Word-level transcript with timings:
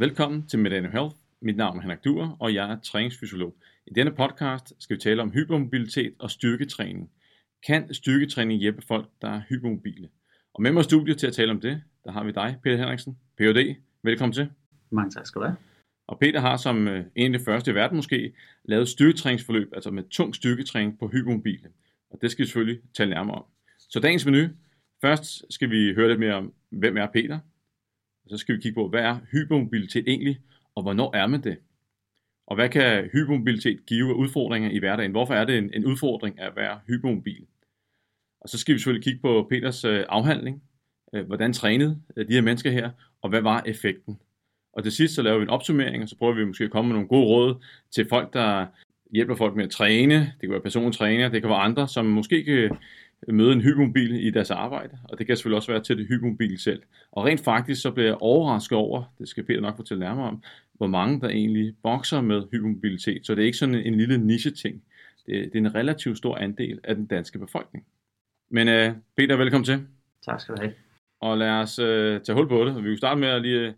Velkommen 0.00 0.46
til 0.46 0.58
Medano 0.58 0.88
Health. 0.88 1.16
Mit 1.40 1.56
navn 1.56 1.76
er 1.76 1.82
Henrik 1.82 2.04
Duer, 2.04 2.36
og 2.40 2.54
jeg 2.54 2.70
er 2.70 2.80
træningsfysiolog. 2.80 3.54
I 3.86 3.90
denne 3.94 4.12
podcast 4.12 4.72
skal 4.78 4.96
vi 4.96 5.00
tale 5.00 5.22
om 5.22 5.30
hypermobilitet 5.30 6.14
og 6.18 6.30
styrketræning. 6.30 7.10
Kan 7.66 7.94
styrketræning 7.94 8.60
hjælpe 8.60 8.82
folk, 8.88 9.08
der 9.22 9.28
er 9.28 9.42
hypermobile? 9.48 10.08
Og 10.54 10.62
med 10.62 10.72
mig 10.72 10.80
i 10.80 10.84
studiet 10.84 11.18
til 11.18 11.26
at 11.26 11.32
tale 11.32 11.50
om 11.50 11.60
det, 11.60 11.82
der 12.04 12.12
har 12.12 12.24
vi 12.24 12.32
dig, 12.32 12.56
Peter 12.62 12.76
Henriksen, 12.76 13.18
Ph.D. 13.38 13.76
Velkommen 14.02 14.32
til. 14.32 14.50
Mange 14.90 15.10
tak 15.10 15.26
skal 15.26 15.40
du 15.40 15.46
have. 15.46 15.56
Og 16.06 16.18
Peter 16.18 16.40
har 16.40 16.56
som 16.56 16.88
øh, 16.88 17.04
en 17.16 17.34
af 17.34 17.38
de 17.38 17.44
første 17.44 17.70
i 17.70 17.74
verden 17.74 17.96
måske 17.96 18.32
lavet 18.64 18.88
styrketræningsforløb, 18.88 19.72
altså 19.74 19.90
med 19.90 20.02
tung 20.10 20.34
styrketræning 20.34 20.98
på 20.98 21.08
hypermobile. 21.08 21.68
Og 22.10 22.18
det 22.22 22.30
skal 22.30 22.42
vi 22.42 22.46
selvfølgelig 22.46 22.80
tale 22.94 23.10
nærmere 23.10 23.36
om. 23.36 23.44
Så 23.78 24.00
dagens 24.00 24.26
menu. 24.26 24.48
Først 25.00 25.54
skal 25.54 25.70
vi 25.70 25.94
høre 25.94 26.08
lidt 26.08 26.20
mere 26.20 26.34
om, 26.34 26.52
hvem 26.70 26.96
er 26.96 27.06
Peter? 27.06 27.38
Og 28.30 28.38
så 28.38 28.38
skal 28.38 28.54
vi 28.54 28.60
kigge 28.60 28.74
på, 28.74 28.88
hvad 28.88 29.00
er 29.00 29.18
hypermobilitet 29.32 30.04
egentlig, 30.08 30.40
og 30.74 30.82
hvornår 30.82 31.16
er 31.16 31.26
man 31.26 31.42
det? 31.42 31.56
Og 32.46 32.54
hvad 32.54 32.68
kan 32.68 33.10
hypermobilitet 33.12 33.86
give 33.86 34.08
af 34.08 34.14
udfordringer 34.14 34.70
i 34.70 34.78
hverdagen? 34.78 35.10
Hvorfor 35.10 35.34
er 35.34 35.44
det 35.44 35.58
en, 35.58 35.70
en 35.74 35.86
udfordring 35.86 36.40
at 36.40 36.52
være 36.56 36.80
hypermobil? 36.86 37.46
Og 38.40 38.48
så 38.48 38.58
skal 38.58 38.74
vi 38.74 38.78
selvfølgelig 38.78 39.04
kigge 39.04 39.20
på 39.20 39.46
Peters 39.50 39.84
øh, 39.84 40.04
afhandling. 40.08 40.62
Øh, 41.14 41.26
hvordan 41.26 41.52
trænede 41.52 42.02
øh, 42.16 42.28
de 42.28 42.32
her 42.32 42.42
mennesker 42.42 42.70
her, 42.70 42.90
og 43.22 43.30
hvad 43.30 43.40
var 43.40 43.62
effekten? 43.66 44.18
Og 44.72 44.82
til 44.82 44.92
sidst 44.92 45.14
så 45.14 45.22
laver 45.22 45.38
vi 45.38 45.42
en 45.42 45.48
opsummering, 45.48 46.02
og 46.02 46.08
så 46.08 46.16
prøver 46.16 46.34
vi 46.34 46.44
måske 46.44 46.64
at 46.64 46.70
komme 46.70 46.88
med 46.88 46.94
nogle 46.94 47.08
gode 47.08 47.26
råd 47.26 47.64
til 47.90 48.06
folk, 48.08 48.32
der 48.32 48.66
hjælper 49.12 49.34
folk 49.34 49.56
med 49.56 49.64
at 49.64 49.70
træne. 49.70 50.14
Det 50.14 50.40
kan 50.40 50.50
være 50.50 50.60
persontræner, 50.60 51.28
det 51.28 51.42
kan 51.42 51.50
være 51.50 51.58
andre, 51.58 51.88
som 51.88 52.06
måske 52.06 52.44
kan 52.44 52.76
møde 53.28 53.52
en 53.52 53.60
hypermobil 53.60 54.26
i 54.26 54.30
deres 54.30 54.50
arbejde, 54.50 54.98
og 55.04 55.18
det 55.18 55.26
kan 55.26 55.36
selvfølgelig 55.36 55.56
også 55.56 55.72
være 55.72 55.82
til 55.82 55.98
det 55.98 56.06
hypermobile 56.06 56.58
selv. 56.58 56.82
Og 57.12 57.24
rent 57.24 57.40
faktisk 57.40 57.82
så 57.82 57.90
bliver 57.90 58.06
jeg 58.06 58.16
overrasket 58.20 58.78
over, 58.78 59.14
det 59.18 59.28
skal 59.28 59.44
Peter 59.44 59.60
nok 59.60 59.76
fortælle 59.76 60.00
nærmere 60.00 60.28
om, 60.28 60.42
hvor 60.74 60.86
mange 60.86 61.20
der 61.20 61.28
egentlig 61.28 61.74
bokser 61.82 62.20
med 62.20 62.42
hypermobilitet. 62.52 63.26
Så 63.26 63.34
det 63.34 63.42
er 63.42 63.46
ikke 63.46 63.58
sådan 63.58 63.74
en, 63.74 63.94
lille 63.94 64.18
niche-ting. 64.18 64.82
Det, 65.26 65.34
det 65.52 65.54
er 65.54 65.58
en 65.58 65.74
relativt 65.74 66.18
stor 66.18 66.36
andel 66.36 66.80
af 66.84 66.94
den 66.94 67.06
danske 67.06 67.38
befolkning. 67.38 67.86
Men 68.50 68.68
uh, 68.68 68.96
Peter, 69.16 69.36
velkommen 69.36 69.64
til. 69.64 69.86
Tak 70.24 70.40
skal 70.40 70.56
du 70.56 70.60
have. 70.60 70.74
Og 71.20 71.38
lad 71.38 71.50
os 71.50 71.78
uh, 71.78 71.86
tage 72.22 72.34
hul 72.34 72.48
på 72.48 72.64
det. 72.64 72.84
Vi 72.84 72.88
vil 72.88 72.98
starte 72.98 73.20
med 73.20 73.28
at 73.28 73.42
lige 73.42 73.68
uh, 73.68 73.74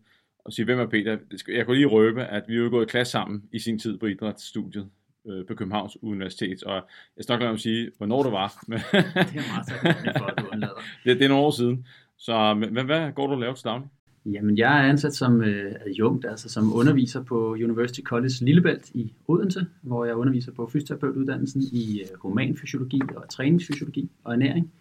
at 0.47 0.53
sige, 0.53 0.65
hvem 0.65 0.79
er 0.79 0.87
Peter? 0.87 1.19
Jeg 1.49 1.67
kunne 1.67 1.77
lige 1.77 1.87
røbe, 1.87 2.25
at 2.25 2.45
vi 2.49 2.55
jo 2.55 2.71
gået 2.71 2.87
i 2.87 2.91
klasse 2.91 3.11
sammen 3.11 3.49
i 3.53 3.59
sin 3.59 3.79
tid 3.79 3.99
på 3.99 4.07
idrætsstudiet 4.07 4.91
øh, 5.27 5.47
på 5.47 5.55
Københavns 5.55 5.97
Universitet, 6.03 6.63
og 6.63 6.75
jeg 7.17 7.23
skal 7.23 7.33
nok 7.33 7.41
lade 7.41 7.53
mig 7.53 7.61
sige, 7.61 7.91
hvornår 7.97 8.23
det 8.23 8.33
var. 8.33 8.49
det 8.67 8.75
er 8.75 9.53
meget 9.53 9.67
taknemmelig 9.69 10.15
for, 10.19 10.25
at 10.25 10.39
du 10.39 10.47
undlader. 10.53 10.81
det, 11.05 11.19
det 11.19 11.25
er 11.25 11.29
nogle 11.29 11.45
år 11.45 11.51
siden. 11.51 11.87
Så 12.19 12.55
men, 12.55 12.85
hvad 12.87 13.13
går 13.13 13.27
du 13.27 13.33
og 13.33 13.41
laver 13.41 13.55
til 13.55 13.65
daglig? 13.65 13.89
Jamen, 14.27 14.59
jeg 14.59 14.79
er 14.79 14.89
ansat 14.89 15.15
som 15.15 15.43
øh, 15.43 15.75
adjunkt, 15.87 16.25
altså 16.25 16.49
som 16.49 16.73
underviser 16.75 17.23
på 17.23 17.53
University 17.53 18.01
College 18.01 18.35
Lillebælt 18.41 18.91
i 18.95 19.13
Odense, 19.29 19.67
hvor 19.83 20.05
jeg 20.05 20.15
underviser 20.15 20.53
på 20.53 20.67
fysioterapeutuddannelsen 20.67 21.63
i 21.63 22.01
øh, 22.01 22.19
humanfysiologi 22.19 23.01
og 23.17 23.29
træningsfysiologi 23.29 24.11
og 24.25 24.33
ernæring. 24.33 24.73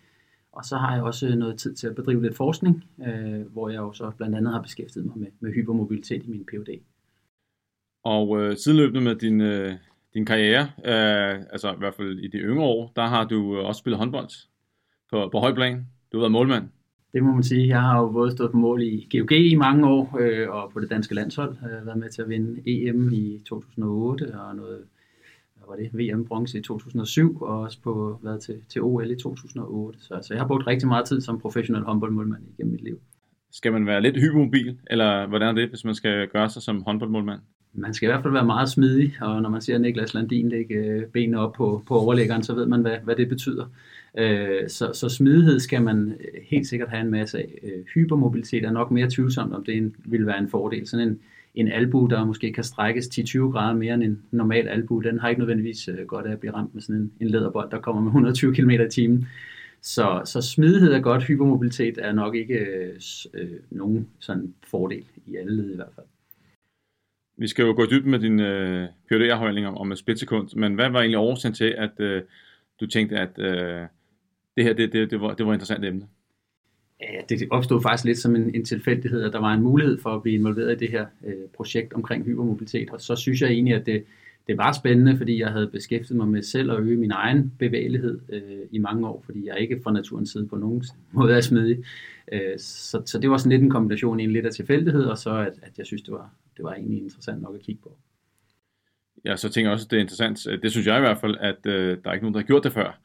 Og 0.51 0.65
så 0.65 0.77
har 0.77 0.95
jeg 0.95 1.03
også 1.03 1.35
noget 1.35 1.57
tid 1.57 1.75
til 1.75 1.87
at 1.87 1.95
bedrive 1.95 2.21
lidt 2.21 2.35
forskning, 2.35 2.83
øh, 3.07 3.41
hvor 3.53 3.69
jeg 3.69 3.77
jo 3.77 3.93
så 3.93 4.11
blandt 4.17 4.35
andet 4.35 4.53
har 4.53 4.61
beskæftiget 4.61 5.05
mig 5.05 5.17
med, 5.17 5.27
med 5.39 5.53
hypermobilitet 5.53 6.23
i 6.25 6.29
min 6.29 6.45
Ph.D. 6.45 6.79
Og 8.03 8.41
øh, 8.41 8.57
sideløbende 8.57 9.01
med 9.01 9.15
din, 9.15 9.41
øh, 9.41 9.73
din 10.13 10.25
karriere, 10.25 10.61
øh, 10.61 11.43
altså 11.51 11.73
i 11.73 11.77
hvert 11.77 11.93
fald 11.93 12.19
i 12.19 12.27
de 12.27 12.37
yngre 12.37 12.65
år, 12.65 12.91
der 12.95 13.07
har 13.07 13.25
du 13.25 13.57
også 13.57 13.79
spillet 13.79 13.99
håndbold 13.99 14.29
på, 15.11 15.29
på 15.31 15.39
højplan. 15.39 15.87
Du 16.11 16.17
har 16.17 16.21
været 16.21 16.31
målmand. 16.31 16.69
Det 17.13 17.23
må 17.23 17.33
man 17.33 17.43
sige. 17.43 17.67
Jeg 17.67 17.81
har 17.81 17.99
jo 17.99 18.11
både 18.11 18.31
stået 18.31 18.51
på 18.51 18.57
mål 18.57 18.81
i 18.81 19.07
GOG 19.11 19.31
i 19.31 19.55
mange 19.55 19.87
år, 19.87 20.17
øh, 20.19 20.49
og 20.49 20.71
på 20.73 20.79
det 20.79 20.89
danske 20.89 21.15
landshold. 21.15 21.57
Jeg 21.61 21.77
har 21.77 21.85
været 21.85 21.97
med 21.97 22.09
til 22.09 22.21
at 22.21 22.29
vinde 22.29 22.61
EM 22.65 23.13
i 23.13 23.39
2008, 23.45 24.39
og 24.39 24.55
noget 24.55 24.83
var 25.69 25.75
det, 25.75 25.89
VM 25.93 26.25
bronze 26.25 26.57
i 26.57 26.61
2007, 26.61 27.41
og 27.41 27.59
også 27.59 27.81
på 27.81 28.19
været 28.23 28.41
til, 28.41 28.61
til 28.69 28.81
OL 28.81 29.11
i 29.11 29.15
2008. 29.15 29.99
Så 30.01 30.13
altså, 30.13 30.33
jeg 30.33 30.41
har 30.41 30.47
brugt 30.47 30.67
rigtig 30.67 30.87
meget 30.87 31.05
tid 31.05 31.21
som 31.21 31.39
professionel 31.39 31.83
håndboldmålmand 31.83 32.43
igennem 32.47 32.71
mit 32.71 32.83
liv. 32.83 32.99
Skal 33.51 33.71
man 33.71 33.85
være 33.85 34.01
lidt 34.01 34.17
hypermobil, 34.17 34.79
eller 34.89 35.27
hvordan 35.27 35.47
er 35.47 35.61
det, 35.61 35.69
hvis 35.69 35.85
man 35.85 35.95
skal 35.95 36.27
gøre 36.27 36.49
sig 36.49 36.61
som 36.61 36.83
håndboldmålmand? 36.83 37.41
Man 37.73 37.93
skal 37.93 38.05
i 38.05 38.11
hvert 38.11 38.23
fald 38.23 38.33
være 38.33 38.45
meget 38.45 38.69
smidig, 38.69 39.13
og 39.21 39.41
når 39.41 39.49
man 39.49 39.61
ser 39.61 39.77
Niklas 39.77 40.13
Landin 40.13 40.49
lægge 40.49 40.75
øh, 40.75 41.05
benene 41.05 41.39
op 41.39 41.53
på, 41.53 41.83
på 41.87 41.99
overlæggeren, 41.99 42.43
så 42.43 42.53
ved 42.53 42.65
man, 42.65 42.81
hvad, 42.81 42.97
hvad 43.03 43.15
det 43.15 43.29
betyder. 43.29 43.65
Øh, 44.17 44.69
så, 44.69 44.91
så 44.93 45.09
smidighed 45.09 45.59
skal 45.59 45.81
man 45.81 46.11
øh, 46.19 46.41
helt 46.43 46.67
sikkert 46.67 46.89
have 46.89 47.01
en 47.01 47.11
masse 47.11 47.37
af. 47.37 47.59
Øh, 47.63 47.85
hypermobilitet 47.93 48.65
er 48.65 48.71
nok 48.71 48.91
mere 48.91 49.09
tvivlsomt, 49.09 49.53
om 49.53 49.63
det 49.63 49.77
en, 49.77 49.95
vil 50.05 50.25
være 50.25 50.39
en 50.39 50.49
fordel. 50.49 50.87
Sådan 50.87 51.07
en, 51.07 51.19
en 51.55 51.71
albu, 51.71 52.05
der 52.05 52.25
måske 52.25 52.53
kan 52.53 52.63
strækkes 52.63 53.05
10-20 53.05 53.39
grader 53.39 53.75
mere 53.75 53.93
end 53.93 54.03
en 54.03 54.21
normal 54.31 54.67
albu, 54.67 54.99
den 54.99 55.19
har 55.19 55.29
ikke 55.29 55.39
nødvendigvis 55.39 55.89
godt 56.07 56.25
af 56.25 56.31
at 56.31 56.39
blive 56.39 56.53
ramt 56.53 56.73
med 56.73 56.81
sådan 56.81 57.01
en, 57.01 57.11
en 57.19 57.27
læderbold, 57.27 57.71
der 57.71 57.79
kommer 57.79 58.01
med 58.01 58.09
120 58.09 58.55
km 58.55 58.69
i 58.69 58.89
timen. 58.91 59.27
Så, 59.81 60.21
så 60.25 60.41
smidighed 60.41 60.93
er 60.93 60.99
godt, 60.99 61.23
hypermobilitet 61.23 61.97
er 62.01 62.11
nok 62.11 62.35
ikke 62.35 62.67
øh, 63.33 63.49
nogen 63.69 64.07
sådan 64.19 64.53
fordel 64.67 65.05
i 65.27 65.35
alle 65.35 65.55
led 65.55 65.71
i 65.71 65.75
hvert 65.75 65.91
fald. 65.95 66.05
Vi 67.39 67.47
skal 67.47 67.65
jo 67.65 67.73
gå 67.75 67.85
dybt 67.85 68.05
med 68.05 68.19
din 68.19 68.39
øh, 68.39 68.87
phd 69.11 69.21
afhandling 69.21 69.67
om, 69.67 69.77
om 69.77 69.91
et 69.91 69.97
splitsekund, 69.97 70.55
men 70.55 70.75
hvad 70.75 70.89
var 70.89 70.99
egentlig 70.99 71.19
årsagen 71.19 71.55
til, 71.55 71.75
at 71.77 71.99
øh, 71.99 72.21
du 72.79 72.87
tænkte, 72.87 73.17
at 73.17 73.39
øh, 73.39 73.81
det 74.57 74.63
her 74.63 74.73
det, 74.73 74.93
det, 74.93 75.11
det, 75.11 75.21
var, 75.21 75.33
det 75.33 75.45
var 75.45 75.51
et 75.51 75.55
interessant 75.55 75.85
emne? 75.85 76.07
Ja, 77.01 77.21
det 77.29 77.47
opstod 77.49 77.81
faktisk 77.81 78.05
lidt 78.05 78.17
som 78.17 78.35
en, 78.35 78.55
en 78.55 78.65
tilfældighed, 78.65 79.23
at 79.23 79.33
der 79.33 79.39
var 79.39 79.53
en 79.53 79.61
mulighed 79.61 79.97
for 80.01 80.09
at 80.09 80.21
blive 80.21 80.35
involveret 80.35 80.71
i 80.71 80.75
det 80.75 80.91
her 80.91 81.05
øh, 81.25 81.33
projekt 81.55 81.93
omkring 81.93 82.25
hypermobilitet, 82.25 82.89
og 82.89 83.01
så 83.01 83.15
synes 83.15 83.41
jeg 83.41 83.49
egentlig, 83.49 83.75
at 83.75 83.85
det, 83.85 84.03
det 84.47 84.57
var 84.57 84.71
spændende, 84.71 85.17
fordi 85.17 85.39
jeg 85.39 85.49
havde 85.49 85.67
beskæftiget 85.67 86.17
mig 86.17 86.27
med 86.27 86.43
selv 86.43 86.71
at 86.71 86.79
øge 86.79 86.97
min 86.97 87.11
egen 87.11 87.53
bevægelighed 87.59 88.19
øh, 88.29 88.41
i 88.71 88.77
mange 88.77 89.07
år, 89.07 89.23
fordi 89.25 89.47
jeg 89.47 89.59
ikke 89.59 89.79
fra 89.83 89.91
naturens 89.91 90.31
side 90.31 90.47
på 90.47 90.55
nogen 90.55 90.83
måde 91.11 91.33
er 91.33 91.41
smidig. 91.41 91.83
Øh, 92.31 92.57
så, 92.57 93.01
så 93.05 93.19
det 93.19 93.29
var 93.29 93.37
sådan 93.37 93.51
lidt 93.51 93.61
en 93.61 93.69
kombination, 93.69 94.19
en 94.19 94.31
lidt 94.31 94.45
af 94.45 94.51
tilfældighed, 94.51 95.03
og 95.03 95.17
så 95.17 95.35
at, 95.35 95.53
at 95.61 95.77
jeg 95.77 95.85
synes, 95.85 96.01
det 96.01 96.13
var, 96.13 96.29
det 96.59 96.65
var 96.65 96.73
egentlig 96.73 97.01
interessant 97.01 97.41
nok 97.41 97.55
at 97.55 97.61
kigge 97.61 97.81
på. 97.81 97.97
Ja, 99.25 99.35
så 99.35 99.49
tænker 99.49 99.69
jeg 99.69 99.73
også, 99.73 99.85
at 99.85 99.91
det 99.91 99.97
er 99.97 100.01
interessant. 100.01 100.63
Det 100.63 100.71
synes 100.71 100.87
jeg 100.87 100.97
i 100.97 100.99
hvert 100.99 101.17
fald, 101.17 101.37
at 101.39 101.65
øh, 101.65 101.97
der 102.03 102.09
er 102.09 102.13
ikke 102.13 102.23
nogen, 102.23 102.33
der 102.33 102.39
har 102.39 102.47
gjort 102.47 102.63
det 102.63 102.73
før. 102.73 102.99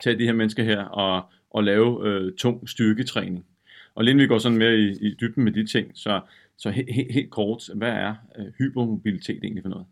Tag 0.00 0.18
de 0.18 0.24
her 0.24 0.32
mennesker 0.32 0.62
her 0.62 0.80
og, 0.84 1.22
og 1.50 1.64
lave 1.64 2.08
øh, 2.08 2.32
tung 2.34 2.68
styrketræning. 2.68 3.46
Og 3.94 4.04
lige 4.04 4.16
vi 4.16 4.26
går 4.26 4.38
sådan 4.38 4.58
mere 4.58 4.76
i, 4.76 4.90
i 5.00 5.16
dybden 5.20 5.44
med 5.44 5.52
de 5.52 5.66
ting, 5.66 5.90
så, 5.94 6.20
så 6.56 6.70
he, 6.70 6.84
he, 6.88 7.06
helt 7.10 7.30
kort, 7.30 7.70
hvad 7.74 7.90
er 7.90 8.14
øh, 8.38 8.44
hypermobilitet 8.58 9.44
egentlig 9.44 9.62
for 9.62 9.70
noget? 9.70 9.86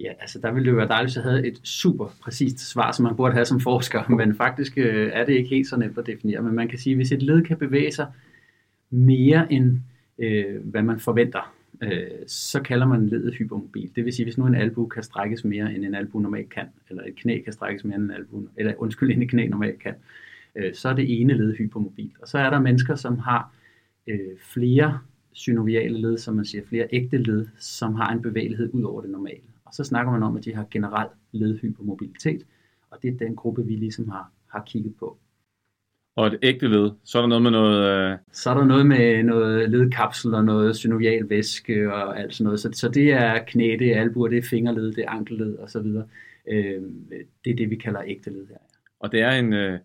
Ja, 0.00 0.12
altså 0.20 0.38
der 0.38 0.52
ville 0.52 0.64
det 0.64 0.70
jo 0.70 0.76
være 0.76 0.88
dejligt, 0.88 1.08
hvis 1.08 1.16
jeg 1.16 1.24
havde 1.24 1.46
et 1.46 1.60
super 1.64 2.08
præcist 2.22 2.58
svar, 2.58 2.92
som 2.92 3.02
man 3.02 3.16
burde 3.16 3.34
have 3.34 3.44
som 3.44 3.60
forsker, 3.60 4.08
men 4.18 4.34
faktisk 4.34 4.78
øh, 4.78 5.10
er 5.12 5.24
det 5.24 5.32
ikke 5.32 5.48
helt 5.50 5.66
så 5.66 5.76
nemt 5.76 5.98
at 5.98 6.06
definere. 6.06 6.42
Men 6.42 6.54
man 6.54 6.68
kan 6.68 6.78
sige, 6.78 6.92
at 6.92 6.98
hvis 6.98 7.12
et 7.12 7.22
led 7.22 7.42
kan 7.42 7.58
bevæge 7.58 7.92
sig 7.92 8.06
mere 8.90 9.52
end 9.52 9.80
øh, 10.18 10.60
hvad 10.64 10.82
man 10.82 11.00
forventer, 11.00 11.54
øh, 11.82 12.10
så 12.26 12.62
kalder 12.62 12.86
man 12.86 13.08
ledet 13.08 13.34
hypermobil. 13.34 13.90
Det 13.96 14.04
vil 14.04 14.12
sige, 14.12 14.26
hvis 14.26 14.38
nu 14.38 14.46
en 14.46 14.54
albu 14.54 14.86
kan 14.86 15.02
strækkes 15.02 15.44
mere, 15.44 15.74
end 15.74 15.84
en 15.84 15.94
albu 15.94 16.18
normalt 16.18 16.50
kan, 16.50 16.66
eller 16.90 17.02
et 17.04 17.16
knæ 17.16 17.42
kan 17.42 17.52
strækkes 17.52 17.84
mere, 17.84 17.96
end 17.96 18.04
en 18.04 18.10
albu, 18.10 18.48
eller 18.56 18.74
undskyld, 18.78 19.10
end 19.10 19.22
et 19.22 19.30
knæ 19.30 19.46
normalt 19.46 19.78
kan, 19.78 19.94
øh, 20.56 20.74
så 20.74 20.88
er 20.88 20.94
det 20.94 21.20
ene 21.20 21.34
led 21.34 21.56
hypermobil. 21.56 22.12
Og 22.20 22.28
så 22.28 22.38
er 22.38 22.50
der 22.50 22.60
mennesker, 22.60 22.94
som 22.94 23.18
har 23.18 23.54
øh, 24.06 24.38
flere 24.54 24.98
synoviale 25.32 26.00
led, 26.00 26.18
som 26.18 26.36
man 26.36 26.44
siger, 26.44 26.64
flere 26.64 26.86
ægte 26.92 27.18
led, 27.18 27.46
som 27.58 27.94
har 27.94 28.12
en 28.12 28.22
bevægelighed 28.22 28.70
ud 28.72 28.82
over 28.82 29.00
det 29.00 29.10
normale. 29.10 29.42
Og 29.64 29.74
så 29.74 29.84
snakker 29.84 30.12
man 30.12 30.22
om, 30.22 30.36
at 30.36 30.44
de 30.44 30.54
har 30.54 30.66
generelt 30.70 31.12
ledhypermobilitet, 31.32 32.46
og 32.90 32.98
det 33.02 33.08
er 33.14 33.18
den 33.18 33.36
gruppe, 33.36 33.66
vi 33.66 33.76
ligesom 33.76 34.08
har, 34.08 34.32
har 34.46 34.62
kigget 34.66 34.96
på. 34.96 35.18
Og 36.18 36.26
et 36.26 36.38
ægte 36.42 36.68
led, 36.68 36.90
så 37.04 37.18
er 37.18 37.22
der 37.22 37.28
noget 37.28 37.42
med 37.42 37.50
noget... 37.50 38.10
Øh... 38.12 38.18
Så 38.32 38.50
er 38.50 38.54
der 38.54 38.64
noget 38.64 38.86
med 38.86 39.22
noget 39.22 39.70
ledkapsel 39.70 40.34
og 40.34 40.44
noget 40.44 40.76
synovial 40.76 41.30
væske 41.30 41.92
og 41.92 42.20
alt 42.20 42.34
sådan 42.34 42.44
noget. 42.44 42.60
Så, 42.60 42.70
så 42.72 42.88
det 42.88 43.12
er 43.12 43.38
knæ, 43.46 43.76
det 43.78 43.96
er 43.96 44.00
albuer, 44.00 44.28
det 44.28 44.38
er 44.38 44.48
fingerled, 44.50 44.92
det 44.92 45.04
er 45.04 45.10
ankelled 45.10 45.54
og 45.54 45.70
så 45.70 45.80
videre. 45.80 46.04
Øh, 46.50 46.82
det 47.44 47.50
er 47.50 47.56
det, 47.56 47.70
vi 47.70 47.76
kalder 47.76 48.02
ægte 48.06 48.30
led 48.30 48.46
her. 48.48 48.56
Og 49.00 49.12
det 49.12 49.20
er 49.20 49.30
en, 49.30 49.52
øh, 49.52 49.78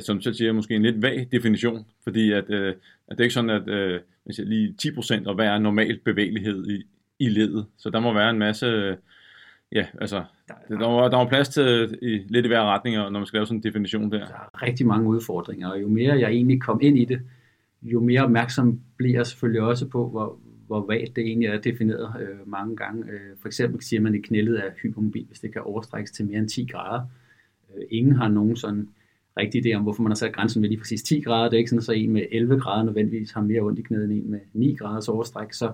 som 0.00 0.20
du 0.20 0.34
siger, 0.34 0.52
måske 0.52 0.74
en 0.74 0.82
lidt 0.82 1.02
vag 1.02 1.28
definition, 1.32 1.86
fordi 2.04 2.32
at, 2.32 2.50
øh, 2.50 2.74
at 3.08 3.10
det 3.10 3.20
er 3.20 3.24
ikke 3.24 3.34
sådan, 3.34 3.50
at 3.50 3.68
øh, 3.68 4.00
siger, 4.30 4.46
lige 4.46 4.74
10% 4.82 5.26
og 5.26 5.34
hvad 5.34 5.46
er 5.46 5.58
normal 5.58 5.98
bevægelighed 6.04 6.66
i, 6.66 6.82
i 7.18 7.28
ledet. 7.28 7.66
Så 7.78 7.90
der 7.90 8.00
må 8.00 8.14
være 8.14 8.30
en 8.30 8.38
masse 8.38 8.96
ja, 9.72 9.86
altså, 10.00 10.24
der, 10.48 10.78
der, 10.78 10.86
var, 10.86 11.08
der 11.08 11.16
var 11.16 11.28
plads 11.28 11.48
til 11.48 11.98
i, 12.02 12.18
lidt 12.28 12.46
i 12.46 12.48
hver 12.48 12.64
retning, 12.64 12.96
når 12.96 13.10
man 13.10 13.26
skal 13.26 13.36
lave 13.36 13.46
sådan 13.46 13.58
en 13.58 13.62
definition 13.62 14.12
der. 14.12 14.18
Der 14.18 14.24
er 14.24 14.62
rigtig 14.62 14.86
mange 14.86 15.08
udfordringer, 15.08 15.68
og 15.68 15.82
jo 15.82 15.88
mere 15.88 16.18
jeg 16.18 16.30
egentlig 16.30 16.60
kom 16.60 16.80
ind 16.82 16.98
i 16.98 17.04
det, 17.04 17.20
jo 17.82 18.00
mere 18.00 18.24
opmærksom 18.24 18.80
bliver 18.96 19.18
jeg 19.18 19.26
selvfølgelig 19.26 19.62
også 19.62 19.88
på, 19.88 20.08
hvor, 20.08 20.38
hvor 20.66 20.86
vagt 20.86 21.16
det 21.16 21.24
egentlig 21.24 21.48
er 21.48 21.60
defineret 21.60 22.20
øh, 22.20 22.48
mange 22.48 22.76
gange. 22.76 23.04
Øh, 23.12 23.36
for 23.40 23.48
eksempel 23.48 23.82
siger 23.82 24.00
man, 24.00 24.14
at 24.14 24.22
knældet 24.22 24.58
er 24.58 24.70
hypermobil, 24.82 25.26
hvis 25.26 25.40
det 25.40 25.52
kan 25.52 25.62
overstrækkes 25.62 26.10
til 26.10 26.26
mere 26.26 26.38
end 26.38 26.48
10 26.48 26.66
grader. 26.72 27.06
Øh, 27.76 27.84
ingen 27.90 28.16
har 28.16 28.28
nogen 28.28 28.56
sådan 28.56 28.88
rigtig 29.38 29.66
idé 29.66 29.76
om, 29.76 29.82
hvorfor 29.82 30.02
man 30.02 30.10
har 30.10 30.16
sat 30.16 30.32
grænsen 30.32 30.60
med 30.60 30.68
lige 30.68 30.78
præcis 30.78 31.02
10 31.02 31.20
grader. 31.20 31.44
Det 31.44 31.54
er 31.54 31.58
ikke 31.58 31.70
sådan, 31.70 31.82
så 31.82 31.92
en 31.92 32.12
med 32.12 32.22
11 32.32 32.60
grader 32.60 32.84
nødvendigvis 32.84 33.32
har 33.32 33.40
mere 33.40 33.60
ondt 33.60 33.78
i 33.78 33.82
knæet 33.82 34.04
end 34.04 34.12
en 34.12 34.30
med 34.30 34.40
9 34.52 34.74
graders 34.74 35.08
overstræk. 35.08 35.52
Så 35.52 35.72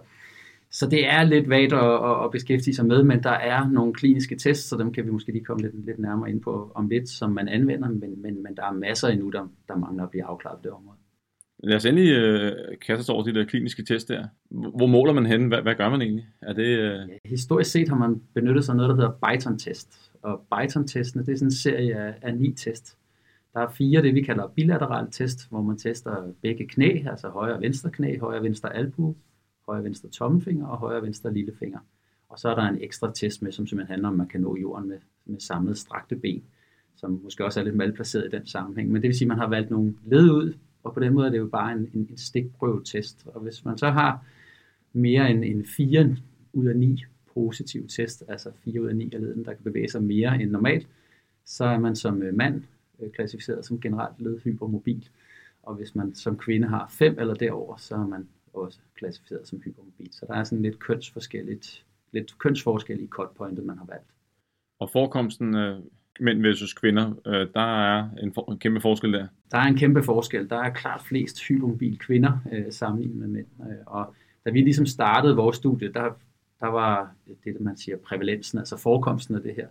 så 0.70 0.88
det 0.88 1.06
er 1.06 1.22
lidt 1.22 1.48
vagt 1.48 1.72
at, 1.72 2.24
at 2.24 2.30
beskæftige 2.30 2.74
sig 2.74 2.86
med, 2.86 3.02
men 3.02 3.22
der 3.22 3.30
er 3.30 3.68
nogle 3.68 3.94
kliniske 3.94 4.36
tests, 4.36 4.68
så 4.68 4.76
dem 4.76 4.92
kan 4.92 5.04
vi 5.04 5.10
måske 5.10 5.32
lige 5.32 5.44
komme 5.44 5.62
lidt, 5.62 5.86
lidt 5.86 5.98
nærmere 5.98 6.30
ind 6.30 6.40
på 6.40 6.72
om 6.74 6.88
lidt, 6.88 7.08
som 7.08 7.30
man 7.30 7.48
anvender, 7.48 7.88
men, 7.88 8.22
men, 8.22 8.42
men 8.42 8.56
der 8.56 8.62
er 8.62 8.72
masser 8.72 9.08
endnu, 9.08 9.30
der, 9.30 9.48
der 9.68 9.76
mangler 9.76 10.04
at 10.04 10.10
blive 10.10 10.24
afklaret 10.24 10.58
på 10.58 10.62
det 10.62 10.72
område. 10.72 10.96
Lad 11.62 11.76
os 11.76 11.84
endelig 11.84 12.12
øh, 12.12 12.52
kaste 12.86 13.00
os 13.00 13.08
over 13.08 13.22
de 13.22 13.34
der 13.34 13.44
kliniske 13.44 13.84
test 13.84 14.08
der. 14.08 14.26
Hvor 14.50 14.86
måler 14.86 15.12
man 15.12 15.26
hen? 15.26 15.48
Hvad, 15.48 15.62
hvad 15.62 15.74
gør 15.74 15.88
man 15.88 16.02
egentlig? 16.02 16.26
Er 16.42 16.52
det, 16.52 16.66
øh... 16.66 17.08
ja, 17.08 17.16
historisk 17.24 17.70
set 17.70 17.88
har 17.88 17.96
man 17.96 18.22
benyttet 18.34 18.64
sig 18.64 18.72
af 18.72 18.76
noget, 18.76 18.88
der 18.88 18.96
hedder 18.96 19.10
Byton-test. 19.10 20.10
Og 20.22 20.40
Byton-testene, 20.54 21.26
det 21.26 21.32
er 21.32 21.36
sådan 21.36 21.46
en 21.46 21.52
serie 21.52 21.94
af, 21.94 22.14
af 22.22 22.34
ni 22.34 22.52
test. 22.52 22.96
Der 23.54 23.60
er 23.60 23.70
fire, 23.70 24.02
det 24.02 24.14
vi 24.14 24.22
kalder 24.22 24.46
bilaterale 24.56 25.10
test, 25.10 25.48
hvor 25.50 25.62
man 25.62 25.76
tester 25.76 26.32
begge 26.42 26.66
knæ, 26.68 27.02
altså 27.10 27.28
højre 27.28 27.54
og 27.54 27.60
venstre 27.60 27.90
knæ, 27.90 28.18
højre 28.18 28.38
og 28.38 28.44
venstre 28.44 28.76
albu, 28.76 29.14
højre 29.70 29.84
venstre 29.84 30.08
tommelfinger 30.08 30.66
og 30.66 30.78
højre 30.78 31.02
venstre 31.02 31.34
lillefinger. 31.34 31.78
Og 32.28 32.38
så 32.38 32.48
er 32.48 32.54
der 32.54 32.62
en 32.62 32.82
ekstra 32.82 33.12
test 33.14 33.42
med, 33.42 33.52
som 33.52 33.66
simpelthen 33.66 33.92
handler 33.92 34.08
om, 34.08 34.14
at 34.14 34.18
man 34.18 34.28
kan 34.28 34.40
nå 34.40 34.56
jorden 34.56 34.88
med, 34.88 34.98
med 35.24 35.40
samlet 35.40 35.78
strakte 35.78 36.16
ben, 36.16 36.42
som 36.96 37.20
måske 37.24 37.44
også 37.44 37.60
er 37.60 37.64
lidt 37.64 37.76
malplaceret 37.76 38.26
i 38.26 38.36
den 38.36 38.46
sammenhæng. 38.46 38.90
Men 38.90 39.02
det 39.02 39.08
vil 39.08 39.16
sige, 39.16 39.26
at 39.26 39.28
man 39.28 39.38
har 39.38 39.48
valgt 39.48 39.70
nogle 39.70 39.94
led 40.04 40.30
ud, 40.30 40.54
og 40.82 40.94
på 40.94 41.00
den 41.00 41.14
måde 41.14 41.26
er 41.26 41.30
det 41.30 41.38
jo 41.38 41.46
bare 41.46 41.72
en, 41.72 41.90
en, 41.94 42.06
en 42.10 42.16
stikprøvetest. 42.16 43.26
Og 43.26 43.40
hvis 43.40 43.64
man 43.64 43.78
så 43.78 43.90
har 43.90 44.24
mere 44.92 45.30
end, 45.30 45.44
end 45.44 45.64
4 45.64 46.16
ud 46.52 46.66
af 46.66 46.76
9 46.76 47.04
positive 47.34 47.86
test, 47.86 48.24
altså 48.28 48.50
4 48.64 48.82
ud 48.82 48.86
af 48.86 48.96
9 48.96 49.14
af 49.14 49.20
leden, 49.20 49.44
der 49.44 49.52
kan 49.52 49.64
bevæge 49.64 49.88
sig 49.88 50.02
mere 50.02 50.42
end 50.42 50.50
normalt, 50.50 50.88
så 51.44 51.64
er 51.64 51.78
man 51.78 51.96
som 51.96 52.22
øh, 52.22 52.34
mand 52.34 52.62
øh, 53.00 53.10
klassificeret 53.10 53.66
som 53.66 53.80
generelt 53.80 54.20
ledhypermobil. 54.20 55.08
Og 55.62 55.74
hvis 55.74 55.94
man 55.94 56.14
som 56.14 56.38
kvinde 56.38 56.68
har 56.68 56.86
5 56.90 57.18
eller 57.18 57.34
derover, 57.34 57.76
så 57.76 57.94
er 57.94 58.06
man 58.06 58.28
også 58.52 58.78
klassificeret 58.94 59.48
som 59.48 59.60
hypermobil. 59.60 60.08
Så 60.12 60.26
der 60.26 60.34
er 60.34 60.44
sådan 60.44 60.62
lidt 60.62 60.78
kønsforskelligt, 60.78 61.84
lidt 62.12 62.38
kønsforskel 62.38 63.00
i 63.00 63.06
cutpointet, 63.06 63.64
man 63.64 63.78
har 63.78 63.86
valgt. 63.86 64.10
Og 64.78 64.90
forekomsten 64.90 65.54
af 65.54 65.80
mænd 66.20 66.42
versus 66.42 66.74
kvinder, 66.74 67.14
øh, 67.26 67.48
der 67.54 67.86
er 67.86 68.08
en, 68.22 68.34
for, 68.34 68.52
en 68.52 68.58
kæmpe 68.58 68.80
forskel 68.80 69.12
der? 69.12 69.26
Der 69.50 69.58
er 69.58 69.62
en 69.62 69.76
kæmpe 69.76 70.02
forskel. 70.02 70.50
Der 70.50 70.56
er 70.56 70.70
klart 70.70 71.02
flest 71.02 71.42
hypermobil 71.48 71.98
kvinder 71.98 72.38
øh, 72.52 72.72
sammenlignet 72.72 73.18
med 73.18 73.28
mænd. 73.28 73.46
Øh, 73.60 73.76
og 73.86 74.14
da 74.44 74.50
vi 74.50 74.60
ligesom 74.60 74.86
startede 74.86 75.36
vores 75.36 75.56
studie, 75.56 75.92
der, 75.92 76.10
der 76.60 76.66
var 76.66 77.14
det, 77.44 77.60
man 77.60 77.76
siger 77.76 77.96
prævalensen, 77.96 78.58
altså 78.58 78.76
forekomsten 78.76 79.34
af 79.34 79.42
det 79.42 79.54
her, 79.54 79.68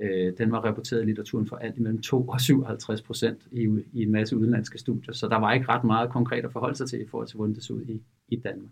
øh, 0.00 0.32
den 0.38 0.52
var 0.52 0.60
rapporteret 0.60 1.02
i 1.02 1.04
litteraturen 1.04 1.46
for 1.46 1.56
alt 1.56 1.76
imellem 1.76 2.02
2 2.02 2.28
og 2.28 2.40
57 2.40 3.02
procent 3.02 3.38
i, 3.52 3.68
i 3.92 4.02
en 4.02 4.12
masse 4.12 4.36
udenlandske 4.36 4.78
studier. 4.78 5.12
Så 5.12 5.28
der 5.28 5.36
var 5.36 5.52
ikke 5.52 5.68
ret 5.68 5.84
meget 5.84 6.10
konkret 6.10 6.44
at 6.44 6.52
forholde 6.52 6.76
sig 6.76 6.88
til 6.88 7.00
i 7.02 7.08
forhold 7.10 7.28
til, 7.28 7.36
hvordan 7.36 7.54
det 7.54 7.64
så 7.64 7.72
ud 7.72 7.82
i, 7.82 8.02
i 8.28 8.36
Danmark. 8.36 8.70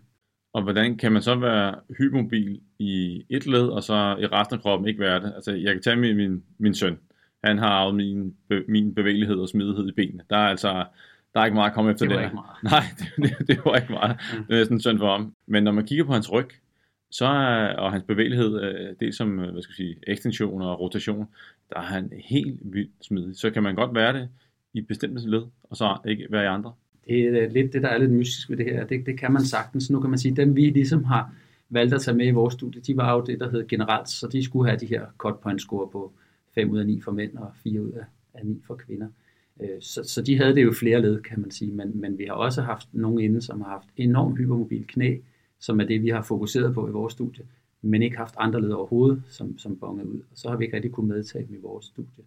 Og 0.53 0.63
hvordan 0.63 0.97
kan 0.97 1.11
man 1.11 1.21
så 1.21 1.35
være 1.35 1.75
hypermobil 1.97 2.61
i 2.79 3.25
et 3.29 3.47
led, 3.47 3.67
og 3.67 3.83
så 3.83 4.15
i 4.19 4.25
resten 4.25 4.55
af 4.55 4.61
kroppen 4.61 4.87
ikke 4.87 4.99
være 4.99 5.19
det? 5.19 5.33
Altså, 5.35 5.51
jeg 5.51 5.73
kan 5.73 5.81
tage 5.81 5.95
min, 5.95 6.17
min, 6.17 6.43
min 6.57 6.73
søn. 6.73 6.97
Han 7.43 7.57
har 7.57 7.69
arvet 7.69 7.95
min, 7.95 8.35
be, 8.49 8.63
min 8.67 8.95
bevægelighed 8.95 9.35
og 9.35 9.49
smidighed 9.49 9.87
i 9.87 9.91
benene. 9.91 10.23
Der 10.29 10.37
er 10.37 10.47
altså 10.47 10.85
der 11.33 11.39
er 11.39 11.45
ikke 11.45 11.55
meget 11.55 11.69
at 11.69 11.75
komme 11.75 11.91
efter 11.91 12.05
det. 12.05 12.11
Det 12.11 12.17
var 12.17 12.23
ikke 12.23 12.35
meget. 12.35 12.63
Nej, 12.73 12.83
det, 12.99 13.37
det, 13.37 13.47
det 13.47 13.65
var 13.65 13.75
ikke 13.75 13.91
meget. 13.93 14.17
Mm. 14.37 14.43
Det 14.43 14.55
er 14.55 14.59
næsten 14.59 14.79
synd 14.79 14.99
for 14.99 15.11
ham. 15.11 15.33
Men 15.47 15.63
når 15.63 15.71
man 15.71 15.85
kigger 15.85 16.05
på 16.05 16.13
hans 16.13 16.31
ryg, 16.31 16.47
så 17.11 17.25
er, 17.25 17.75
og 17.75 17.91
hans 17.91 18.03
bevægelighed, 18.03 18.61
øh, 18.61 18.95
det 18.99 19.15
som 19.15 19.39
øh, 19.39 19.51
hvad 19.51 19.61
skal 19.61 19.71
jeg 19.71 19.75
sige, 19.75 19.95
ekstension 20.07 20.61
og 20.61 20.79
rotation, 20.79 21.27
der 21.69 21.77
er 21.77 21.83
han 21.83 22.13
helt 22.25 22.59
vildt 22.63 22.91
smidig. 23.01 23.35
Så 23.35 23.49
kan 23.49 23.63
man 23.63 23.75
godt 23.75 23.95
være 23.95 24.13
det 24.13 24.29
i 24.73 24.81
bestemte 24.81 25.29
led, 25.29 25.41
og 25.63 25.77
så 25.77 25.97
ikke 26.05 26.27
være 26.29 26.43
i 26.43 26.47
andre. 26.47 26.73
Det 27.07 27.21
er 27.21 27.43
øh, 27.43 27.51
lidt 27.51 27.73
det, 27.73 27.81
der 27.81 27.89
er 27.89 27.97
lidt 27.97 28.11
mystisk 28.11 28.49
ved 28.49 28.57
det 28.57 28.65
her. 28.65 28.85
Det, 28.85 29.05
det 29.05 29.19
kan 29.19 29.31
man 29.31 29.45
sagtens. 29.45 29.89
Nu 29.89 29.99
kan 29.99 30.09
man 30.09 30.19
sige, 30.19 30.35
dem 30.35 30.55
vi 30.55 30.69
ligesom 30.69 31.03
har 31.03 31.33
valgt 31.69 31.93
at 31.93 32.01
tage 32.01 32.17
med 32.17 32.27
i 32.27 32.31
vores 32.31 32.53
studie, 32.53 32.81
de 32.81 32.97
var 32.97 33.13
jo 33.13 33.21
det, 33.21 33.39
der 33.39 33.49
hed 33.49 33.67
generelt, 33.67 34.09
så 34.09 34.27
de 34.27 34.43
skulle 34.43 34.69
have 34.69 34.79
de 34.79 34.85
her 34.85 35.05
cut 35.17 35.39
point 35.39 35.61
score 35.61 35.89
på 35.91 36.13
5 36.55 36.69
ud 36.69 36.79
af 36.79 36.85
9 36.85 37.01
for 37.01 37.11
mænd 37.11 37.37
og 37.37 37.51
4 37.63 37.81
ud 37.81 37.91
af 38.33 38.45
9 38.45 38.61
for 38.67 38.75
kvinder. 38.75 39.07
Så, 39.79 40.03
så 40.03 40.21
de 40.21 40.37
havde 40.37 40.55
det 40.55 40.63
jo 40.63 40.71
flere 40.71 41.01
led, 41.01 41.21
kan 41.21 41.41
man 41.41 41.51
sige, 41.51 41.71
men, 41.71 42.01
men 42.01 42.17
vi 42.17 42.25
har 42.25 42.33
også 42.33 42.61
haft 42.61 42.87
nogle 42.93 43.23
inde, 43.23 43.41
som 43.41 43.61
har 43.61 43.69
haft 43.69 43.87
enormt 43.97 44.37
hypermobil 44.37 44.85
knæ, 44.87 45.17
som 45.59 45.79
er 45.79 45.83
det, 45.83 46.03
vi 46.03 46.09
har 46.09 46.21
fokuseret 46.21 46.73
på 46.73 46.87
i 46.87 46.91
vores 46.91 47.13
studie, 47.13 47.45
men 47.81 48.01
ikke 48.01 48.17
haft 48.17 48.35
andre 48.37 48.61
led 48.61 48.69
overhovedet, 48.69 49.23
som, 49.29 49.57
som 49.57 49.79
bonger 49.79 50.03
ud. 50.03 50.19
Og 50.31 50.37
så 50.37 50.49
har 50.49 50.57
vi 50.57 50.63
ikke 50.65 50.75
rigtig 50.75 50.91
kunnet 50.91 51.15
medtage 51.15 51.47
dem 51.47 51.55
i 51.55 51.61
vores 51.61 51.85
studie. 51.85 52.23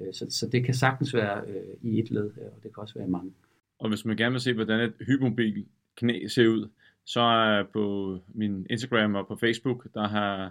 Øh, 0.00 0.14
så, 0.14 0.26
så 0.30 0.48
det 0.48 0.64
kan 0.64 0.74
sagtens 0.74 1.14
være 1.14 1.42
øh, 1.48 1.90
i 1.92 1.98
et 1.98 2.10
led, 2.10 2.24
øh, 2.24 2.46
og 2.56 2.62
det 2.62 2.74
kan 2.74 2.80
også 2.80 2.94
være 2.94 3.06
i 3.06 3.10
mange. 3.10 3.32
Og 3.78 3.88
hvis 3.88 4.04
man 4.04 4.16
gerne 4.16 4.32
vil 4.32 4.40
se, 4.40 4.52
hvordan 4.52 4.80
et 4.80 4.92
hypermobil 5.06 5.66
knæ 5.96 6.26
ser 6.28 6.48
ud, 6.48 6.68
så 7.04 7.20
er 7.20 7.62
på 7.62 8.18
min 8.34 8.66
Instagram 8.70 9.14
og 9.14 9.26
på 9.26 9.36
Facebook, 9.36 9.86
der 9.94 10.08
har 10.08 10.50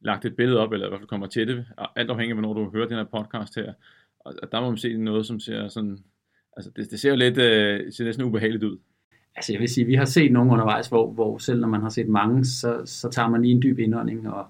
lagt 0.00 0.24
et 0.24 0.36
billede 0.36 0.58
op, 0.58 0.72
eller 0.72 0.86
i 0.86 0.88
hvert 0.88 1.00
fald 1.00 1.08
kommer 1.08 1.26
til 1.26 1.48
det, 1.48 1.66
alt 1.96 2.10
afhængig 2.10 2.30
af, 2.30 2.40
hvornår 2.42 2.54
du 2.54 2.70
hører 2.70 2.88
den 2.88 2.96
her 2.96 3.04
podcast 3.04 3.54
her. 3.54 3.72
Og 4.18 4.52
der 4.52 4.60
må 4.60 4.68
man 4.68 4.78
se 4.78 4.96
noget, 4.96 5.26
som 5.26 5.40
ser 5.40 5.68
sådan, 5.68 5.98
altså 6.56 6.70
det, 6.76 6.90
det 6.90 7.00
ser 7.00 7.10
jo 7.10 7.16
lidt, 7.16 7.38
øh, 7.38 7.92
ser 7.92 8.04
næsten 8.04 8.24
ubehageligt 8.24 8.64
ud. 8.64 8.78
Altså 9.38 9.52
jeg 9.52 9.60
vil 9.60 9.68
sige, 9.68 9.86
vi 9.86 9.94
har 9.94 10.04
set 10.04 10.32
nogle 10.32 10.52
undervejs, 10.52 10.88
hvor, 10.88 11.10
hvor 11.10 11.38
selv 11.38 11.60
når 11.60 11.68
man 11.68 11.80
har 11.80 11.88
set 11.88 12.08
mange, 12.08 12.44
så, 12.44 12.82
så 12.84 13.08
tager 13.10 13.28
man 13.28 13.42
lige 13.42 13.52
en 13.52 13.62
dyb 13.62 13.78
indånding, 13.78 14.28
og 14.30 14.46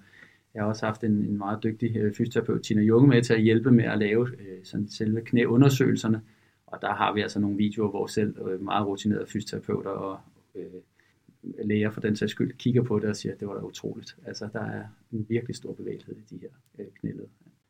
jeg 0.54 0.62
har 0.62 0.68
også 0.68 0.86
haft 0.86 1.04
en, 1.04 1.12
en 1.12 1.38
meget 1.38 1.62
dygtig 1.62 1.96
øh, 1.96 2.14
fysioterapeut, 2.14 2.62
Tina 2.62 2.82
Junge, 2.82 3.08
med 3.08 3.22
til 3.22 3.34
at 3.34 3.42
hjælpe 3.42 3.70
med 3.70 3.84
at 3.84 3.98
lave 3.98 4.28
øh, 4.28 4.58
sådan 4.64 4.88
selve 4.88 5.20
knæundersøgelserne, 5.20 6.20
og 6.66 6.78
der 6.82 6.94
har 6.94 7.14
vi 7.14 7.20
altså 7.20 7.40
nogle 7.40 7.56
videoer, 7.56 7.90
hvor 7.90 8.06
selv 8.06 8.36
øh, 8.48 8.62
meget 8.62 8.86
rutinerede 8.86 9.26
fysioterapeuter 9.26 9.90
og 9.90 10.18
øh, 10.54 10.64
læger 11.64 11.90
for 11.90 12.00
den 12.00 12.16
sags 12.16 12.32
skyld 12.32 12.52
kigger 12.58 12.82
på 12.82 12.98
det 12.98 13.08
og 13.08 13.16
siger, 13.16 13.32
at 13.32 13.40
det 13.40 13.48
var 13.48 13.54
da 13.54 13.60
utroligt. 13.60 14.16
Altså 14.26 14.48
der 14.52 14.64
er 14.64 14.82
en 15.12 15.26
virkelig 15.28 15.56
stor 15.56 15.72
bevægelighed 15.72 16.16
i 16.16 16.34
de 16.34 16.40
her 16.40 16.48
øh, 16.78 16.86
knæled. 17.00 17.24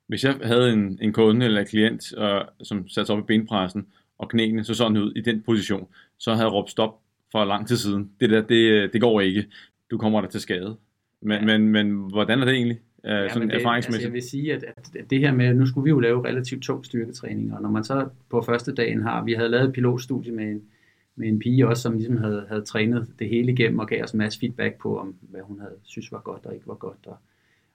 Hvis 0.06 0.24
jeg 0.24 0.34
havde 0.42 0.72
en, 0.72 0.98
en 1.02 1.12
kunde 1.12 1.46
eller 1.46 1.60
en 1.60 1.66
klient, 1.66 2.14
og, 2.14 2.46
som 2.62 2.88
satte 2.88 3.06
sig 3.06 3.16
op 3.16 3.22
i 3.22 3.26
benpressen, 3.26 3.86
og 4.18 4.28
knæene 4.28 4.64
så 4.64 4.74
sådan 4.74 4.96
ud 4.96 5.12
i 5.12 5.20
den 5.20 5.42
position, 5.42 5.88
så 6.18 6.34
havde 6.34 6.44
jeg 6.44 6.52
råbt 6.52 6.70
stop 6.70 7.00
for 7.32 7.44
lang 7.44 7.68
tid 7.68 7.76
siden. 7.76 8.10
Det 8.20 8.30
der, 8.30 8.42
det, 8.42 8.92
det 8.92 9.00
går 9.00 9.20
ikke. 9.20 9.44
Du 9.90 9.98
kommer 9.98 10.20
der 10.20 10.28
til 10.28 10.40
skade. 10.40 10.76
Men, 11.22 11.38
ja. 11.38 11.58
men, 11.58 11.68
men 11.68 11.90
hvordan 12.10 12.40
er 12.40 12.44
det 12.44 12.54
egentlig? 12.54 12.80
Uh, 13.04 13.10
ja, 13.10 13.28
sådan 13.28 13.48
det, 13.48 13.56
erfaringsmæssigt? 13.56 13.94
Altså 13.94 14.08
jeg 14.08 14.12
vil 14.12 14.22
sige, 14.22 14.54
at, 14.54 14.64
at 14.98 15.10
det 15.10 15.20
her 15.20 15.32
med, 15.32 15.54
nu 15.54 15.66
skulle 15.66 15.84
vi 15.84 15.90
jo 15.90 16.00
lave 16.00 16.24
relativt 16.24 16.62
tung 16.62 16.84
styrketræning, 16.84 17.54
og 17.54 17.62
når 17.62 17.70
man 17.70 17.84
så 17.84 18.08
på 18.30 18.42
første 18.42 18.74
dagen 18.74 19.02
har, 19.02 19.24
vi 19.24 19.32
havde 19.32 19.48
lavet 19.48 19.68
et 19.68 19.72
pilotstudie 19.72 20.32
med 20.32 20.44
en, 20.44 20.62
med 21.16 21.28
en 21.28 21.38
pige 21.38 21.68
også, 21.68 21.82
som 21.82 21.96
ligesom 21.96 22.16
havde, 22.16 22.46
havde 22.48 22.62
trænet 22.62 23.06
det 23.18 23.28
hele 23.28 23.52
igennem 23.52 23.78
og 23.78 23.88
gav 23.88 24.04
os 24.04 24.12
en 24.12 24.18
masse 24.18 24.40
feedback 24.40 24.78
på, 24.78 24.98
om 24.98 25.14
hvad 25.20 25.40
hun 25.40 25.60
havde 25.60 25.74
synes 25.82 26.12
var 26.12 26.20
godt 26.20 26.46
og 26.46 26.54
ikke 26.54 26.66
var 26.66 26.74
godt. 26.74 27.06
Og, 27.06 27.16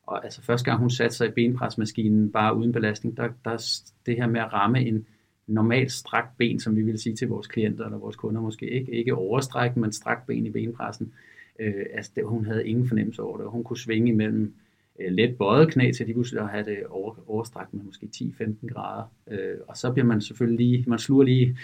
og 0.03 0.25
altså 0.25 0.41
første 0.41 0.65
gang 0.65 0.79
hun 0.79 0.89
satte 0.89 1.15
sig 1.15 1.27
i 1.27 1.31
benpresmaskinen 1.31 2.31
bare 2.31 2.55
uden 2.57 2.71
belastning, 2.71 3.17
der, 3.17 3.29
der 3.45 3.81
det 4.05 4.15
her 4.15 4.27
med 4.27 4.41
at 4.41 4.53
ramme 4.53 4.85
en 4.85 5.05
normalt 5.47 5.91
strakt 5.91 6.37
ben, 6.37 6.59
som 6.59 6.75
vi 6.75 6.81
vil 6.81 6.99
sige 6.99 7.15
til 7.15 7.27
vores 7.27 7.47
klienter 7.47 7.85
eller 7.85 7.97
vores 7.97 8.15
kunder 8.15 8.41
måske 8.41 8.69
ikke, 8.69 8.91
ikke 8.91 9.15
overstræk, 9.15 9.77
men 9.77 9.91
strakt 9.91 10.27
ben 10.27 10.45
i 10.45 10.49
benpressen. 10.49 11.13
Øh, 11.59 11.85
altså 11.93 12.11
det, 12.15 12.25
hun 12.25 12.45
havde 12.45 12.67
ingen 12.67 12.87
fornemmelse 12.87 13.21
over 13.21 13.37
det, 13.37 13.47
hun 13.47 13.63
kunne 13.63 13.77
svinge 13.77 14.09
imellem 14.09 14.53
øh, 14.99 15.11
let 15.11 15.37
bøjet 15.37 15.71
knæ 15.71 15.91
til 15.91 16.07
de 16.07 16.13
pludselig 16.13 16.41
at 16.41 16.49
have 16.49 16.65
det 16.65 16.77
over, 16.89 17.15
overstrakt 17.27 17.73
med 17.73 17.83
måske 17.83 18.09
10-15 18.15 18.73
grader. 18.73 19.11
Øh, 19.31 19.57
og 19.67 19.77
så 19.77 19.91
bliver 19.91 20.05
man 20.05 20.21
selvfølgelig 20.21 20.65
lige, 20.65 20.83
man 20.87 20.99
sluger 20.99 21.23
lige 21.23 21.57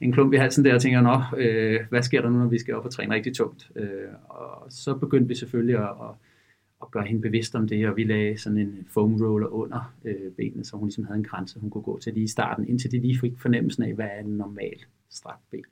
en 0.00 0.12
klump 0.12 0.32
i 0.32 0.36
halsen 0.36 0.64
der 0.64 0.74
og 0.74 0.80
tænker, 0.80 1.00
nå, 1.00 1.20
øh, 1.36 1.80
hvad 1.90 2.02
sker 2.02 2.22
der 2.22 2.30
nu, 2.30 2.38
når 2.38 2.48
vi 2.48 2.58
skal 2.58 2.74
op 2.74 2.84
og 2.84 2.90
træne 2.90 3.14
rigtig 3.14 3.34
tungt? 3.36 3.70
Øh, 3.76 4.08
og 4.28 4.66
så 4.68 4.94
begyndte 4.94 5.28
vi 5.28 5.34
selvfølgelig 5.34 5.76
at, 5.76 5.82
at, 5.82 6.14
og 6.80 6.90
gøre 6.90 7.04
hende 7.04 7.22
bevidst 7.22 7.54
om 7.54 7.68
det, 7.68 7.88
og 7.88 7.96
vi 7.96 8.04
lagde 8.04 8.38
sådan 8.38 8.58
en 8.58 8.86
foam 8.88 9.14
roller 9.22 9.48
under 9.48 9.94
øh, 10.04 10.32
benene, 10.36 10.64
så 10.64 10.76
hun 10.76 10.86
ligesom 10.88 11.04
havde 11.04 11.18
en 11.18 11.24
grænse, 11.24 11.60
hun 11.60 11.70
kunne 11.70 11.82
gå 11.82 11.98
til 11.98 12.14
lige 12.14 12.24
i 12.24 12.28
starten, 12.28 12.68
indtil 12.68 12.90
de 12.90 12.98
lige 12.98 13.18
fik 13.18 13.38
fornemmelsen 13.38 13.82
af, 13.82 13.94
hvad 13.94 14.06
er 14.06 14.20
en 14.20 14.36
normal 14.36 14.78
strakt 15.10 15.50
ben. 15.50 15.64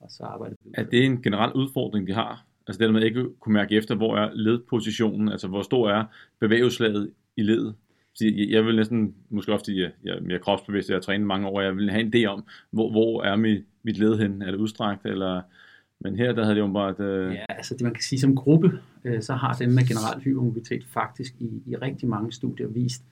Og 0.00 0.10
så 0.10 0.22
arbejdede 0.22 0.58
vi. 0.64 0.70
Er 0.74 0.84
det 0.84 1.04
en 1.04 1.22
generel 1.22 1.52
udfordring, 1.52 2.06
de 2.06 2.12
har? 2.12 2.44
Altså 2.66 2.78
det 2.78 2.86
der 2.86 2.92
med 2.92 3.02
ikke 3.02 3.26
kunne 3.40 3.52
mærke 3.52 3.76
efter, 3.76 3.94
hvor 3.94 4.16
er 4.16 4.30
ledpositionen, 4.34 5.28
altså 5.28 5.48
hvor 5.48 5.62
stor 5.62 5.90
er 5.90 6.04
bevægelseslaget 6.40 7.10
i 7.36 7.42
ledet. 7.42 7.74
Jeg 8.20 8.64
vil 8.64 8.76
næsten, 8.76 9.14
måske 9.30 9.52
ofte, 9.52 9.78
jeg, 9.78 9.90
jeg 10.04 10.16
er 10.16 10.20
mere 10.20 10.38
kropsbevidst, 10.38 10.88
jeg 10.88 10.96
har 10.96 11.00
trænet 11.00 11.26
mange 11.26 11.48
år, 11.48 11.60
jeg 11.60 11.76
vil 11.76 11.90
have 11.90 12.00
en 12.00 12.14
idé 12.14 12.26
om, 12.26 12.44
hvor, 12.70 12.90
hvor 12.90 13.22
er 13.22 13.36
mit, 13.36 13.64
mit 13.82 13.98
led 13.98 14.18
hen? 14.18 14.42
Er 14.42 14.50
det 14.50 14.58
udstrakt, 14.58 15.06
eller... 15.06 15.42
Men 16.00 16.16
her, 16.16 16.32
der 16.32 16.42
havde 16.42 16.54
det 16.54 16.60
jo 16.60 16.72
bare 16.72 16.90
et... 16.90 17.00
Øh... 17.00 17.34
Ja, 17.34 17.44
altså 17.48 17.74
det 17.74 17.82
man 17.82 17.94
kan 17.94 18.02
sige 18.02 18.18
som 18.18 18.36
gruppe, 18.36 18.80
øh, 19.04 19.22
så 19.22 19.34
har 19.34 19.54
dem 19.54 19.70
med 19.70 19.88
generel 19.88 20.22
hypermobilitet 20.22 20.84
faktisk 20.84 21.34
i, 21.40 21.62
i 21.66 21.76
rigtig 21.76 22.08
mange 22.08 22.32
studier 22.32 22.66
vist, 22.66 23.04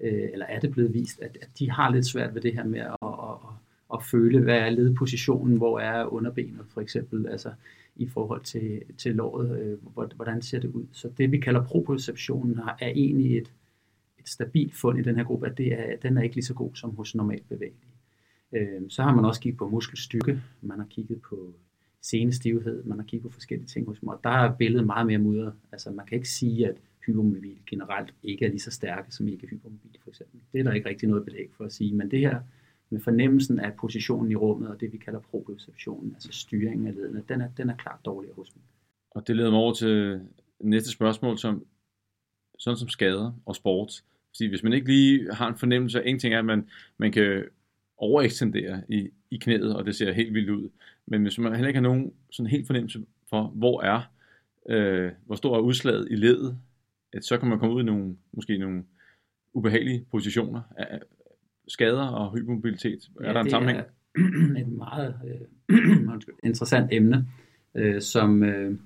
øh, 0.00 0.28
eller 0.32 0.46
er 0.46 0.60
det 0.60 0.70
blevet 0.70 0.94
vist, 0.94 1.20
at, 1.20 1.38
at 1.42 1.48
de 1.58 1.70
har 1.70 1.90
lidt 1.90 2.06
svært 2.06 2.34
ved 2.34 2.42
det 2.42 2.54
her 2.54 2.64
med 2.64 2.80
at, 2.80 2.96
at, 3.02 3.08
at, 3.08 3.38
at 3.94 4.04
føle, 4.04 4.40
hvad 4.40 4.58
er 4.58 4.70
ledpositionen, 4.70 5.56
hvor 5.56 5.80
er 5.80 6.04
underbenet 6.04 6.66
for 6.68 6.80
eksempel. 6.80 7.28
Altså 7.28 7.52
i 7.98 8.06
forhold 8.06 8.42
til, 8.44 8.82
til 8.98 9.14
låret, 9.14 9.60
øh, 9.60 9.78
hvordan 10.16 10.42
ser 10.42 10.60
det 10.60 10.68
ud. 10.68 10.84
Så 10.92 11.10
det 11.18 11.32
vi 11.32 11.38
kalder 11.38 11.64
proprioceptionen 11.64 12.58
er 12.80 12.88
egentlig 12.88 13.38
et, 13.38 13.52
et 14.18 14.28
stabilt 14.28 14.74
fund 14.74 14.98
i 14.98 15.02
den 15.02 15.16
her 15.16 15.24
gruppe, 15.24 15.46
at 15.46 15.58
det 15.58 15.72
er, 15.72 15.96
den 16.02 16.18
er 16.18 16.22
ikke 16.22 16.36
lige 16.36 16.44
så 16.44 16.54
god 16.54 16.70
som 16.74 16.96
hos 16.96 17.14
normalt 17.14 17.48
bevægelige. 17.48 17.94
Øh, 18.52 18.82
så 18.88 19.02
har 19.02 19.14
man 19.14 19.24
også 19.24 19.40
kigget 19.40 19.58
på 19.58 19.68
muskelstyrke, 19.68 20.40
man 20.62 20.78
har 20.78 20.86
kigget 20.90 21.22
på 21.22 21.54
senestivhed, 22.02 22.84
man 22.84 22.98
har 22.98 23.04
kigget 23.04 23.30
på 23.30 23.34
forskellige 23.34 23.66
ting 23.66 23.86
hos 23.86 23.98
dem, 24.00 24.08
og 24.08 24.20
der 24.24 24.30
er 24.30 24.56
billedet 24.56 24.86
meget 24.86 25.06
mere 25.06 25.18
mudret. 25.18 25.52
Altså 25.72 25.90
man 25.90 26.06
kan 26.06 26.16
ikke 26.16 26.28
sige, 26.28 26.68
at 26.68 26.76
hypermobil 27.06 27.58
generelt 27.66 28.14
ikke 28.22 28.44
er 28.44 28.48
lige 28.48 28.60
så 28.60 28.70
stærke 28.70 29.12
som 29.12 29.28
ikke 29.28 29.46
hypermobil 29.46 29.98
for 30.02 30.10
eksempel. 30.10 30.40
Det 30.52 30.58
er 30.58 30.64
der 30.64 30.72
ikke 30.72 30.88
rigtig 30.88 31.08
noget 31.08 31.24
belæg 31.24 31.50
for 31.56 31.64
at 31.64 31.72
sige, 31.72 31.94
men 31.94 32.10
det 32.10 32.20
her 32.20 32.40
med 32.90 33.00
fornemmelsen 33.00 33.60
af 33.60 33.72
positionen 33.80 34.32
i 34.32 34.34
rummet 34.34 34.68
og 34.68 34.80
det 34.80 34.92
vi 34.92 34.98
kalder 34.98 35.20
proprioceptionen, 35.20 36.14
altså 36.14 36.32
styringen 36.32 36.86
af 36.86 36.94
ledene, 36.94 37.22
den 37.28 37.40
er, 37.40 37.48
den 37.56 37.70
er 37.70 37.76
klart 37.76 37.98
dårligere 38.04 38.34
hos 38.34 38.50
dem. 38.50 38.62
Og 39.10 39.26
det 39.26 39.36
leder 39.36 39.50
mig 39.50 39.58
over 39.58 39.74
til 39.74 40.20
næste 40.60 40.90
spørgsmål, 40.90 41.38
som 41.38 41.64
sådan 42.58 42.76
som 42.76 42.88
skader 42.88 43.32
og 43.46 43.56
sport. 43.56 44.04
Fordi 44.36 44.48
hvis 44.48 44.62
man 44.62 44.72
ikke 44.72 44.88
lige 44.88 45.34
har 45.34 45.48
en 45.48 45.58
fornemmelse 45.58 46.02
af, 46.02 46.08
en 46.08 46.18
ting 46.18 46.34
er, 46.34 46.38
at 46.38 46.44
man, 46.44 46.68
man 46.98 47.12
kan 47.12 47.44
overekstendere 47.96 48.82
i, 48.88 49.08
i 49.30 49.36
knæet, 49.36 49.76
og 49.76 49.86
det 49.86 49.96
ser 49.96 50.12
helt 50.12 50.34
vildt 50.34 50.50
ud. 50.50 50.68
Men 51.06 51.22
hvis 51.22 51.38
man 51.38 51.52
heller 51.52 51.68
ikke 51.68 51.78
har 51.78 51.88
nogen 51.88 52.12
sådan 52.30 52.50
helt 52.50 52.66
fornemmelse 52.66 53.04
for, 53.30 53.52
hvor 53.54 53.82
er, 53.82 54.00
øh, 54.68 55.10
hvor 55.26 55.34
stor 55.34 55.56
er 55.56 55.60
udslaget 55.60 56.08
i 56.10 56.14
ledet, 56.14 56.58
at 57.12 57.24
så 57.24 57.38
kan 57.38 57.48
man 57.48 57.58
komme 57.58 57.74
ud 57.74 57.80
i 57.80 57.84
nogle, 57.84 58.16
måske 58.32 58.58
nogle 58.58 58.84
ubehagelige 59.52 60.04
positioner 60.10 60.60
af 60.76 60.98
skader 61.68 62.06
og 62.06 62.36
hypermobilitet. 62.36 63.08
Ja, 63.20 63.26
er 63.26 63.32
der 63.32 63.40
en 63.40 63.50
sammenhæng? 63.50 63.78
er 63.78 64.60
et 64.60 64.68
meget 64.68 65.14
øh, 65.68 65.78
interessant 66.48 66.92
emne, 66.92 67.26
øh, 67.74 68.00
som, 68.00 68.42
øh, 68.42 68.78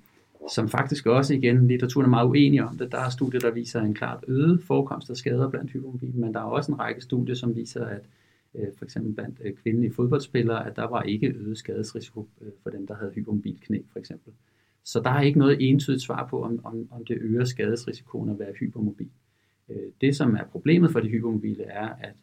som 0.50 0.68
faktisk 0.68 1.06
også 1.06 1.34
igen, 1.34 1.68
litteraturen 1.68 2.04
er 2.04 2.10
meget 2.10 2.28
uenig 2.28 2.62
om 2.62 2.78
det. 2.78 2.92
Der 2.92 2.98
er 2.98 3.10
studier, 3.10 3.40
der 3.40 3.50
viser 3.50 3.80
en 3.80 3.94
klart 3.94 4.24
øget 4.28 4.62
forekomst 4.62 5.10
af 5.10 5.16
skader 5.16 5.50
blandt 5.50 5.70
hypermobile, 5.70 6.12
men 6.12 6.34
der 6.34 6.40
er 6.40 6.44
også 6.44 6.72
en 6.72 6.78
række 6.78 7.00
studier, 7.00 7.34
som 7.34 7.56
viser, 7.56 7.86
at 7.86 8.00
Øh, 8.54 8.68
for 8.78 8.84
eksempel 8.84 9.12
blandt 9.12 9.40
øh, 9.44 9.54
kvindelige 9.54 9.92
fodboldspillere, 9.92 10.66
at 10.66 10.76
der 10.76 10.84
var 10.84 11.02
ikke 11.02 11.26
øget 11.26 11.58
skadesrisiko 11.58 12.28
øh, 12.40 12.52
for 12.62 12.70
dem, 12.70 12.86
der 12.86 12.94
havde 12.94 13.12
hypermobil 13.12 13.60
knæ 13.60 13.78
for 13.92 13.98
eksempel. 13.98 14.32
Så 14.84 15.00
der 15.00 15.10
er 15.10 15.20
ikke 15.20 15.38
noget 15.38 15.70
entydigt 15.70 16.02
svar 16.02 16.26
på, 16.26 16.42
om, 16.42 16.64
om, 16.64 16.88
om 16.90 17.04
det 17.04 17.18
øger 17.20 17.44
skadesrisikoen 17.44 18.28
at 18.28 18.38
være 18.38 18.52
hypermobil. 18.52 19.10
Det, 20.00 20.16
som 20.16 20.34
er 20.34 20.44
problemet 20.44 20.92
for 20.92 21.00
de 21.00 21.08
hypermobile, 21.08 21.64
er, 21.64 21.88
at 21.88 22.14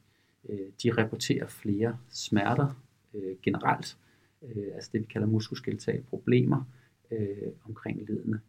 de 0.83 0.91
rapporterer 0.91 1.47
flere 1.47 1.97
smerter 2.09 2.83
generelt, 3.43 3.97
altså 4.75 4.89
det, 4.93 5.01
vi 5.01 5.05
kalder 5.05 5.27
muskuloskeletale 5.27 6.03
problemer 6.03 6.63
omkring 7.65 8.05
ledene, 8.07 8.39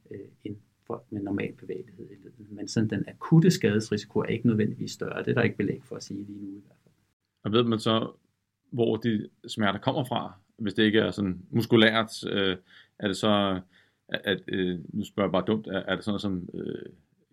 end 0.45 0.57
folk 0.87 1.03
med 1.11 1.23
normal 1.23 1.53
bevægelighed 1.53 2.11
i 2.11 2.15
ledene. 2.15 2.57
Men 2.57 2.69
sådan 2.69 2.91
den 2.91 3.05
akutte 3.09 3.51
skadesrisiko 3.51 4.19
er 4.19 4.25
ikke 4.25 4.47
nødvendigvis 4.47 4.91
større. 4.93 5.23
Det 5.23 5.31
er 5.31 5.35
der 5.35 5.43
ikke 5.43 5.57
belæg 5.57 5.81
for 5.85 5.97
at 5.97 6.03
sige 6.03 6.23
lige 6.23 6.39
nu 6.43 6.49
i 6.49 6.51
hvert 6.51 6.63
fald. 6.69 6.80
Og 7.45 7.53
ved 7.53 7.65
man 7.65 7.79
så, 7.79 8.11
hvor 8.71 8.97
de 8.97 9.29
smerter 9.49 9.79
kommer 9.79 10.05
fra? 10.05 10.33
Hvis 10.57 10.75
det 10.75 10.83
ikke 10.83 10.99
er 10.99 11.11
sådan 11.11 11.43
muskulært, 11.51 12.25
øh, 12.27 12.57
er 12.99 13.07
det 13.07 13.17
så 13.17 13.61
at, 14.09 14.41
øh, 14.49 14.79
nu 14.89 15.05
spørger 15.05 15.29
jeg 15.29 15.33
bare 15.33 15.45
dumt, 15.47 15.67
er, 15.67 15.83
er 15.87 15.95
det 15.95 16.05
sådan 16.05 16.21
som 16.21 16.49
øh, 16.55 16.93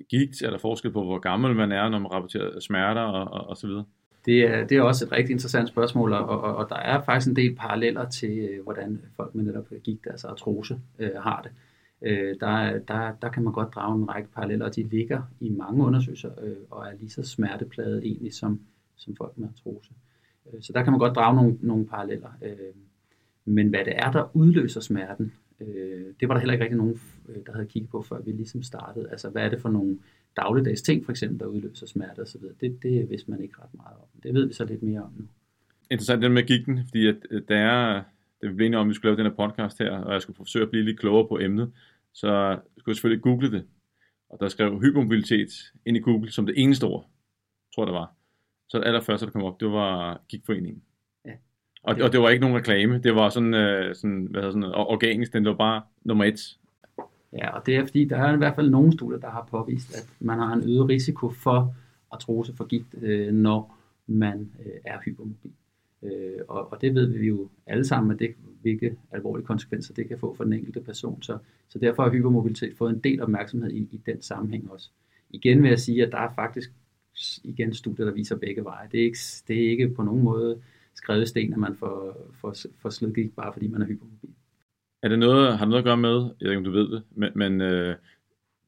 gigt? 0.09 0.41
Er 0.41 0.49
der 0.49 0.57
forskel 0.57 0.91
på, 0.91 1.03
hvor 1.03 1.19
gammel 1.19 1.55
man 1.55 1.71
er, 1.71 1.89
når 1.89 1.99
man 1.99 2.11
rapporterer 2.11 2.59
smerter 2.59 3.01
og, 3.01 3.41
og, 3.41 3.49
og 3.49 3.57
så 3.57 3.67
videre? 3.67 3.85
Det 4.25 4.41
er, 4.41 4.67
det 4.67 4.77
er 4.77 4.81
også 4.81 5.05
et 5.05 5.11
rigtig 5.11 5.33
interessant 5.33 5.69
spørgsmål, 5.69 6.13
og, 6.13 6.27
og, 6.27 6.55
og 6.55 6.69
der 6.69 6.75
er 6.75 7.01
faktisk 7.01 7.29
en 7.29 7.35
del 7.35 7.55
paralleller 7.55 8.09
til, 8.09 8.39
øh, 8.39 8.63
hvordan 8.63 9.01
folk 9.15 9.35
med 9.35 9.43
netop 9.43 9.67
gigt, 9.83 10.07
altså 10.09 10.27
artrose, 10.27 10.79
øh, 10.99 11.11
har 11.19 11.41
det. 11.41 11.51
Øh, 12.01 12.35
der, 12.39 12.79
der, 12.79 13.11
der 13.21 13.29
kan 13.29 13.43
man 13.43 13.53
godt 13.53 13.75
drage 13.75 13.95
en 13.95 14.09
række 14.09 14.29
paralleller, 14.35 14.65
og 14.65 14.75
de 14.75 14.83
ligger 14.83 15.21
i 15.39 15.49
mange 15.49 15.83
undersøgelser 15.83 16.29
øh, 16.43 16.55
og 16.69 16.87
er 16.87 16.91
lige 16.99 17.09
så 17.09 17.23
smerteplade 17.23 18.05
egentlig 18.05 18.33
som, 18.33 18.59
som 18.97 19.15
folk 19.15 19.37
med 19.37 19.47
artrose. 19.47 19.91
Øh, 20.53 20.61
så 20.61 20.73
der 20.73 20.83
kan 20.83 20.91
man 20.91 20.99
godt 20.99 21.15
drage 21.15 21.35
nogle, 21.35 21.57
nogle 21.61 21.85
paralleller. 21.85 22.29
Øh, 22.41 22.75
men 23.45 23.69
hvad 23.69 23.85
det 23.85 23.93
er, 23.95 24.11
der 24.11 24.35
udløser 24.35 24.81
smerten, 24.81 25.33
øh, 25.59 26.05
det 26.19 26.27
var 26.27 26.33
der 26.33 26.39
heller 26.39 26.53
ikke 26.53 26.63
rigtig 26.63 26.77
nogen, 26.77 27.01
der 27.45 27.53
havde 27.53 27.67
kigget 27.67 27.89
på, 27.89 28.01
før 28.01 28.21
vi 28.21 28.31
ligesom 28.31 28.63
startede. 28.63 29.09
Altså, 29.09 29.29
hvad 29.29 29.45
er 29.45 29.49
det 29.49 29.61
for 29.61 29.69
nogle 29.69 29.97
dagligdags 30.37 30.81
ting, 30.81 31.05
for 31.05 31.11
eksempel, 31.11 31.39
der 31.39 31.45
udløser 31.45 31.87
smerte 31.87 32.19
osv. 32.19 32.41
Det, 32.61 32.83
det 32.83 33.09
vidste 33.09 33.31
man 33.31 33.41
ikke 33.41 33.55
ret 33.61 33.73
meget 33.73 33.97
om. 33.97 34.21
Det 34.23 34.33
ved 34.33 34.45
vi 34.45 34.53
så 34.53 34.65
lidt 34.65 34.83
mere 34.83 35.01
om 35.01 35.11
nu. 35.17 35.23
Interessant 35.91 36.21
det 36.21 36.31
med 36.31 36.43
gigten, 36.43 36.79
fordi 36.87 37.07
at, 37.07 37.15
der 37.47 37.57
er, 37.57 38.03
det 38.41 38.49
vi 38.49 38.55
blev 38.55 38.65
enige 38.65 38.79
om, 38.79 38.87
at 38.87 38.89
vi 38.89 38.93
skulle 38.93 39.15
lave 39.15 39.23
den 39.23 39.31
her 39.31 39.47
podcast 39.47 39.79
her, 39.79 39.91
og 39.91 40.13
jeg 40.13 40.21
skulle 40.21 40.37
forsøge 40.37 40.63
at 40.63 40.69
blive 40.69 40.85
lidt 40.85 40.99
klogere 40.99 41.27
på 41.27 41.39
emnet, 41.39 41.71
så 42.13 42.59
skulle 42.77 42.93
jeg 42.93 42.95
selvfølgelig 42.95 43.23
google 43.23 43.51
det. 43.51 43.65
Og 44.29 44.39
der 44.39 44.47
skrev 44.47 44.79
hypermobilitet 44.81 45.49
ind 45.85 45.97
i 45.97 45.99
Google 45.99 46.31
som 46.31 46.45
det 46.45 46.55
eneste 46.57 46.83
ord, 46.83 47.09
tror 47.75 47.83
jeg 47.83 47.87
det 47.87 47.93
var. 47.93 48.16
Så 48.69 48.77
det 48.77 48.85
allerførste, 48.85 49.25
der 49.25 49.31
kom 49.31 49.43
op, 49.43 49.59
det 49.59 49.71
var 49.71 50.21
gigtforeningen. 50.29 50.81
Og, 51.83 51.95
og 52.01 52.11
det 52.11 52.21
var 52.21 52.29
ikke 52.29 52.41
nogen 52.41 52.57
reklame, 52.57 52.97
det 52.97 53.15
var 53.15 53.29
sådan, 53.29 53.53
øh, 53.53 53.95
sådan, 53.95 54.27
hvad 54.29 54.41
hedder 54.41 54.51
sådan 54.51 54.73
organisk, 54.75 55.33
den 55.33 55.45
var 55.45 55.53
bare 55.53 55.81
nummer 56.03 56.23
et. 56.23 56.57
Ja, 57.33 57.49
og 57.49 57.65
det 57.65 57.75
er 57.75 57.85
fordi, 57.85 58.05
der 58.05 58.17
er 58.17 58.33
i 58.33 58.37
hvert 58.37 58.55
fald 58.55 58.69
nogle 58.69 58.93
studier, 58.93 59.19
der 59.19 59.29
har 59.29 59.47
påvist, 59.51 59.97
at 59.97 60.09
man 60.19 60.39
har 60.39 60.53
en 60.53 60.63
øget 60.63 60.89
risiko 60.89 61.29
for 61.29 61.75
artrose 62.11 62.55
for 62.55 62.63
gigt, 62.63 62.95
øh, 63.01 63.33
når 63.33 63.77
man 64.07 64.51
øh, 64.65 64.71
er 64.85 64.97
hypermobil. 65.05 65.51
Øh, 66.03 66.39
og, 66.47 66.71
og 66.71 66.81
det 66.81 66.95
ved 66.95 67.05
vi 67.05 67.27
jo 67.27 67.49
alle 67.65 67.85
sammen, 67.85 68.11
at 68.11 68.19
det, 68.19 68.35
hvilke 68.61 68.95
alvorlige 69.11 69.45
konsekvenser 69.45 69.93
det 69.93 70.07
kan 70.07 70.19
få 70.19 70.35
for 70.35 70.43
den 70.43 70.53
enkelte 70.53 70.81
person. 70.81 71.21
Så, 71.21 71.37
så 71.69 71.79
derfor 71.79 72.03
har 72.03 72.09
hypermobilitet 72.09 72.77
fået 72.77 72.93
en 72.93 72.99
del 72.99 73.21
opmærksomhed 73.21 73.71
i, 73.71 73.87
i 73.91 74.01
den 74.05 74.21
sammenhæng 74.21 74.71
også. 74.71 74.89
Igen 75.29 75.63
vil 75.63 75.69
jeg 75.69 75.79
sige, 75.79 76.05
at 76.05 76.11
der 76.11 76.17
er 76.17 76.33
faktisk 76.35 76.71
igen 77.43 77.73
studier, 77.73 78.05
der 78.05 78.13
viser 78.13 78.35
begge 78.35 78.63
veje. 78.63 78.87
Det 78.91 78.99
er 78.99 79.03
ikke, 79.03 79.19
det 79.47 79.65
er 79.65 79.69
ikke 79.69 79.89
på 79.89 80.03
nogen 80.03 80.23
måde 80.23 80.61
skrevet 80.95 81.27
sten, 81.27 81.53
at 81.53 81.59
man 81.59 81.75
får, 81.75 82.27
får, 82.41 82.55
får 82.81 82.89
slidgigt, 82.89 83.35
bare 83.35 83.53
fordi 83.53 83.67
man 83.67 83.81
er 83.81 83.85
hypermobil. 83.85 84.29
Er 85.03 85.09
det 85.09 85.19
noget, 85.19 85.57
har 85.57 85.65
det 85.65 85.69
noget 85.69 85.81
at 85.81 85.85
gøre 85.85 85.97
med, 85.97 86.15
jeg 86.39 86.49
ved 86.49 86.51
ikke 86.51 86.57
om 86.57 86.63
du 86.63 86.71
ved 86.71 86.91
det, 86.91 87.03
men, 87.15 87.31
men 87.35 87.61
øh, 87.61 87.95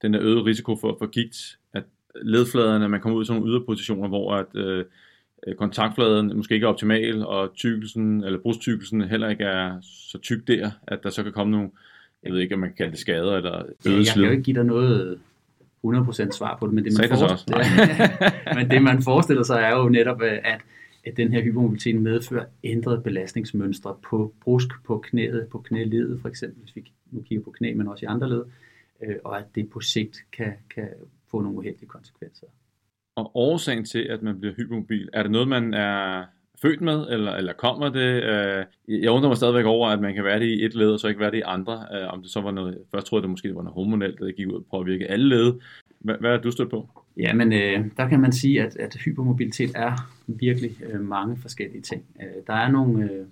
den 0.01 0.13
der 0.13 0.21
øget 0.21 0.45
risiko 0.45 0.75
for, 0.75 0.95
for 0.99 1.07
gigt, 1.07 1.59
at 1.73 1.83
ledfladerne, 2.21 2.89
man 2.89 3.01
kommer 3.01 3.17
ud 3.17 3.23
i 3.23 3.25
sådan 3.25 3.41
nogle 3.41 3.53
yderpositioner, 3.53 4.07
hvor 4.07 4.33
at, 4.33 4.55
øh, 4.55 4.85
kontaktfladen 5.57 6.37
måske 6.37 6.53
ikke 6.53 6.65
er 6.65 6.69
optimal, 6.69 7.25
og 7.25 7.53
tykkelsen, 7.55 8.23
eller 8.23 8.39
brusttykkelsen 8.39 9.01
heller 9.01 9.29
ikke 9.29 9.43
er 9.43 9.77
så 9.81 10.17
tyk 10.17 10.47
der, 10.47 10.71
at 10.87 10.99
der 11.03 11.09
så 11.09 11.23
kan 11.23 11.31
komme 11.31 11.51
nogle, 11.51 11.69
jeg 12.23 12.33
ved 12.33 12.39
ikke, 12.39 12.55
om 12.55 12.61
man 12.61 12.69
kan 12.69 12.77
kalde 12.77 12.91
det 12.91 12.99
skader 12.99 13.37
eller 13.37 13.55
øget 13.55 13.75
ja, 13.85 13.91
Jeg 13.91 14.05
kan 14.13 14.23
jo 14.23 14.31
ikke 14.31 14.43
give 14.43 14.55
dig 14.55 14.65
noget 14.65 15.19
100% 15.85 16.31
svar 16.31 16.57
på 16.59 16.65
det, 16.65 16.73
men 16.73 16.83
det, 16.83 16.93
man, 16.99 17.09
forestiller, 17.09 18.55
men 18.57 18.69
det 18.69 18.81
man 18.81 19.03
forestiller 19.03 19.43
sig 19.43 19.61
er 19.61 19.77
jo 19.77 19.89
netop, 19.89 20.21
at 20.21 20.61
at 21.03 21.17
den 21.17 21.33
her 21.33 21.41
hypermobilitet 21.41 22.01
medfører 22.01 22.45
ændrede 22.63 23.01
belastningsmønstre 23.01 23.95
på 24.09 24.33
brusk, 24.41 24.67
på 24.85 24.97
knæet, 24.97 25.47
på 25.51 25.57
knæledet 25.57 26.21
for 26.21 26.29
eksempel, 26.29 26.63
hvis 26.63 26.75
vi 26.75 26.91
nu 27.11 27.21
kigger 27.21 27.43
på 27.43 27.51
knæ, 27.51 27.73
men 27.73 27.87
også 27.87 28.05
i 28.05 28.07
andre 28.07 28.29
led, 28.29 28.45
øh, 29.03 29.15
og 29.23 29.37
at 29.37 29.45
det 29.55 29.69
på 29.69 29.79
sigt 29.79 30.17
kan, 30.31 30.53
kan 30.75 30.87
få 31.31 31.41
nogle 31.41 31.57
uheldige 31.57 31.87
konsekvenser. 31.87 32.47
Og 33.15 33.31
årsagen 33.35 33.85
til, 33.85 33.99
at 33.99 34.21
man 34.21 34.39
bliver 34.39 34.53
hypermobil, 34.53 35.09
er 35.13 35.23
det 35.23 35.31
noget, 35.31 35.47
man 35.47 35.73
er 35.73 36.25
født 36.61 36.81
med, 36.81 37.07
eller, 37.09 37.31
eller 37.31 37.53
kommer 37.53 37.89
det? 37.89 38.23
Øh, 38.23 38.65
jeg 39.03 39.11
undrer 39.11 39.29
mig 39.29 39.37
stadigvæk 39.37 39.65
over, 39.65 39.89
at 39.89 39.99
man 39.99 40.13
kan 40.13 40.23
være 40.23 40.39
det 40.39 40.45
i 40.45 40.65
et 40.65 40.75
led, 40.75 40.91
og 40.91 40.99
så 40.99 41.07
ikke 41.07 41.19
være 41.19 41.31
det 41.31 41.37
i 41.37 41.41
andre. 41.45 41.85
Øh, 41.93 42.13
om 42.13 42.21
det 42.21 42.31
så 42.31 42.41
var 42.41 42.51
noget, 42.51 42.77
først 42.91 43.07
troede 43.07 43.21
jeg, 43.21 43.23
det 43.23 43.29
måske 43.29 43.55
var 43.55 43.61
noget 43.61 43.75
hormonelt, 43.75 44.19
der 44.19 44.31
gik 44.31 44.47
ud 44.47 44.53
og 44.53 44.65
påvirke 44.71 45.11
alle 45.11 45.29
led. 45.29 45.53
Hvad, 45.99 46.15
hvad 46.19 46.31
er 46.31 46.37
du 46.37 46.51
stødt 46.51 46.69
på? 46.69 46.89
Ja, 47.17 47.33
men 47.33 47.53
øh, 47.53 47.85
der 47.97 48.07
kan 48.09 48.19
man 48.19 48.31
sige, 48.31 48.61
at, 48.61 48.77
at 48.77 48.95
hypermobilitet 49.05 49.71
er 49.75 50.11
virkelig 50.27 50.71
øh, 50.83 51.01
mange 51.01 51.37
forskellige 51.37 51.81
ting. 51.81 52.03
Øh, 52.21 52.43
der 52.47 52.53
er 52.53 52.71
nogle 52.71 53.03
øh, 53.11 53.25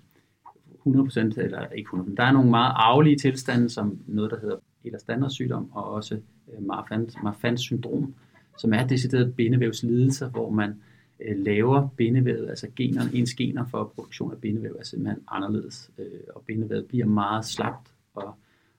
100%, 0.86 1.18
eller 1.18 1.66
ikke 1.76 1.88
100%, 1.88 2.14
der 2.16 2.22
er 2.22 2.32
nogle 2.32 2.50
meget 2.50 2.72
arvelige 2.76 3.16
tilstande, 3.16 3.68
som 3.68 3.98
noget, 4.06 4.30
der 4.30 4.40
hedder 4.40 4.56
eller 4.84 4.98
standardsygdom, 4.98 5.70
og 5.72 5.84
også 5.84 6.14
øh, 6.14 6.66
Marfans, 6.66 7.16
Marfans 7.22 7.60
syndrom, 7.60 8.14
som 8.58 8.72
er 8.72 8.86
decideret 8.86 9.34
bindevævslidelser, 9.34 10.28
hvor 10.30 10.50
man 10.50 10.74
øh, 11.20 11.38
laver 11.38 11.88
bindevævet, 11.96 12.48
altså 12.48 12.68
generne, 12.76 13.10
ens 13.14 13.34
gener 13.34 13.66
for 13.66 13.92
produktion 13.94 14.32
af 14.32 14.40
bindevæv 14.40 14.76
er 14.78 14.84
simpelthen 14.84 15.22
anderledes, 15.28 15.90
øh, 15.98 16.06
og 16.34 16.42
bindevævet 16.46 16.86
bliver 16.86 17.06
meget 17.06 17.44
slapt 17.44 17.92
og 18.14 18.34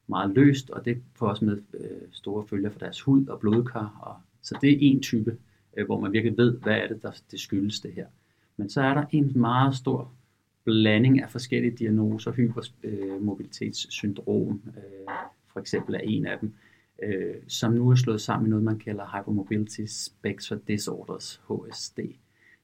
meget 0.08 0.36
løst, 0.36 0.70
og 0.70 0.86
det 0.86 1.02
får 1.16 1.28
også 1.28 1.46
med 1.46 1.62
øh, 1.74 2.02
store 2.12 2.48
følger 2.48 2.70
for 2.70 2.80
deres 2.80 3.02
hud 3.02 3.28
og 3.28 3.40
blodkar 3.40 4.00
og 4.02 4.16
så 4.42 4.58
det 4.62 4.72
er 4.72 4.78
en 4.80 5.02
type, 5.02 5.38
øh, 5.78 5.86
hvor 5.86 6.00
man 6.00 6.14
virkelig 6.14 6.38
ved, 6.38 6.58
hvad 6.58 6.74
er 6.74 6.88
det, 6.88 7.04
der 7.04 7.12
det 7.32 7.40
skyldes 7.40 7.80
det 7.80 7.94
her. 7.94 8.08
Men 8.58 8.70
så 8.70 8.82
er 8.82 8.94
der 8.94 9.06
en 9.12 9.32
meget 9.36 9.76
stor 9.76 10.12
blanding 10.64 11.22
af 11.22 11.30
forskellige 11.30 11.76
diagnoser. 11.76 12.32
Hypermobilitetssyndrom 12.32 14.62
øh, 14.68 14.84
for 15.48 15.60
eksempel 15.60 15.96
er 15.96 16.00
en 16.00 16.26
af 16.26 16.40
dem, 16.40 16.54
øh, 17.04 17.36
som 17.48 17.74
nu 17.74 17.90
er 17.90 17.96
slået 17.96 18.22
sammen 18.22 18.48
i 18.48 18.50
noget, 18.50 18.66
man 18.66 18.80
kalder 18.80 19.18
Hypermobility 19.18 19.82
Spectrum 19.88 20.60
Disorders, 20.68 21.42
HSD, 21.50 22.00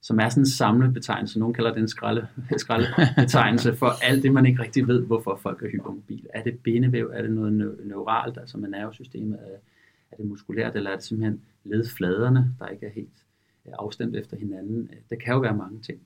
som 0.08 0.20
er 0.20 0.30
sådan 0.30 0.42
en 0.42 0.46
samlebetegnelse. 0.46 1.40
betegnelse. 1.40 1.56
Kalder 1.56 1.74
det 1.74 1.82
en 1.82 1.88
skralde, 1.88 2.28
skralde 2.58 2.88
betegnelse 3.16 3.76
for 3.76 3.92
alt 4.04 4.24
det, 4.24 4.34
man 4.34 4.46
ikke 4.46 4.62
rigtig 4.62 4.88
ved, 4.88 5.06
hvorfor 5.06 5.40
folk 5.42 5.64
er 5.64 5.70
hypermobile. 5.70 6.28
Er 6.34 6.44
det 6.44 6.60
bindevæv? 6.60 7.12
Er 7.14 7.22
det 7.22 7.32
noget 7.32 7.78
neuralt, 7.86 8.38
altså 8.38 8.58
med 8.58 8.70
nervesystemet? 8.70 9.40
Er, 10.12 10.16
det 10.18 10.26
muskulært, 10.26 10.76
eller 10.76 10.90
er 10.90 10.96
det 10.96 11.04
simpelthen 11.04 11.42
ledfladerne, 11.64 12.56
der 12.60 12.68
ikke 12.68 12.86
er 12.86 12.92
helt 12.92 13.26
øh, 13.68 13.74
afstemt 13.80 14.16
efter 14.16 14.38
hinanden. 14.38 14.90
Der 15.10 15.16
kan 15.16 15.34
jo 15.34 15.40
være 15.40 15.58
mange 15.58 15.82
ting. 15.82 16.00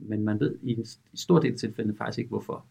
Men 0.00 0.24
man 0.24 0.40
ved 0.40 0.58
i 0.62 0.72
en 0.72 0.86
stor 1.14 1.40
del 1.40 1.52
af 1.52 1.58
tilfældene 1.58 1.96
faktisk 1.96 2.18
ikke, 2.18 2.28
hvorfor. 2.28 2.66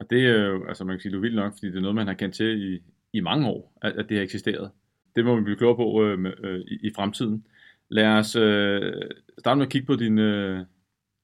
Og 0.00 0.10
det 0.10 0.26
er 0.26 0.44
jo, 0.46 0.64
altså 0.64 0.84
man 0.84 0.96
kan 0.96 1.00
sige, 1.00 1.12
det 1.12 1.16
er 1.16 1.20
vildt 1.20 1.36
nok, 1.36 1.52
fordi 1.52 1.66
det 1.66 1.76
er 1.76 1.80
noget, 1.80 1.94
man 1.94 2.06
har 2.06 2.14
kendt 2.14 2.34
til 2.34 2.72
i, 2.72 2.82
i 3.12 3.20
mange 3.20 3.48
år, 3.48 3.72
at, 3.82 3.92
at 3.92 4.08
det 4.08 4.16
har 4.16 4.24
eksisteret. 4.24 4.70
Det 5.16 5.24
må 5.24 5.36
vi 5.36 5.42
blive 5.42 5.56
klogere 5.56 5.76
på 5.76 6.04
øh, 6.04 6.32
øh, 6.42 6.60
i, 6.60 6.78
i 6.82 6.92
fremtiden. 6.96 7.46
Lad 7.88 8.06
os 8.06 8.36
øh, 8.36 8.92
starte 9.38 9.58
med 9.58 9.66
at 9.66 9.72
kigge 9.72 9.86
på 9.86 9.96
din, 9.96 10.18
øh, 10.18 10.60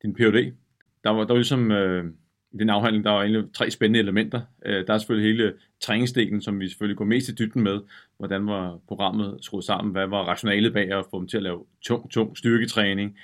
din 0.03 0.15
Ph.D. 0.15 0.53
Der 1.05 1.11
var, 1.11 1.25
der 1.25 1.33
var 1.33 1.35
ligesom 1.35 1.71
øh, 1.71 2.05
i 2.53 2.57
den 2.57 2.71
afhandling, 2.71 3.05
der 3.05 3.11
var 3.11 3.23
egentlig 3.23 3.55
tre 3.55 3.71
spændende 3.71 3.99
elementer. 3.99 4.41
Øh, 4.67 4.87
der 4.87 4.95
er 4.95 4.99
selvfølgelig 4.99 5.31
hele 5.31 5.53
træningsdelen, 5.81 6.43
som 6.43 6.61
vi 6.61 6.69
selvfølgelig 6.69 6.97
går 6.97 7.05
mest 7.05 7.29
i 7.29 7.35
dybden 7.35 7.63
med. 7.63 7.81
Hvordan 8.19 8.47
var 8.47 8.79
programmet 8.89 9.39
skruet 9.41 9.65
sammen? 9.65 9.93
Hvad 9.93 10.07
var 10.07 10.23
rationalet 10.23 10.73
bag 10.73 10.93
at 10.93 11.05
få 11.11 11.19
dem 11.19 11.29
til 11.29 11.37
at 11.37 11.43
lave 11.43 11.65
tung, 11.83 12.11
tung 12.11 12.37
styrketræning? 12.37 13.19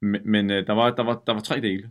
Men, 0.00 0.20
men 0.24 0.50
øh, 0.50 0.66
der, 0.66 0.72
var, 0.72 0.90
der, 0.90 1.02
var, 1.02 1.22
der 1.26 1.32
var 1.32 1.40
tre 1.40 1.60
dele. 1.60 1.90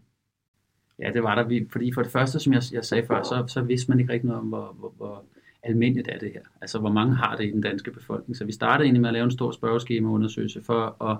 Ja, 1.00 1.12
det 1.14 1.24
var 1.24 1.36
der. 1.36 1.44
Vi, 1.44 1.68
fordi 1.72 1.94
for 1.94 2.02
det 2.02 2.12
første, 2.12 2.40
som 2.40 2.54
jeg, 2.54 2.62
jeg 2.72 2.86
sagde 2.86 3.08
før, 3.08 3.24
så, 3.24 3.46
så 3.48 3.62
vidste 3.62 3.92
man 3.92 4.00
ikke 4.00 4.14
rigtig 4.14 4.28
noget 4.28 4.42
om, 4.42 4.48
hvor, 4.48 4.76
hvor, 4.80 4.94
hvor 4.98 5.26
almindeligt 5.64 6.08
er 6.08 6.20
det 6.20 6.32
her. 6.34 6.42
Altså, 6.62 6.80
hvor 6.80 6.92
mange 6.92 7.16
har 7.16 7.36
det 7.36 7.46
i 7.46 7.52
den 7.52 7.62
danske 7.62 7.92
befolkning. 7.92 8.38
Så 8.38 8.46
vi 8.46 8.52
startede 8.52 8.86
egentlig 8.86 9.02
med 9.02 9.10
at 9.10 9.14
lave 9.14 9.24
en 9.24 9.32
stor 9.32 9.52
spørgeskemaundersøgelse 9.52 10.62
for 10.62 11.04
at 11.04 11.18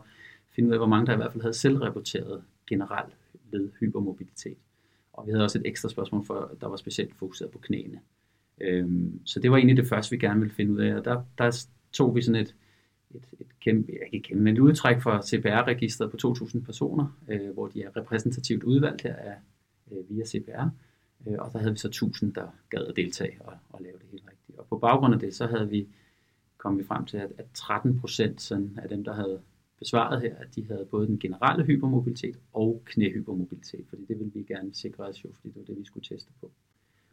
finde 0.50 0.70
ud 0.70 0.74
af, 0.74 0.80
hvor 0.80 0.88
mange 0.88 1.06
der 1.06 1.14
i 1.14 1.16
hvert 1.16 1.32
fald 1.32 1.42
havde 1.42 1.54
selvrapporteret 1.54 2.44
generelt 2.68 3.14
ved 3.52 3.70
hypermobilitet. 3.80 4.58
Og 5.14 5.28
vi 5.28 5.32
havde 5.32 5.44
også 5.44 5.60
et 5.60 5.68
ekstra 5.68 5.90
spørgsmål, 5.90 6.26
for, 6.26 6.52
der 6.62 6.68
var 6.68 6.76
specielt 6.76 7.16
fokuseret 7.16 7.52
på 7.52 7.58
knæene. 7.58 8.00
Øhm, 8.62 9.20
så 9.26 9.40
det 9.40 9.52
var 9.52 9.58
egentlig 9.58 9.78
det 9.78 9.88
første, 9.88 10.12
vi 10.12 10.18
gerne 10.18 10.40
ville 10.40 10.56
finde 10.56 10.72
ud 10.72 10.80
af. 10.80 10.96
Og 10.96 11.06
der, 11.06 11.24
der 11.38 11.66
tog 11.92 12.16
vi 12.16 12.22
sådan 12.22 12.42
et, 12.42 12.56
et, 13.12 13.24
et 13.40 13.60
kæmpe, 13.60 13.92
ikke 14.12 14.28
kæmpe, 14.28 14.44
men 14.44 14.54
et 14.54 14.60
udtræk 14.60 15.02
fra 15.02 15.22
CPR-registret 15.22 16.12
på 16.12 16.18
2.000 16.28 16.66
personer, 16.66 17.18
øh, 17.28 17.50
hvor 17.54 17.68
de 17.68 17.84
er 17.84 17.98
repræsentativt 17.98 18.64
udvalgt 18.64 19.02
her 19.02 19.16
af, 19.16 19.36
øh, 19.92 20.10
via 20.10 20.26
CPR. 20.26 20.70
Øh, 21.28 21.36
og 21.40 21.54
der 21.54 21.60
havde 21.60 21.72
vi 21.72 21.78
så 21.78 21.88
1000, 21.88 22.34
der 22.34 22.48
gad 22.70 22.86
at 22.86 22.96
deltage 22.96 23.38
og, 23.40 23.54
og 23.70 23.82
lave 23.82 23.94
det 23.94 24.08
helt 24.12 24.24
rigtigt. 24.24 24.60
Og 24.60 24.66
på 24.70 24.78
baggrund 24.78 25.14
af 25.14 25.20
det, 25.20 25.36
så 25.36 25.48
havde 25.48 25.70
vi 25.70 25.88
kom 26.62 26.80
vi 26.80 26.84
frem 26.84 27.06
til, 27.06 27.18
at, 27.18 27.32
at 27.38 27.46
13 27.54 28.00
procent 28.00 28.52
af 28.52 28.90
dem, 28.90 29.04
der 29.04 29.14
havde 29.14 29.40
besvaret 29.80 30.22
her, 30.22 30.36
at 30.36 30.56
de 30.56 30.66
havde 30.68 30.88
både 30.92 31.08
den 31.08 31.20
generelle 31.20 31.64
hypermobilitet 31.66 32.36
og 32.54 32.82
knæhypermobilitet, 32.86 33.86
fordi 33.90 34.02
det 34.08 34.20
ville 34.20 34.32
vi 34.34 34.44
gerne 34.44 34.70
sikre 34.74 35.04
os 35.04 35.24
jo, 35.24 35.30
fordi 35.36 35.48
det 35.48 35.58
var 35.58 35.66
det, 35.66 35.80
vi 35.80 35.86
skulle 35.86 36.04
teste 36.04 36.32
på. 36.42 36.52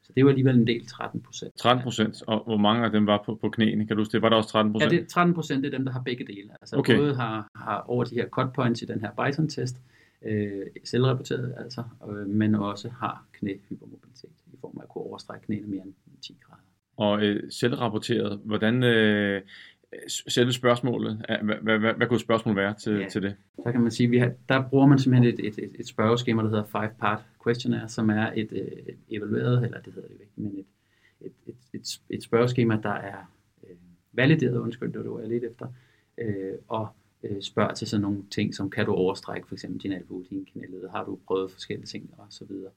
Så 0.02 0.12
det 0.16 0.24
var 0.24 0.30
alligevel 0.30 0.56
en 0.58 0.66
del 0.66 0.86
13 0.86 1.20
procent. 1.20 1.56
13 1.56 1.82
procent, 1.82 2.22
og 2.26 2.44
hvor 2.44 2.56
mange 2.56 2.84
af 2.84 2.90
dem 2.90 3.06
var 3.06 3.22
på, 3.26 3.34
på 3.34 3.48
knæene? 3.48 3.86
Kan 3.86 3.96
du 3.96 4.00
huske 4.00 4.12
det? 4.12 4.22
Var 4.22 4.28
der 4.28 4.36
også 4.36 4.48
13 4.48 4.72
procent? 4.72 4.92
Ja, 4.92 4.98
det, 4.98 5.08
13 5.08 5.34
procent 5.34 5.66
er 5.66 5.70
dem, 5.70 5.84
der 5.84 5.92
har 5.92 6.02
begge 6.02 6.26
dele. 6.26 6.50
Altså 6.60 6.76
okay. 6.76 6.96
både 6.96 7.14
har, 7.14 7.48
har 7.54 7.80
over 7.80 8.04
de 8.04 8.14
her 8.14 8.28
cut 8.28 8.52
points 8.52 8.82
i 8.82 8.84
den 8.84 9.00
her 9.00 9.10
Bison-test, 9.10 9.76
øh, 10.22 10.66
selvrapporteret 10.84 11.54
altså, 11.58 11.82
øh, 12.08 12.26
men 12.26 12.54
også 12.54 12.88
har 12.88 13.26
knæhypermobilitet 13.32 14.30
i 14.52 14.56
form 14.60 14.78
af 14.78 14.82
at 14.82 14.88
kunne 14.88 15.04
overstrække 15.04 15.46
knæene 15.46 15.66
mere 15.66 15.82
end 15.82 15.94
10 16.22 16.36
grader. 16.42 16.62
Og 16.96 17.22
øh, 17.22 17.50
selvrapporteret, 17.50 18.40
hvordan 18.44 18.82
øh, 18.82 19.42
selve 20.08 20.52
spørgsmålet, 20.52 21.24
hvad, 21.42 21.56
hvad, 21.62 21.78
hvad, 21.78 21.94
hvad 21.94 22.06
kunne 22.06 22.20
spørgsmålet 22.20 22.56
være 22.56 22.74
til, 22.74 22.92
ja, 22.92 23.08
til 23.08 23.22
det? 23.22 23.36
Så 23.64 23.72
kan 23.72 23.80
man 23.80 23.90
sige, 23.90 24.08
vi 24.08 24.18
har, 24.18 24.32
der 24.48 24.68
bruger 24.68 24.86
man 24.86 24.98
simpelthen 24.98 25.34
et, 25.34 25.46
et, 25.46 25.58
et, 25.58 25.70
et 25.78 25.86
spørgeskema, 25.86 26.42
der 26.42 26.48
hedder 26.48 26.64
Five 26.64 26.90
Part 27.00 27.24
Questionnaire, 27.44 27.88
som 27.88 28.10
er 28.10 28.32
et, 28.36 28.48
øh, 28.52 28.94
evalueret, 29.10 29.64
eller 29.64 29.80
det 29.80 29.94
hedder 29.94 30.08
det 30.08 30.20
ikke, 30.20 30.32
men 30.36 30.58
et, 30.58 30.66
et, 31.20 31.32
et, 31.46 31.54
et, 31.74 32.00
et 32.10 32.22
spørgeskema, 32.22 32.78
der 32.82 32.94
er 32.94 33.32
øh, 33.64 33.76
valideret, 34.12 34.58
undskyld, 34.58 34.92
det 34.92 35.10
var 35.10 35.20
jeg 35.20 35.28
lidt 35.28 35.44
efter, 35.44 35.66
øh, 36.18 36.54
og 36.68 36.88
øh, 37.22 37.42
spørger 37.42 37.74
til 37.74 37.86
sådan 37.86 38.02
nogle 38.02 38.24
ting, 38.30 38.54
som 38.54 38.70
kan 38.70 38.86
du 38.86 38.92
overstrække 38.92 39.48
for 39.48 39.54
eksempel 39.54 39.82
din 39.82 39.92
albu, 39.92 40.24
din 40.30 40.44
knæled, 40.44 40.88
har 40.88 41.04
du 41.04 41.18
prøvet 41.26 41.50
forskellige 41.50 41.86
ting 41.86 42.14
og 42.18 42.26
så 42.30 42.44
videre. 42.44 42.70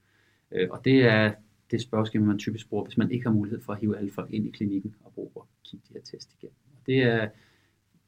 Øh, 0.52 0.68
og 0.72 0.86
det 0.86 1.04
er 1.06 1.34
det 1.72 1.82
spørgsmål, 1.82 2.24
man 2.24 2.40
typisk 2.40 2.70
bruger, 2.70 2.84
hvis 2.84 2.98
man 2.98 3.12
ikke 3.12 3.26
har 3.26 3.34
mulighed 3.34 3.62
for 3.62 3.74
at 3.74 3.80
hive 3.80 3.98
alle 3.98 4.12
folk 4.12 4.34
ind 4.34 4.48
i 4.48 4.52
klinikken 4.52 4.96
og 5.04 5.14
bruge 5.14 5.30
og 5.36 5.48
kigge 5.64 5.86
de 5.90 5.94
her 5.94 6.02
test 6.02 6.34
igennem. 6.34 6.56
Og 6.76 6.86
det 6.86 7.04
er 7.04 7.30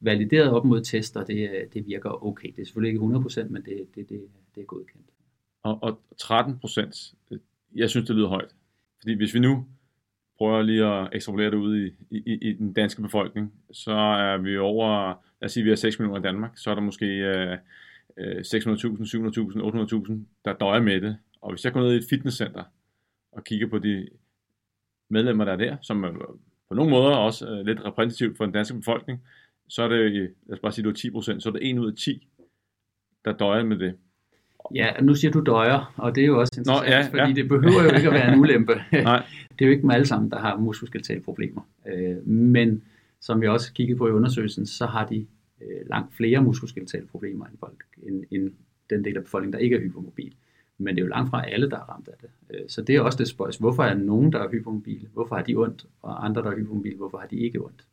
valideret 0.00 0.50
op 0.50 0.64
mod 0.64 0.82
tester, 0.82 1.20
og 1.20 1.26
det, 1.26 1.68
det 1.74 1.86
virker 1.86 2.24
okay. 2.24 2.48
Det 2.48 2.58
er 2.58 2.64
selvfølgelig 2.64 2.94
ikke 2.94 3.44
100%, 3.44 3.48
men 3.48 3.62
det, 3.62 3.86
det, 3.94 4.08
det, 4.08 4.28
det 4.54 4.60
er 4.60 4.64
godkendt. 4.64 5.06
Og, 5.62 5.82
og 5.82 6.00
13%, 6.22 7.14
øh, 7.30 7.38
jeg 7.74 7.90
synes, 7.90 8.06
det 8.06 8.16
lyder 8.16 8.28
højt. 8.28 8.54
Fordi 9.00 9.14
hvis 9.14 9.34
vi 9.34 9.38
nu 9.38 9.66
prøver 10.38 10.62
lige 10.62 10.84
at 10.84 11.08
ekstrapolere 11.12 11.50
det 11.50 11.56
ud 11.56 11.76
i, 11.76 11.92
i, 12.10 12.38
i 12.48 12.52
den 12.52 12.72
danske 12.72 13.02
befolkning, 13.02 13.52
så 13.72 13.92
er 13.92 14.36
vi 14.36 14.58
over, 14.58 15.08
lad 15.40 15.46
os 15.46 15.52
sige, 15.52 15.64
vi 15.64 15.70
har 15.70 15.76
6 15.76 15.98
millioner 15.98 16.20
i 16.20 16.22
Danmark, 16.22 16.52
så 16.56 16.70
er 16.70 16.74
der 16.74 16.82
måske 16.82 17.06
øh, 17.06 17.58
600.000, 18.18 18.18
700.000, 18.18 20.08
800.000, 20.08 20.12
der 20.44 20.52
døjer 20.60 20.80
med 20.80 21.00
det. 21.00 21.16
Og 21.40 21.50
hvis 21.50 21.64
jeg 21.64 21.72
går 21.72 21.80
ned 21.80 21.92
i 21.92 21.96
et 21.96 22.06
fitnesscenter 22.10 22.64
og 23.32 23.44
kigger 23.44 23.66
på 23.66 23.78
de 23.78 24.08
medlemmer, 25.08 25.44
der 25.44 25.52
er 25.52 25.56
der, 25.56 25.76
som 25.82 26.04
er 26.04 26.12
på 26.68 26.74
nogle 26.74 26.90
måder 26.90 27.16
også 27.16 27.48
øh, 27.48 27.66
lidt 27.66 27.84
repræsentativt 27.84 28.36
for 28.36 28.44
den 28.44 28.54
danske 28.54 28.74
befolkning, 28.74 29.22
så 29.68 29.82
er 29.82 29.88
det, 29.88 30.12
lad 30.12 30.52
os 30.52 30.60
bare 30.60 30.72
sige, 30.72 30.88
det 30.88 31.04
er 31.04 31.10
10%, 31.10 31.40
så 31.40 31.48
er 31.48 31.52
det 31.52 31.70
1 31.70 31.78
ud 31.78 31.90
af 31.90 31.96
10, 31.96 32.28
der 33.24 33.32
døjer 33.32 33.64
med 33.64 33.78
det. 33.78 33.94
Ja, 34.74 35.00
nu 35.02 35.14
siger 35.14 35.30
du 35.30 35.40
døjer, 35.40 35.94
og 35.96 36.14
det 36.14 36.22
er 36.22 36.26
jo 36.26 36.40
også 36.40 36.52
interessant, 36.58 36.88
Nå, 36.90 36.96
ja, 36.96 37.08
fordi 37.08 37.30
ja. 37.30 37.42
det 37.42 37.48
behøver 37.48 37.82
jo 37.82 37.96
ikke 37.96 38.08
at 38.08 38.14
være 38.14 38.32
en 38.32 38.40
ulempe. 38.40 38.72
Nej. 38.92 39.22
det 39.50 39.64
er 39.64 39.66
jo 39.66 39.70
ikke 39.70 39.82
dem 39.82 39.90
alle 39.90 40.06
sammen, 40.06 40.30
der 40.30 40.38
har 40.38 40.56
muskuloskeletale 40.56 41.20
problemer. 41.20 41.62
Øh, 41.86 42.26
men 42.26 42.82
som 43.20 43.40
vi 43.40 43.48
også 43.48 43.72
kiggede 43.72 43.98
på 43.98 44.08
i 44.08 44.10
undersøgelsen, 44.10 44.66
så 44.66 44.86
har 44.86 45.06
de 45.06 45.26
øh, 45.62 45.88
langt 45.90 46.14
flere 46.14 46.42
muskuloskeletale 46.42 47.06
problemer 47.06 47.46
end, 47.46 47.58
folk, 47.60 47.84
end, 48.02 48.24
end 48.30 48.52
den 48.90 49.04
del 49.04 49.16
af 49.16 49.22
befolkningen, 49.22 49.52
der 49.52 49.58
ikke 49.58 49.76
er 49.76 49.80
hypermobil. 49.80 50.34
Men 50.78 50.94
det 50.94 51.02
er 51.02 51.04
jo 51.04 51.10
langt 51.10 51.30
fra 51.30 51.50
alle, 51.50 51.70
der 51.70 51.76
er 51.76 51.90
ramt 51.90 52.08
af 52.08 52.14
det. 52.20 52.30
Øh, 52.50 52.68
så 52.68 52.82
det 52.82 52.96
er 52.96 53.00
også 53.00 53.18
det 53.18 53.28
spørgsmål. 53.28 53.70
Hvorfor 53.70 53.82
er 53.82 53.94
nogen, 53.94 54.32
der 54.32 54.38
er 54.38 54.50
hypermobile? 54.50 55.08
Hvorfor 55.12 55.36
har 55.36 55.42
de 55.42 55.54
ondt? 55.54 55.86
Og 56.02 56.24
andre, 56.24 56.42
der 56.42 56.50
er 56.50 56.56
hypermobile, 56.56 56.96
hvorfor 56.96 57.18
har 57.18 57.26
de 57.26 57.36
ikke 57.36 57.64
ondt? 57.64 57.84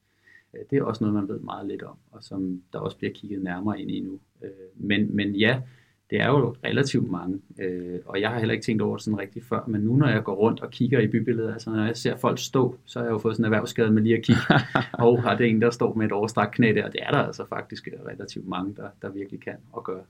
Øh, 0.54 0.62
det 0.70 0.78
er 0.78 0.84
også 0.84 1.04
noget, 1.04 1.14
man 1.14 1.28
ved 1.28 1.40
meget 1.40 1.68
lidt 1.68 1.84
om, 1.84 1.96
og 2.12 2.24
som 2.24 2.62
der 2.74 2.80
også 2.80 2.98
bliver 2.98 3.14
kigget 3.14 3.44
nærmere 3.44 3.82
ind 3.82 3.92
i 3.92 4.00
nu. 4.00 4.20
Øh, 4.44 4.50
men, 4.76 5.16
men 5.16 5.36
ja, 5.36 5.62
det 6.12 6.22
er 6.22 6.28
jo 6.28 6.56
relativt 6.64 7.12
mange, 7.12 7.40
øh, 7.60 8.00
og 8.06 8.22
jeg 8.22 8.30
har 8.30 8.40
heller 8.40 8.54
ikke 8.54 8.66
tænkt 8.66 8.82
over 8.82 8.96
det 8.96 9.04
sådan 9.04 9.20
rigtigt 9.20 9.46
før, 9.46 9.64
men 9.68 9.82
nu 9.82 9.96
når 9.96 10.08
jeg 10.08 10.24
går 10.24 10.36
rundt 10.36 10.60
og 10.60 10.72
kigger 10.72 11.00
i 11.00 11.08
bybilledet, 11.08 11.54
altså 11.54 11.70
når 11.70 11.86
jeg 11.86 11.98
ser 11.98 12.18
folk 12.18 12.40
stå, 12.40 12.76
så 12.86 13.00
har 13.00 13.06
jeg 13.06 13.12
jo 13.12 13.18
fået 13.18 13.36
sådan 13.36 13.46
en 13.46 13.54
erhvervsskade 13.54 13.92
med 13.92 14.02
lige 14.02 14.18
at 14.18 14.24
kigge, 14.24 14.42
og 15.06 15.24
har 15.24 15.38
det 15.38 15.50
en, 15.50 15.62
der 15.62 15.70
står 15.70 15.94
med 15.94 16.06
et 16.06 16.12
overstrakt 16.12 16.56
knæ 16.56 16.74
der, 16.74 16.90
det 16.90 17.00
er 17.04 17.12
der 17.12 17.18
altså 17.18 17.46
faktisk 17.46 17.88
relativt 18.08 18.48
mange, 18.48 18.76
der, 18.76 18.90
der 19.02 19.10
virkelig 19.10 19.42
kan 19.42 19.56
og 19.72 19.84
gør. 19.84 20.02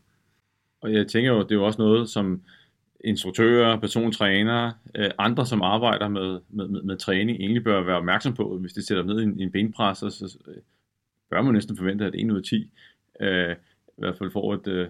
Og 0.81 0.93
jeg 0.93 1.07
tænker 1.07 1.31
jo, 1.31 1.43
det 1.43 1.51
er 1.51 1.55
jo 1.55 1.65
også 1.65 1.81
noget, 1.81 2.09
som 2.09 2.41
instruktører, 3.03 3.79
persontrænere, 3.79 4.73
øh, 4.95 5.09
andre, 5.17 5.45
som 5.45 5.61
arbejder 5.61 6.07
med, 6.07 6.39
med, 6.49 6.67
med, 6.67 6.81
med 6.81 6.97
træning, 6.97 7.39
egentlig 7.39 7.63
bør 7.63 7.83
være 7.83 7.97
opmærksom 7.97 8.33
på, 8.33 8.57
hvis 8.57 8.73
de 8.73 8.85
sætter 8.85 9.03
ned 9.03 9.19
i 9.19 9.23
en, 9.23 9.39
i 9.39 9.43
en 9.43 9.51
benpres, 9.51 9.97
så, 9.97 10.09
så 10.09 10.37
bør 11.31 11.41
man 11.41 11.53
næsten 11.53 11.77
forvente, 11.77 12.05
at 12.05 12.15
1 12.15 12.31
ud 12.31 12.37
af 12.37 12.43
10 12.43 12.71
øh, 13.21 13.55
i 13.97 14.01
hvert 14.01 14.17
fald 14.17 14.31
får 14.31 14.53
et, 14.53 14.67
øh, 14.67 14.87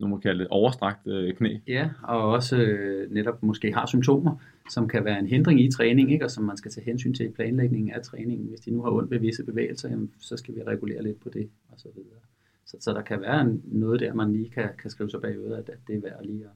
nu 0.00 0.06
må 0.06 0.18
kalde 0.18 0.40
det 0.40 0.48
overstrakt 0.48 1.06
øh, 1.06 1.34
knæ. 1.34 1.56
Ja, 1.66 1.90
og 2.02 2.28
også 2.28 2.56
øh, 2.56 3.10
netop 3.10 3.42
måske 3.42 3.72
har 3.72 3.86
symptomer, 3.86 4.36
som 4.70 4.88
kan 4.88 5.04
være 5.04 5.18
en 5.18 5.26
hindring 5.26 5.60
i 5.60 5.70
træning, 5.70 6.12
ikke? 6.12 6.24
og 6.24 6.30
som 6.30 6.44
man 6.44 6.56
skal 6.56 6.70
tage 6.70 6.84
hensyn 6.84 7.14
til 7.14 7.26
i 7.26 7.30
planlægningen 7.30 7.92
af 7.92 8.02
træningen. 8.02 8.48
Hvis 8.48 8.60
de 8.60 8.70
nu 8.70 8.82
har 8.82 8.90
ondt 8.90 9.10
ved 9.10 9.18
visse 9.18 9.44
bevægelser, 9.44 9.88
jamen, 9.88 10.10
så 10.18 10.36
skal 10.36 10.54
vi 10.54 10.62
regulere 10.62 11.02
lidt 11.02 11.20
på 11.20 11.28
det, 11.28 11.50
og 11.68 11.80
så 11.80 11.88
videre. 11.94 12.20
Så, 12.66 12.76
så 12.80 12.92
der 12.92 13.02
kan 13.02 13.20
være 13.20 13.58
noget 13.64 14.00
der, 14.00 14.14
man 14.14 14.32
lige 14.32 14.50
kan, 14.50 14.68
kan 14.82 14.90
skrive 14.90 15.10
sig 15.10 15.20
bagud, 15.20 15.52
at, 15.52 15.68
at 15.68 15.78
det 15.86 15.96
er 15.96 16.00
værd 16.00 16.24
lige 16.24 16.44
at, 16.44 16.50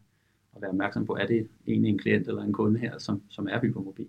at 0.57 0.63
være 0.63 0.71
opmærksom 0.71 1.07
på, 1.07 1.13
er 1.21 1.27
det 1.27 1.49
egentlig 1.67 1.91
en 1.91 1.99
klient 1.99 2.29
eller 2.29 2.43
en 2.43 2.53
kunde 2.53 2.79
her, 2.79 2.99
som, 2.99 3.23
som 3.31 3.49
er 3.51 3.61
hypermobil. 3.61 4.09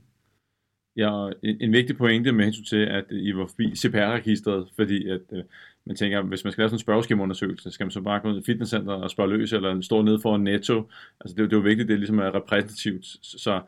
Ja, 0.97 1.29
en, 1.43 1.58
en 1.62 1.71
vigtig 1.71 1.97
pointe 1.97 2.31
med 2.31 2.45
hensyn 2.45 2.63
til, 2.63 2.86
at 2.86 3.05
øh, 3.10 3.23
I 3.23 3.36
var 3.36 3.47
forbi 3.47 3.75
CPR-registret, 3.75 4.67
fordi 4.75 5.10
at, 5.10 5.21
øh, 5.31 5.43
man 5.86 5.95
tænker, 5.95 6.21
hvis 6.21 6.43
man 6.43 6.51
skal 6.51 6.62
lave 6.62 6.69
sådan 6.69 6.75
en 6.75 6.79
spørgeskemaundersøgelse, 6.79 7.71
skal 7.71 7.84
man 7.84 7.91
så 7.91 8.01
bare 8.01 8.19
gå 8.19 8.29
ud 8.29 8.41
i 8.41 8.43
fitnesscenter 8.45 8.93
og 8.93 9.12
spørge 9.12 9.29
løs, 9.29 9.53
eller 9.53 9.81
stå 9.81 10.01
nede 10.01 10.19
for 10.21 10.36
en 10.36 10.43
netto. 10.43 10.89
Altså 11.19 11.36
det, 11.36 11.38
det 11.38 11.53
er 11.53 11.58
jo 11.58 11.63
vigtigt, 11.63 11.89
det 11.89 11.99
ligesom 11.99 12.19
er 12.19 12.36
repræsentativt. 12.36 13.05
Så, 13.21 13.62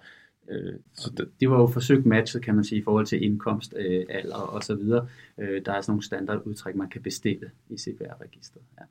øh, 0.50 0.74
så 0.94 1.12
det, 1.18 1.30
det 1.40 1.50
var 1.50 1.60
jo 1.60 1.68
forsøgt 1.68 2.06
matchet, 2.06 2.42
kan 2.44 2.56
man 2.56 2.64
sige, 2.64 2.80
i 2.80 2.84
forhold 2.84 3.06
til 3.06 3.24
indkomst, 3.24 3.74
øh, 3.78 4.06
alder 4.10 4.36
og 4.36 4.64
så 4.64 4.76
videre. 4.76 5.08
Øh, 5.40 5.62
der 5.66 5.72
er 5.72 5.82
sådan 5.82 5.92
nogle 5.92 6.04
standardudtræk, 6.04 6.76
man 6.76 6.90
kan 6.90 7.02
bestille 7.02 7.52
i 7.70 7.78
CPR-registret. 7.78 8.62
Ja. 8.80 8.86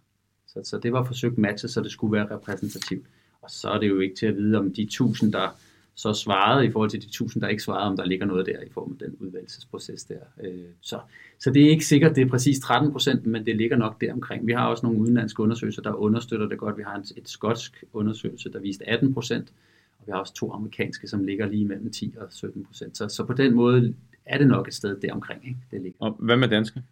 Så, 0.47 0.71
så 0.71 0.79
det 0.79 0.93
var 0.93 1.05
forsøgt 1.05 1.39
matchet, 1.39 1.71
så 1.71 1.81
det 1.81 1.93
skulle 1.93 2.13
være 2.13 2.35
repræsentativt. 2.37 3.07
Og 3.43 3.51
så 3.51 3.69
er 3.69 3.79
det 3.79 3.89
jo 3.89 4.01
ikke 4.01 4.17
til 4.17 4.27
at 4.27 4.37
vide, 4.37 4.59
om 4.59 4.75
de 4.75 4.83
1000, 4.83 5.33
der 5.33 5.49
så 5.97 6.13
svarede 6.13 6.67
i 6.67 6.71
forhold 6.71 6.91
til 6.91 7.03
de 7.03 7.07
1000, 7.07 7.43
der 7.43 7.49
ikke 7.49 7.63
svarede, 7.63 7.91
om 7.91 7.97
der 7.97 8.05
ligger 8.05 8.27
noget 8.27 8.47
der 8.47 8.61
i 8.61 8.71
form 8.71 8.93
af 8.93 9.09
den 9.09 9.17
udvalgelsesproces 9.21 10.05
der. 10.05 10.19
Øh, 10.45 10.65
så, 10.81 11.01
så 11.39 11.51
det 11.51 11.67
er 11.67 11.71
ikke 11.71 11.87
sikkert, 11.87 12.17
det 12.17 12.23
er 12.23 12.29
præcis 12.29 12.59
13 12.59 12.93
procent, 12.93 13.27
men 13.27 13.47
det 13.47 13.57
ligger 13.57 13.77
nok 13.77 14.01
der 14.01 14.13
omkring. 14.13 14.47
Vi 14.47 14.53
har 14.53 14.69
også 14.69 14.87
nogle 14.87 15.01
udenlandske 15.01 15.43
undersøgelser, 15.43 15.83
der 15.83 15.93
understøtter 15.93 16.49
det 16.49 16.59
godt. 16.59 16.79
Vi 16.79 16.83
har 16.83 17.05
et 17.17 17.29
skotsk 17.29 17.85
undersøgelse, 17.93 18.53
der 18.53 18.61
viste 18.61 18.89
18 18.89 19.15
procent, 19.15 19.53
og 19.99 20.07
vi 20.07 20.13
har 20.13 20.19
også 20.19 20.35
to 20.35 20.53
amerikanske, 20.53 21.09
som 21.09 21.25
ligger 21.25 21.47
lige 21.47 21.65
mellem 21.65 21.93
10 21.93 22.15
og 22.17 22.27
17 22.31 22.65
procent. 22.65 22.97
Så, 22.97 23.09
så 23.09 23.25
på 23.25 23.33
den 23.33 23.55
måde 23.55 23.95
er 24.27 24.39
det 24.39 24.47
nok 24.47 24.69
et 24.69 24.75
sted 24.75 25.01
der 25.01 25.13
omkring. 25.13 25.49
Ikke? 25.49 25.61
Det 25.71 25.81
ligger. 25.81 25.99
Og 26.01 26.17
hvad 26.19 26.37
med 26.37 26.49
danske? 26.49 26.83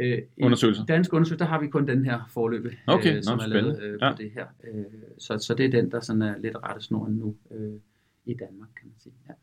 Øh, 0.00 0.18
undersøgelser? 0.42 0.84
Dansk 0.84 1.12
undersøgelse, 1.12 1.44
der 1.44 1.50
har 1.50 1.60
vi 1.60 1.66
kun 1.66 1.88
den 1.88 2.04
her 2.04 2.20
forløb, 2.30 2.66
okay, 2.86 3.16
øh, 3.16 3.22
som 3.22 3.38
nå, 3.38 3.42
er 3.42 3.46
lavet 3.46 3.82
øh, 3.82 3.98
på 3.98 4.04
ja. 4.04 4.14
det 4.18 4.30
her. 4.30 4.46
Øh, 4.64 4.84
så, 5.18 5.38
så 5.38 5.54
det 5.54 5.66
er 5.66 5.70
den, 5.70 5.90
der 5.90 6.00
sådan 6.00 6.22
er 6.22 6.38
lidt 6.38 6.56
rettesnoren 6.62 7.14
nu. 7.14 7.36
Øh, 7.50 7.72
i 8.28 8.34
Danmark, 8.34 8.68
kan 8.80 8.88
man 8.88 8.94
sige. 8.98 9.14
Ja. 9.28 9.34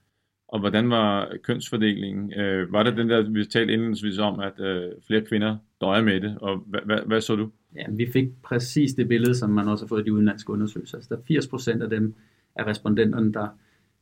Og 0.48 0.60
hvordan 0.60 0.90
var 0.90 1.38
kønsfordelingen? 1.44 2.34
Øh, 2.34 2.72
var 2.72 2.84
det 2.84 2.98
den 2.98 3.10
der, 3.10 3.30
vi 3.30 3.46
talte 3.46 3.74
indledningsvis 3.74 4.20
om, 4.20 4.40
at 4.40 4.60
øh, 4.60 4.92
flere 5.08 5.22
kvinder 5.22 5.58
døjer 5.82 6.04
med 6.04 6.22
det, 6.22 6.38
og 6.42 6.58
hvad, 6.58 6.80
hvad, 6.86 7.00
hvad 7.06 7.22
så 7.22 7.36
du? 7.36 7.52
Ja, 7.76 7.86
vi 7.90 8.12
fik 8.12 8.42
præcis 8.44 8.94
det 8.94 9.08
billede, 9.08 9.36
som 9.36 9.50
man 9.50 9.68
også 9.68 9.86
har 9.86 9.88
fået 9.88 10.02
i 10.02 10.04
de 10.04 10.14
udenlandske 10.14 10.54
undersøgelser. 10.54 10.98
Altså, 10.98 11.16
der 11.16 11.22
er 11.22 11.26
80 11.28 11.48
procent 11.48 11.84
af 11.84 11.90
dem 11.90 12.14
af 12.56 12.66
respondenterne, 12.66 13.34
der, 13.34 13.48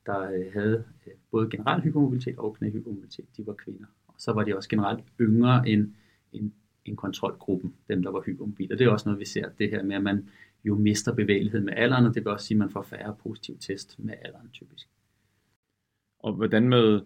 der 0.06 0.22
øh, 0.22 0.54
havde 0.54 0.84
øh, 1.08 1.13
både 1.32 1.50
generel 1.50 1.82
hypermobilitet 1.82 2.38
og 2.38 2.56
knæhypermobilitet, 2.56 3.26
de 3.38 3.48
var 3.48 3.54
kvinder. 3.54 3.86
Og 4.08 4.13
så 4.17 4.32
var 4.32 4.43
de 4.43 4.56
også 4.56 4.69
generelt 4.69 5.04
yngre 5.22 5.69
end, 5.69 5.91
end, 6.34 6.52
end 6.86 6.98
kontrolgruppen, 6.98 7.74
dem 7.89 8.04
der 8.04 8.12
var 8.12 8.22
hypermobile. 8.26 8.76
Og 8.76 8.80
det 8.80 8.88
er 8.88 8.91
også 8.91 9.10
noget, 9.10 9.19
vi 9.19 9.26
ser, 9.26 9.50
det 9.60 9.69
her 9.69 9.84
med, 9.84 9.96
at 9.96 10.04
man 10.04 10.30
jo 10.65 10.76
mister 10.76 11.13
bevægelighed 11.13 11.62
med 11.62 11.73
alderen, 11.76 12.06
og 12.06 12.15
det 12.15 12.26
vil 12.26 12.32
også 12.32 12.45
sige, 12.45 12.56
at 12.56 12.60
man 12.60 12.69
får 12.69 12.82
færre 12.82 13.15
positive 13.23 13.58
test 13.60 13.99
med 13.99 14.13
alderen 14.21 14.49
typisk. 14.54 14.88
Og 16.19 16.34
hvordan 16.34 16.69
med, 16.69 17.02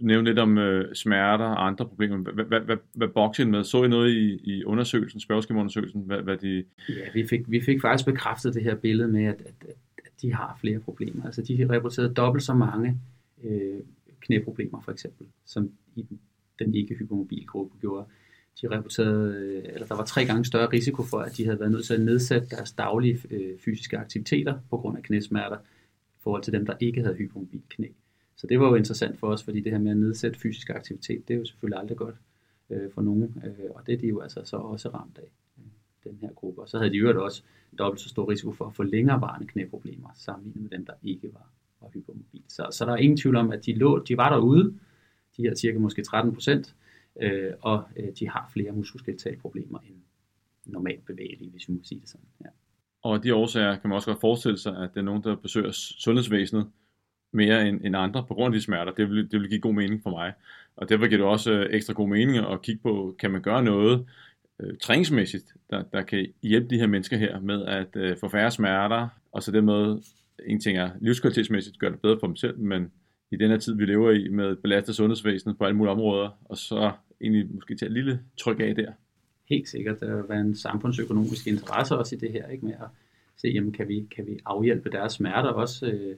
du 0.00 0.04
nævnte 0.06 0.30
lidt 0.30 0.38
om 0.38 0.58
øh, 0.58 0.94
smerter 0.94 1.44
og 1.44 1.66
andre 1.66 1.88
problemer. 1.88 2.16
Hvad, 2.16 2.44
hvad, 2.44 2.60
hvad, 2.60 2.76
hvad 2.94 3.46
med? 3.46 3.64
Så 3.64 3.84
I 3.84 3.88
noget 3.88 4.10
i, 4.10 4.40
i 4.44 4.64
undersøgelsen, 4.64 5.20
spørgeskemaundersøgelsen? 5.20 6.02
Hvad, 6.02 6.22
hvad 6.22 6.36
de... 6.36 6.64
Ja, 6.88 7.10
vi 7.14 7.26
fik, 7.26 7.50
vi 7.50 7.60
fik 7.60 7.80
faktisk 7.80 8.06
bekræftet 8.06 8.54
det 8.54 8.62
her 8.62 8.74
billede 8.74 9.08
med, 9.08 9.24
at, 9.24 9.40
at, 9.40 9.66
at 10.04 10.12
de 10.22 10.34
har 10.34 10.58
flere 10.60 10.80
problemer. 10.80 11.24
Altså 11.24 11.42
de 11.42 11.60
har 11.60 11.74
rapporteret 11.74 12.16
dobbelt 12.16 12.44
så 12.44 12.54
mange 12.54 13.00
øh, 13.44 13.80
knæproblemer 14.20 14.80
for 14.80 14.92
eksempel, 14.92 15.26
som 15.44 15.70
i 15.96 16.02
den, 16.02 16.20
den 16.58 16.74
ikke 16.74 16.94
hypermobile 16.94 17.46
gruppe 17.46 17.78
gjorde. 17.80 18.06
De 18.62 18.76
rapporterede, 18.76 19.34
øh, 19.34 19.64
eller 19.74 19.86
der 19.86 19.96
var 19.96 20.04
tre 20.04 20.24
gange 20.24 20.44
større 20.44 20.66
risiko 20.66 21.02
for, 21.02 21.18
at 21.18 21.36
de 21.36 21.44
havde 21.44 21.60
været 21.60 21.72
nødt 21.72 21.86
til 21.86 21.94
at 21.94 22.00
nedsætte 22.00 22.48
deres 22.48 22.72
daglige 22.72 23.20
øh, 23.30 23.58
fysiske 23.58 23.98
aktiviteter 23.98 24.58
på 24.70 24.76
grund 24.76 24.96
af 24.96 25.02
knæsmerter, 25.02 25.56
i 25.56 26.22
forhold 26.22 26.42
til 26.42 26.52
dem, 26.52 26.66
der 26.66 26.74
ikke 26.80 27.02
havde 27.02 27.14
hypomobil 27.14 27.62
knæ. 27.68 27.86
Så 28.36 28.46
det 28.46 28.60
var 28.60 28.68
jo 28.68 28.74
interessant 28.74 29.18
for 29.18 29.26
os, 29.26 29.42
fordi 29.42 29.60
det 29.60 29.72
her 29.72 29.78
med 29.78 29.90
at 29.90 29.96
nedsætte 29.96 30.40
fysisk 30.40 30.70
aktivitet, 30.70 31.28
det 31.28 31.34
er 31.34 31.38
jo 31.38 31.44
selvfølgelig 31.44 31.80
aldrig 31.80 31.96
godt 31.96 32.14
øh, 32.70 32.92
for 32.94 33.02
nogen, 33.02 33.42
øh, 33.44 33.70
og 33.74 33.86
det 33.86 33.94
er 33.94 33.98
de 33.98 34.06
jo 34.06 34.20
altså 34.20 34.40
så 34.44 34.56
også 34.56 34.88
ramt 34.88 35.18
af, 35.18 35.30
øh, 35.58 35.64
den 36.04 36.18
her 36.20 36.32
gruppe. 36.32 36.62
Og 36.62 36.68
så 36.68 36.78
havde 36.78 36.90
de 36.90 36.96
jo 36.96 37.24
også 37.24 37.42
dobbelt 37.78 38.00
så 38.00 38.08
stor 38.08 38.30
risiko 38.30 38.52
for 38.52 38.66
at 38.66 38.74
få 38.74 38.82
længerevarende 38.82 39.46
knæproblemer, 39.46 40.08
sammenlignet 40.14 40.62
med 40.62 40.78
dem, 40.78 40.86
der 40.86 40.92
ikke 41.02 41.30
var, 41.32 41.50
var 41.80 41.88
hypomobil. 41.94 42.42
Så, 42.48 42.66
så 42.70 42.84
der 42.84 42.92
er 42.92 42.96
ingen 42.96 43.16
tvivl 43.16 43.36
om, 43.36 43.52
at 43.52 43.66
de, 43.66 43.72
lå, 43.74 43.98
de 43.98 44.16
var 44.16 44.28
derude, 44.28 44.74
de 45.36 45.42
her 45.42 45.54
cirka 45.54 45.78
måske 45.78 46.02
13 46.02 46.34
procent, 46.34 46.74
øh, 47.22 47.52
og 47.60 47.84
øh, 47.96 48.08
de 48.18 48.28
har 48.28 48.50
flere 48.52 48.72
muskuloskeletale 48.72 49.36
problemer 49.36 49.78
end 49.78 49.96
normalt 50.66 51.06
bevægelige, 51.06 51.50
hvis 51.50 51.68
vi 51.68 51.72
må 51.72 51.80
sige 51.82 52.00
det 52.00 52.08
sådan. 52.08 52.26
Ja. 52.40 52.48
Og 53.02 53.14
af 53.14 53.22
de 53.22 53.34
årsager 53.34 53.76
kan 53.76 53.88
man 53.88 53.94
også 53.94 54.06
godt 54.06 54.20
forestille 54.20 54.58
sig, 54.58 54.76
at 54.76 54.90
det 54.94 55.00
er 55.00 55.04
nogen, 55.04 55.24
der 55.24 55.36
besøger 55.36 55.70
sundhedsvæsenet, 55.72 56.70
mere 57.32 57.68
end, 57.68 57.84
end 57.84 57.96
andre 57.96 58.24
på 58.28 58.34
grund 58.34 58.54
af 58.54 58.58
de 58.58 58.64
smerter. 58.64 58.92
Det 58.92 59.10
vil, 59.10 59.30
det 59.30 59.40
vil 59.40 59.48
give 59.48 59.60
god 59.60 59.74
mening 59.74 60.02
for 60.02 60.10
mig. 60.10 60.32
Og 60.76 60.88
derfor 60.88 61.06
giver 61.06 61.18
det 61.18 61.26
også 61.26 61.52
øh, 61.52 61.66
ekstra 61.70 61.92
god 61.92 62.08
mening 62.08 62.38
at 62.38 62.62
kigge 62.62 62.82
på, 62.82 63.16
kan 63.18 63.30
man 63.30 63.42
gøre 63.42 63.62
noget 63.62 64.06
øh, 64.60 64.78
træningsmæssigt, 64.78 65.54
der, 65.70 65.82
der 65.82 66.02
kan 66.02 66.26
hjælpe 66.42 66.68
de 66.70 66.78
her 66.78 66.86
mennesker 66.86 67.16
her 67.16 67.40
med 67.40 67.64
at 67.64 67.96
øh, 67.96 68.16
få 68.16 68.28
færre 68.28 68.50
smerter, 68.50 69.08
og 69.32 69.42
så 69.42 69.52
det 69.52 69.64
med, 69.64 70.02
en 70.46 70.60
ting 70.60 70.78
er 70.78 70.90
livskvalitetsmæssigt 71.00 71.78
gør 71.78 71.90
det 71.90 72.00
bedre 72.00 72.18
for 72.20 72.26
dem 72.26 72.36
selv, 72.36 72.58
men 72.58 72.92
i 73.30 73.36
den 73.36 73.50
her 73.50 73.58
tid, 73.58 73.74
vi 73.74 73.84
lever 73.84 74.10
i, 74.10 74.28
med 74.28 74.56
belastet 74.56 74.96
sundhedsvæsenet 74.96 75.58
på 75.58 75.64
alle 75.64 75.76
mulige 75.76 75.92
områder, 75.92 76.38
og 76.44 76.56
så 76.56 76.92
egentlig 77.20 77.54
måske 77.54 77.74
tage 77.74 77.86
et 77.86 77.92
lille 77.92 78.20
tryk 78.36 78.60
af 78.60 78.74
der. 78.74 78.92
Helt 79.48 79.68
sikkert. 79.68 80.00
Der 80.00 80.26
vil 80.26 80.36
en 80.36 80.54
samfundsøkonomisk 80.54 81.46
interesse 81.46 81.96
også 81.96 82.16
i 82.16 82.18
det 82.18 82.32
her, 82.32 82.48
ikke 82.48 82.64
med 82.64 82.72
at 82.72 82.88
se, 83.36 83.48
jamen, 83.48 83.72
kan, 83.72 83.88
vi, 83.88 84.06
kan 84.16 84.26
vi 84.26 84.38
afhjælpe 84.46 84.90
deres 84.90 85.12
smerter 85.12 85.48
også, 85.48 85.86
øh, 85.86 86.16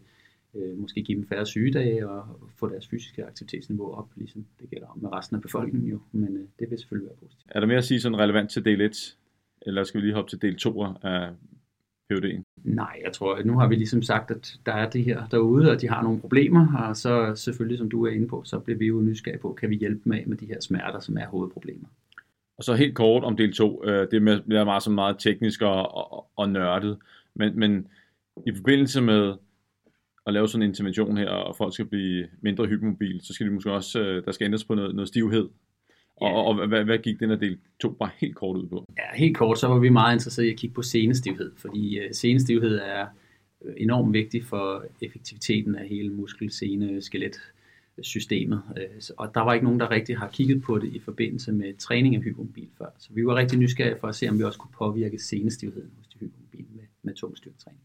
øh, 0.55 0.79
måske 0.79 1.03
give 1.03 1.19
dem 1.19 1.29
færre 1.29 1.47
sygedage 1.47 2.09
og 2.09 2.41
få 2.57 2.69
deres 2.69 2.89
fysiske 2.89 3.25
aktivitetsniveau 3.25 3.93
op, 3.93 4.09
ligesom 4.17 4.47
det 4.61 4.71
gælder 4.71 4.87
om 4.87 4.99
med 4.99 5.13
resten 5.13 5.37
af 5.37 5.43
befolkningen 5.43 5.91
jo, 5.91 6.01
men 6.13 6.37
øh, 6.37 6.45
det 6.59 6.71
vil 6.71 6.79
selvfølgelig 6.79 7.09
være 7.09 7.17
positivt. 7.17 7.47
Er 7.49 7.61
der 7.61 7.67
mere 7.67 7.79
at 7.79 7.85
sige 7.85 8.01
sådan 8.01 8.19
relevant 8.19 8.51
til 8.51 8.65
del 8.65 8.81
1, 8.81 9.17
eller 9.63 9.85
skal 9.85 10.01
vi 10.01 10.07
lige 10.07 10.15
hoppe 10.15 10.31
til 10.31 10.43
del 10.43 10.57
2 10.57 10.83
af 11.03 11.31
PUD'en? 12.13 12.42
Nej, 12.65 13.01
jeg 13.05 13.13
tror, 13.13 13.35
at 13.35 13.47
nu 13.47 13.59
har 13.59 13.69
vi 13.69 13.75
ligesom 13.75 14.03
sagt, 14.03 14.31
at 14.31 14.55
der 14.67 14.73
er 14.73 14.91
det 14.91 15.05
her 15.05 15.27
derude, 15.31 15.71
og 15.71 15.81
de 15.81 15.89
har 15.89 16.03
nogle 16.03 16.21
problemer, 16.21 16.77
og 16.89 16.97
så 16.97 17.33
selvfølgelig, 17.37 17.79
som 17.79 17.91
du 17.91 18.07
er 18.07 18.11
inde 18.11 18.29
på, 18.29 18.43
så 18.45 18.59
bliver 18.59 18.79
vi 18.79 18.87
jo 18.87 19.01
nysgerrige 19.01 19.41
på, 19.41 19.53
kan 19.53 19.71
vi 19.71 19.77
hjælpe 19.77 20.01
med 20.05 20.27
med 20.27 20.37
de 20.37 20.47
her 20.47 20.61
smerter, 20.61 21.01
som 21.01 21.17
er 21.17 21.27
hovedproblemer. 21.27 21.89
Og 22.59 22.65
så 22.65 22.75
helt 22.75 22.95
kort 22.95 23.25
om 23.25 23.37
del 23.37 23.53
2, 23.53 23.85
øh, 23.85 24.11
det 24.11 24.23
bliver 24.47 24.65
meget, 24.65 24.83
så 24.83 24.91
meget 24.91 25.17
teknisk 25.19 25.63
og, 25.63 25.95
og, 25.95 26.27
og 26.37 26.49
nørdet, 26.49 26.99
men, 27.35 27.59
men 27.59 27.87
i 28.47 28.55
forbindelse 28.57 29.01
med 29.01 29.35
at 30.27 30.33
lave 30.33 30.49
sådan 30.49 30.63
en 30.63 30.69
intervention 30.69 31.17
her, 31.17 31.29
og 31.29 31.57
folk 31.57 31.75
skal 31.75 31.87
blive 31.87 32.27
mindre 32.41 32.67
hypermobil, 32.67 33.21
så 33.23 33.35
skal 33.35 33.47
de 33.47 33.53
måske 33.53 33.73
også, 33.73 34.01
øh, 34.01 34.25
der 34.25 34.33
skal 34.33 34.45
ændres 34.45 34.65
på 34.65 34.75
noget, 34.75 34.95
noget 34.95 35.09
stivhed. 35.09 35.49
Ja. 36.21 36.27
Og, 36.27 36.45
og 36.45 36.67
hvad, 36.67 36.85
hvad 36.85 36.99
gik 36.99 37.21
den 37.21 37.31
her 37.31 37.37
del 37.37 37.59
2 37.81 37.91
bare 37.91 38.11
helt 38.19 38.37
kort 38.37 38.57
ud 38.57 38.67
på? 38.67 38.85
Ja, 38.99 39.19
helt 39.19 39.37
kort, 39.37 39.59
så 39.59 39.69
var 39.69 39.79
vi 39.79 39.89
meget 39.89 40.15
interesserede 40.15 40.49
i 40.49 40.53
at 40.53 40.59
kigge 40.59 40.75
på 40.75 40.83
senestivhed, 40.83 41.53
fordi 41.57 41.99
uh, 41.99 42.05
senestivhed 42.13 42.79
er 42.79 43.07
øh, 43.65 43.75
enormt 43.77 44.13
vigtig 44.13 44.45
for 44.45 44.85
effektiviteten 45.03 45.75
af 45.75 45.89
hele 45.89 46.11
muskel, 46.11 46.53
sene, 46.53 47.03
skelet 47.03 47.37
systemet. 48.01 48.63
Og 49.19 49.35
der 49.35 49.41
var 49.41 49.53
ikke 49.53 49.65
nogen, 49.65 49.81
der 49.81 49.91
rigtig 49.91 50.19
har 50.19 50.29
kigget 50.29 50.63
på 50.63 50.79
det 50.79 50.95
i 50.95 50.99
forbindelse 50.99 51.53
med 51.53 51.75
træning 51.77 52.17
af 52.17 52.23
hypermobil 52.23 52.69
før. 52.79 52.87
Så 52.99 53.09
vi 53.13 53.27
var 53.27 53.35
rigtig 53.35 53.59
nysgerrige 53.59 53.97
for 54.01 54.09
at 54.09 54.15
se, 54.15 54.29
om 54.29 54.39
vi 54.39 54.45
også 54.45 54.59
kunne 54.59 54.73
påvirke 54.79 55.19
senestivheden 55.19 55.91
hos 55.97 56.07
de 56.07 56.19
hypermobile 56.19 56.67
med, 56.75 56.85
med 57.03 57.15
tung 57.15 57.37
styrketræning. 57.37 57.83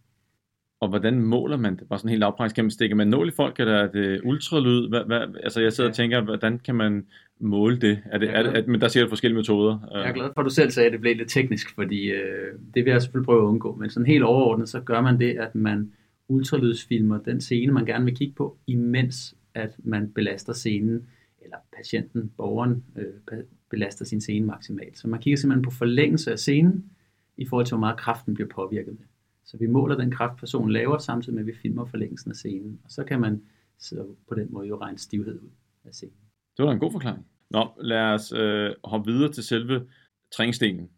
Og 0.79 0.89
hvordan 0.89 1.21
måler 1.21 1.57
man 1.57 1.75
det? 1.75 1.87
Bare 1.89 1.99
sådan 1.99 2.09
helt 2.09 2.19
lavpraktisk. 2.19 2.55
Kan 2.55 2.63
man 2.63 2.71
stikke 2.71 2.95
man 2.95 3.07
nål 3.07 3.27
i 3.27 3.31
folk, 3.31 3.59
eller 3.59 3.73
er 3.73 3.91
det 3.91 4.21
ultralyd? 4.23 4.89
Hvad, 4.89 5.03
hvad, 5.05 5.19
altså 5.43 5.61
jeg 5.61 5.73
sidder 5.73 5.87
ja. 5.87 5.91
og 5.91 5.95
tænker, 5.95 6.21
hvordan 6.21 6.59
kan 6.59 6.75
man 6.75 7.05
måle 7.39 7.79
det? 7.79 7.99
Er 8.05 8.17
det, 8.17 8.29
er 8.29 8.43
det 8.43 8.57
er, 8.57 8.67
men 8.67 8.81
der 8.81 8.87
siger 8.87 9.09
forskellige 9.09 9.37
metoder. 9.37 9.79
Jeg 9.91 10.09
er 10.09 10.13
glad 10.13 10.29
for, 10.33 10.41
at 10.41 10.45
du 10.45 10.49
selv 10.49 10.71
sagde, 10.71 10.87
at 10.87 10.93
det 10.93 11.01
blev 11.01 11.15
lidt 11.15 11.29
teknisk, 11.29 11.75
fordi 11.75 12.11
øh, 12.11 12.53
det 12.73 12.85
vil 12.85 12.91
jeg 12.91 13.01
selvfølgelig 13.01 13.25
prøve 13.25 13.41
at 13.41 13.47
undgå. 13.47 13.75
Men 13.75 13.89
sådan 13.89 14.05
helt 14.05 14.23
overordnet, 14.23 14.69
så 14.69 14.79
gør 14.79 15.01
man 15.01 15.19
det, 15.19 15.37
at 15.37 15.55
man 15.55 15.91
ultralydsfilmer 16.27 17.17
den 17.17 17.41
scene, 17.41 17.71
man 17.71 17.85
gerne 17.85 18.05
vil 18.05 18.15
kigge 18.15 18.33
på, 18.33 18.57
imens 18.67 19.35
at 19.53 19.75
man 19.83 20.11
belaster 20.11 20.53
scenen, 20.53 21.07
eller 21.41 21.57
patienten, 21.77 22.31
borgeren, 22.37 22.83
øh, 22.97 23.39
belaster 23.69 24.05
sin 24.05 24.21
scene 24.21 24.45
maksimalt. 24.45 24.97
Så 24.97 25.07
man 25.07 25.19
kigger 25.19 25.37
simpelthen 25.37 25.63
på 25.63 25.71
forlængelse 25.71 26.31
af 26.31 26.39
scenen, 26.39 26.85
i 27.37 27.45
forhold 27.45 27.65
til, 27.65 27.73
hvor 27.73 27.79
meget 27.79 27.97
kraften 27.97 28.33
bliver 28.33 28.49
påvirket 28.49 28.93
med. 28.99 29.06
Så 29.47 29.57
vi 29.57 29.67
måler 29.67 29.95
den 29.97 30.11
kraft, 30.11 30.39
personen 30.39 30.71
laver, 30.71 30.97
samtidig 30.97 31.35
med, 31.35 31.43
at 31.43 31.47
vi 31.47 31.53
filmer 31.61 31.85
forlængelsen 31.85 32.31
af 32.31 32.35
scenen. 32.35 32.79
Og 32.83 32.91
så 32.91 33.03
kan 33.03 33.21
man 33.21 33.41
så 33.79 34.05
på 34.29 34.35
den 34.35 34.47
måde 34.49 34.67
jo 34.67 34.77
regne 34.81 34.97
stivhed 34.97 35.39
ud 35.41 35.49
af 35.85 35.93
scenen. 35.93 36.15
Det 36.57 36.65
var 36.65 36.71
en 36.71 36.79
god 36.79 36.91
forklaring. 36.91 37.25
Nå, 37.49 37.67
lad 37.81 38.01
os 38.01 38.31
øh, 38.31 38.73
hoppe 38.83 39.11
videre 39.11 39.31
til 39.31 39.43
selve 39.43 39.87
træningsdelen. 40.35 40.89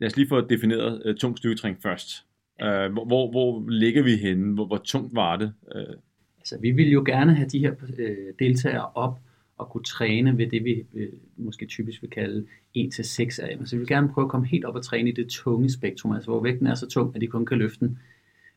Lad 0.00 0.06
os 0.06 0.16
lige 0.16 0.28
få 0.28 0.40
defineret 0.40 1.02
øh, 1.04 1.16
tung 1.16 1.38
styrketræning 1.38 1.82
først. 1.82 2.26
Ja. 2.60 2.84
Øh, 2.84 2.92
hvor, 2.92 3.06
hvor, 3.06 3.30
hvor 3.30 3.68
ligger 3.68 4.02
vi 4.02 4.16
henne? 4.16 4.54
Hvor, 4.54 4.66
hvor 4.66 4.80
tungt 4.84 5.14
var 5.14 5.36
det? 5.36 5.52
Øh. 5.74 5.96
Altså, 6.38 6.58
vi 6.60 6.70
vil 6.70 6.90
jo 6.90 7.02
gerne 7.06 7.34
have 7.34 7.48
de 7.48 7.58
her 7.58 7.74
øh, 7.98 8.34
deltagere 8.38 8.86
op 8.94 9.18
at 9.60 9.68
kunne 9.68 9.84
træne 9.84 10.38
ved 10.38 10.46
det, 10.46 10.64
vi 10.64 10.86
øh, 10.94 11.08
måske 11.36 11.66
typisk 11.66 12.02
vil 12.02 12.10
kalde 12.10 12.46
1-6 12.78 13.42
af. 13.42 13.58
Så 13.64 13.76
vi 13.76 13.78
vil 13.78 13.88
gerne 13.88 14.08
prøve 14.08 14.24
at 14.24 14.30
komme 14.30 14.46
helt 14.46 14.64
op 14.64 14.74
og 14.74 14.84
træne 14.84 15.10
i 15.10 15.12
det 15.12 15.28
tunge 15.28 15.70
spektrum, 15.70 16.12
altså 16.12 16.30
hvor 16.30 16.42
vægten 16.42 16.66
er 16.66 16.74
så 16.74 16.88
tung, 16.88 17.14
at 17.14 17.20
de 17.20 17.26
kun 17.26 17.46
kan 17.46 17.58
løfte 17.58 17.86
den 17.86 17.98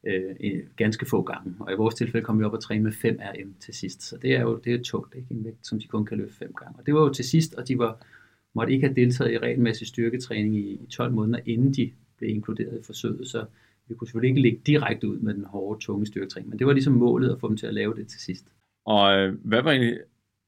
øh, 0.08 0.60
ganske 0.76 1.06
få 1.06 1.22
gange. 1.22 1.54
Og 1.60 1.72
i 1.72 1.76
vores 1.76 1.96
tilfælde 1.96 2.26
kom 2.26 2.40
vi 2.40 2.44
op 2.44 2.54
og 2.54 2.64
træne 2.64 2.84
med 2.84 2.92
5 2.92 3.20
RM 3.22 3.54
til 3.60 3.74
sidst. 3.74 4.04
Så 4.04 4.18
det 4.22 4.36
er 4.36 4.42
jo 4.42 4.60
det 4.64 4.74
er 4.74 4.84
tungt, 4.84 5.16
ikke? 5.16 5.28
en 5.32 5.46
vægt, 5.46 5.68
som 5.68 5.80
de 5.80 5.88
kun 5.88 6.06
kan 6.06 6.18
løfte 6.18 6.36
5 6.36 6.54
gange. 6.54 6.80
Og 6.80 6.86
det 6.86 6.94
var 6.94 7.02
jo 7.02 7.14
til 7.14 7.26
sidst, 7.26 7.54
og 7.54 7.68
de 7.68 7.78
var, 7.78 8.06
måtte 8.56 8.74
ikke 8.74 8.88
have 8.88 8.96
deltaget 8.96 9.32
i 9.32 9.38
regelmæssig 9.38 9.88
styrketræning 9.88 10.56
i, 10.56 10.72
i 10.72 10.88
12 10.90 11.14
måneder, 11.14 11.40
inden 11.46 11.74
de 11.74 11.92
blev 12.18 12.30
inkluderet 12.30 12.80
i 12.80 12.84
forsøget. 12.84 13.28
Så 13.28 13.46
vi 13.88 13.96
kunne 13.96 14.08
selvfølgelig 14.08 14.30
ikke 14.30 14.42
ligge 14.42 14.62
direkte 14.66 15.08
ud 15.08 15.20
med 15.20 15.34
den 15.34 15.44
hårde, 15.44 15.80
tunge 15.80 16.06
styrketræning, 16.06 16.50
men 16.50 16.60
det 16.60 16.68
var 16.68 16.74
ligesom 16.74 16.94
målet 16.94 17.30
at 17.30 17.40
få 17.40 17.50
dem 17.50 17.58
til 17.58 17.68
at 17.68 17.74
lave 17.74 17.96
det 17.96 18.08
til 18.08 18.22
sidst. 18.22 18.46
Og 18.86 19.18
øh, 19.18 19.34
hvad 19.44 19.62
var 19.62 19.72
egentlig 19.72 19.98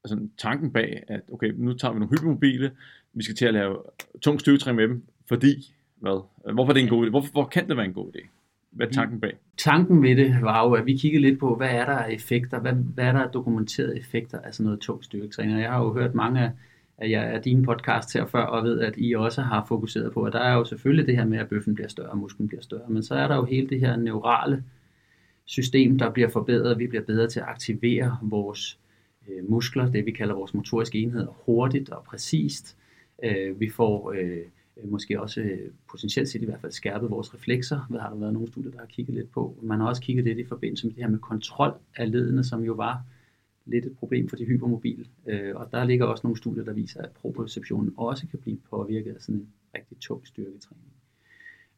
altså, 0.04 0.28
tanken 0.38 0.70
bag, 0.72 1.02
at 1.08 1.20
okay, 1.32 1.52
nu 1.56 1.72
tager 1.72 1.92
vi 1.92 1.98
nogle 1.98 2.16
hypermobile, 2.16 2.70
vi 3.14 3.24
skal 3.24 3.36
til 3.36 3.46
at 3.46 3.54
lave 3.54 3.76
tung 4.22 4.40
styrketræning 4.40 4.76
med 4.76 4.88
dem, 4.88 5.02
fordi, 5.28 5.74
hvad? 5.96 6.24
Hvorfor 6.52 6.72
er 6.72 6.74
det 6.74 6.82
en 6.82 6.88
god 6.88 7.06
idé? 7.06 7.10
Hvorfor, 7.10 7.32
hvor 7.32 7.44
kan 7.44 7.68
det 7.68 7.76
være 7.76 7.86
en 7.86 7.92
god 7.92 8.08
idé? 8.16 8.28
Hvad 8.70 8.86
er 8.86 8.90
tanken 8.90 9.20
bag? 9.20 9.36
Tanken 9.56 10.02
ved 10.02 10.16
det 10.16 10.38
var 10.42 10.64
jo, 10.68 10.72
at 10.72 10.86
vi 10.86 10.96
kiggede 10.96 11.22
lidt 11.22 11.38
på, 11.38 11.54
hvad 11.54 11.70
er 11.70 11.84
der 11.84 11.92
af 11.92 12.12
effekter, 12.12 12.60
hvad, 12.60 12.72
hvad 12.72 13.04
er 13.04 13.12
der 13.12 13.20
af 13.20 13.30
dokumenterede 13.30 13.98
effekter 13.98 14.38
af 14.38 14.54
sådan 14.54 14.64
noget 14.64 14.80
tung 14.80 15.04
styrketræning. 15.04 15.60
Jeg 15.60 15.70
har 15.70 15.82
jo 15.82 15.92
hørt 15.92 16.14
mange 16.14 16.40
af, 16.40 16.50
af, 16.98 17.10
jer, 17.10 17.22
af 17.22 17.42
dine 17.42 17.62
podcasts 17.62 18.12
her 18.12 18.26
før, 18.26 18.42
og 18.42 18.64
ved, 18.64 18.80
at 18.80 18.94
I 18.96 19.14
også 19.14 19.42
har 19.42 19.64
fokuseret 19.68 20.12
på, 20.12 20.22
at 20.22 20.32
der 20.32 20.38
er 20.38 20.54
jo 20.54 20.64
selvfølgelig 20.64 21.06
det 21.06 21.16
her 21.16 21.24
med, 21.24 21.38
at 21.38 21.48
bøffen 21.48 21.74
bliver 21.74 21.88
større, 21.88 22.08
og 22.08 22.18
musklen 22.18 22.48
bliver 22.48 22.62
større, 22.62 22.88
men 22.88 23.02
så 23.02 23.14
er 23.14 23.28
der 23.28 23.36
jo 23.36 23.44
hele 23.44 23.68
det 23.68 23.80
her 23.80 23.96
neurale 23.96 24.64
system, 25.44 25.98
der 25.98 26.10
bliver 26.10 26.28
forbedret. 26.28 26.78
Vi 26.78 26.86
bliver 26.86 27.04
bedre 27.04 27.28
til 27.28 27.40
at 27.40 27.46
aktivere 27.48 28.18
vores 28.22 28.78
øh, 29.32 29.50
muskler, 29.50 29.90
det 29.90 30.06
vi 30.06 30.10
kalder 30.10 30.34
vores 30.34 30.54
motoriske 30.54 30.98
enheder, 30.98 31.26
hurtigt 31.46 31.90
og 31.90 32.04
præcist. 32.04 32.76
Øh, 33.24 33.60
vi 33.60 33.70
får 33.70 34.12
øh, 34.12 34.44
måske 34.84 35.20
også 35.20 35.40
øh, 35.40 35.70
potentielt 35.90 36.28
set 36.28 36.42
i 36.42 36.44
hvert 36.44 36.60
fald 36.60 36.72
skærpet 36.72 37.10
vores 37.10 37.34
reflekser. 37.34 37.86
Hvad 37.90 38.00
har 38.00 38.10
der 38.10 38.16
været 38.16 38.32
nogle 38.32 38.48
studier, 38.48 38.70
der 38.70 38.78
har 38.78 38.86
kigget 38.86 39.14
lidt 39.14 39.30
på. 39.30 39.56
Man 39.62 39.80
har 39.80 39.88
også 39.88 40.02
kigget 40.02 40.24
lidt 40.24 40.38
i 40.38 40.44
forbindelse 40.44 40.86
med 40.86 40.94
det 40.94 41.02
her 41.02 41.10
med 41.10 41.18
kontrol 41.18 41.72
af 41.96 42.10
ledene, 42.10 42.44
som 42.44 42.64
jo 42.64 42.72
var 42.72 43.02
lidt 43.66 43.86
et 43.86 43.96
problem 43.96 44.28
for 44.28 44.36
de 44.36 44.44
hypermobile. 44.44 45.04
Øh, 45.26 45.56
og 45.56 45.68
der 45.72 45.84
ligger 45.84 46.06
også 46.06 46.20
nogle 46.24 46.36
studier, 46.36 46.64
der 46.64 46.72
viser, 46.72 47.02
at 47.02 47.10
proprioceptionen 47.10 47.94
også 47.96 48.26
kan 48.26 48.38
blive 48.38 48.58
påvirket 48.70 49.14
af 49.14 49.20
sådan 49.20 49.40
en 49.40 49.48
rigtig 49.74 49.98
tung 50.00 50.26
styrketræning. 50.26 50.92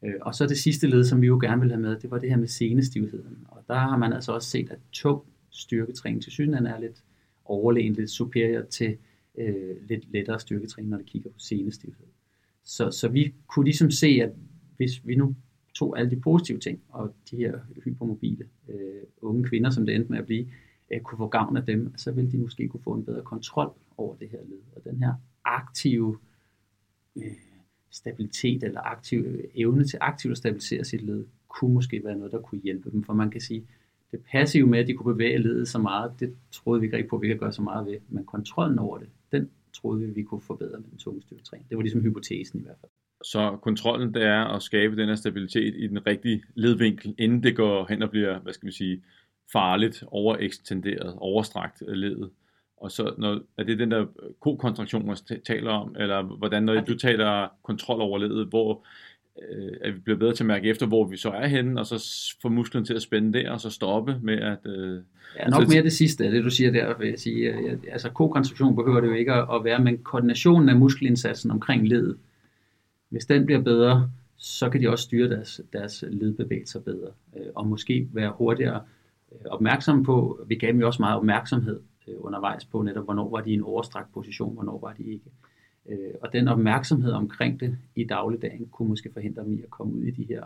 Øh, 0.04 0.14
og 0.20 0.34
så 0.34 0.46
det 0.46 0.58
sidste 0.58 0.86
led, 0.86 1.04
som 1.04 1.22
vi 1.22 1.26
jo 1.26 1.38
gerne 1.42 1.60
vil 1.60 1.70
have 1.70 1.80
med, 1.80 1.96
det 1.96 2.10
var 2.10 2.18
det 2.18 2.30
her 2.30 2.36
med 2.36 2.48
senestivheden. 2.48 3.46
Og 3.48 3.64
der 3.68 3.74
har 3.74 3.96
man 3.96 4.12
altså 4.12 4.32
også 4.32 4.50
set, 4.50 4.70
at 4.70 4.78
tung 4.92 5.22
styrketræning 5.50 6.22
til 6.22 6.32
syden 6.32 6.54
er 6.54 6.80
lidt 6.80 7.02
overlegen, 7.44 7.92
lidt 7.92 8.10
superior 8.10 8.62
til 8.62 8.96
øh, 9.38 9.76
lidt 9.88 10.12
lettere 10.12 10.40
styrketræning, 10.40 10.90
når 10.90 10.96
det 10.96 11.06
kigger 11.06 11.30
på 11.30 11.38
senestivhed. 11.38 12.06
Så, 12.64 12.90
så 12.90 13.08
vi 13.08 13.34
kunne 13.46 13.64
ligesom 13.64 13.90
se, 13.90 14.06
at 14.06 14.32
hvis 14.76 15.06
vi 15.06 15.14
nu 15.14 15.34
tog 15.74 15.98
alle 15.98 16.10
de 16.10 16.20
positive 16.20 16.58
ting, 16.58 16.80
og 16.88 17.14
de 17.30 17.36
her 17.36 17.58
hypermobile 17.84 18.44
øh, 18.68 19.02
unge 19.22 19.44
kvinder, 19.44 19.70
som 19.70 19.86
det 19.86 19.94
endte 19.94 20.10
med 20.10 20.18
at 20.18 20.26
blive, 20.26 20.46
øh, 20.92 21.00
kunne 21.00 21.18
få 21.18 21.28
gavn 21.28 21.56
af 21.56 21.66
dem, 21.66 21.92
så 21.96 22.12
ville 22.12 22.32
de 22.32 22.38
måske 22.38 22.68
kunne 22.68 22.82
få 22.82 22.94
en 22.94 23.04
bedre 23.04 23.22
kontrol 23.22 23.72
over 23.96 24.14
det 24.14 24.28
her 24.28 24.38
led. 24.48 24.60
Og 24.76 24.84
den 24.84 24.98
her 24.98 25.14
aktive 25.44 26.18
øh, 27.16 27.24
stabilitet 27.90 28.62
eller 28.62 28.80
aktiv, 28.80 29.40
evne 29.54 29.84
til 29.84 29.98
aktivt 30.00 30.32
at 30.32 30.38
stabilisere 30.38 30.84
sit 30.84 31.02
led, 31.02 31.24
kunne 31.48 31.74
måske 31.74 32.04
være 32.04 32.16
noget, 32.16 32.32
der 32.32 32.40
kunne 32.40 32.60
hjælpe 32.60 32.90
dem. 32.90 33.04
For 33.04 33.12
man 33.12 33.30
kan 33.30 33.40
sige, 33.40 33.66
det 34.12 34.20
passive 34.32 34.66
med, 34.66 34.78
at 34.78 34.86
de 34.86 34.94
kunne 34.94 35.14
bevæge 35.14 35.38
ledet 35.38 35.68
så 35.68 35.78
meget, 35.78 36.12
det 36.20 36.34
troede 36.52 36.80
vi 36.80 36.86
ikke 36.86 36.96
rigtig 36.96 37.10
på, 37.10 37.16
at 37.16 37.22
vi 37.22 37.28
kan 37.28 37.38
gøre 37.38 37.52
så 37.52 37.62
meget 37.62 37.86
ved. 37.86 37.98
Men 38.08 38.24
kontrollen 38.24 38.78
over 38.78 38.98
det, 38.98 39.08
den 39.32 39.50
troede 39.72 40.00
vi, 40.00 40.06
vi 40.06 40.22
kunne 40.22 40.40
forbedre 40.40 40.80
med 40.80 40.88
den 40.90 40.98
tunge 40.98 41.22
styrketræning. 41.22 41.68
Det 41.68 41.76
var 41.76 41.82
ligesom 41.82 42.00
hypotesen 42.00 42.60
i 42.60 42.62
hvert 42.62 42.76
fald. 42.80 42.90
Så 43.24 43.58
kontrollen 43.62 44.14
det 44.14 44.22
er 44.22 44.44
at 44.44 44.62
skabe 44.62 44.96
den 44.96 45.08
her 45.08 45.14
stabilitet 45.14 45.74
i 45.76 45.86
den 45.86 46.06
rigtige 46.06 46.42
ledvinkel, 46.54 47.14
inden 47.18 47.42
det 47.42 47.56
går 47.56 47.86
hen 47.88 48.02
og 48.02 48.10
bliver, 48.10 48.38
hvad 48.38 48.52
skal 48.52 48.66
vi 48.66 48.72
sige, 48.72 49.02
farligt, 49.52 50.04
overekstenderet, 50.06 51.14
overstrakt 51.16 51.82
ledet. 51.88 52.30
Og 52.76 52.90
så 52.90 53.14
når, 53.18 53.40
er 53.58 53.62
det 53.62 53.78
den 53.78 53.90
der 53.90 54.06
kokontraktion, 54.40 55.06
man 55.06 55.16
taler 55.44 55.70
om, 55.70 55.96
eller 55.98 56.22
hvordan, 56.22 56.62
når 56.62 56.80
du 56.80 56.98
taler 56.98 57.48
kontrol 57.62 58.00
over 58.00 58.18
ledet, 58.18 58.46
hvor 58.46 58.86
øh, 59.38 59.72
at 59.80 59.94
vi 59.94 60.00
bliver 60.00 60.18
bedre 60.18 60.34
til 60.34 60.42
at 60.42 60.46
mærke 60.46 60.68
efter, 60.68 60.86
hvor 60.86 61.04
vi 61.04 61.16
så 61.16 61.30
er 61.30 61.46
henne, 61.46 61.80
og 61.80 61.86
så 61.86 62.08
få 62.42 62.48
musklen 62.48 62.84
til 62.84 62.94
at 62.94 63.02
spænde 63.02 63.38
der, 63.38 63.50
og 63.50 63.60
så 63.60 63.70
stoppe 63.70 64.16
med 64.22 64.38
at... 64.38 64.58
Øh, 64.66 65.00
ja, 65.38 65.48
nok 65.48 65.68
mere 65.68 65.82
det 65.82 65.92
sidste, 65.92 66.30
det 66.30 66.44
du 66.44 66.50
siger 66.50 66.70
der, 66.70 66.98
vil 66.98 67.08
jeg 67.08 67.18
sige. 67.18 67.54
Altså, 67.92 68.10
kokontraktion 68.10 68.76
behøver 68.76 69.00
det 69.00 69.08
jo 69.08 69.14
ikke 69.14 69.32
at 69.32 69.64
være, 69.64 69.78
men 69.78 69.98
koordinationen 69.98 70.68
af 70.68 70.76
muskelindsatsen 70.76 71.50
omkring 71.50 71.88
ledet, 71.88 72.16
hvis 73.08 73.26
den 73.26 73.46
bliver 73.46 73.60
bedre, 73.60 74.10
så 74.36 74.70
kan 74.70 74.80
de 74.80 74.88
også 74.88 75.02
styre 75.02 75.28
deres, 75.28 75.60
deres 75.72 76.04
ledbevægelser 76.08 76.80
bedre, 76.80 77.08
øh, 77.36 77.46
og 77.54 77.66
måske 77.66 78.08
være 78.12 78.32
hurtigere 78.36 78.80
øh, 79.32 79.50
opmærksom 79.50 80.04
på, 80.04 80.40
vi 80.46 80.54
gav 80.54 80.68
dem 80.68 80.80
jo 80.80 80.86
også 80.86 81.02
meget 81.02 81.16
opmærksomhed 81.16 81.80
øh, 82.08 82.14
undervejs 82.18 82.64
på 82.64 82.82
netop, 82.82 83.04
hvornår 83.04 83.30
var 83.30 83.40
de 83.40 83.50
i 83.50 83.54
en 83.54 83.62
overstrakt 83.62 84.12
position, 84.14 84.54
hvornår 84.54 84.78
var 84.80 84.92
de 84.92 85.02
ikke. 85.02 85.24
Øh, 85.26 85.51
Øh, 85.88 86.14
og 86.20 86.32
den 86.32 86.48
opmærksomhed 86.48 87.12
omkring 87.12 87.60
det 87.60 87.78
i 87.94 88.04
dagligdagen 88.04 88.66
kunne 88.66 88.88
måske 88.88 89.12
forhindre 89.12 89.44
dem 89.44 89.52
i 89.52 89.62
at 89.62 89.70
komme 89.70 89.94
ud 89.94 90.02
i 90.02 90.10
de 90.10 90.24
her 90.24 90.44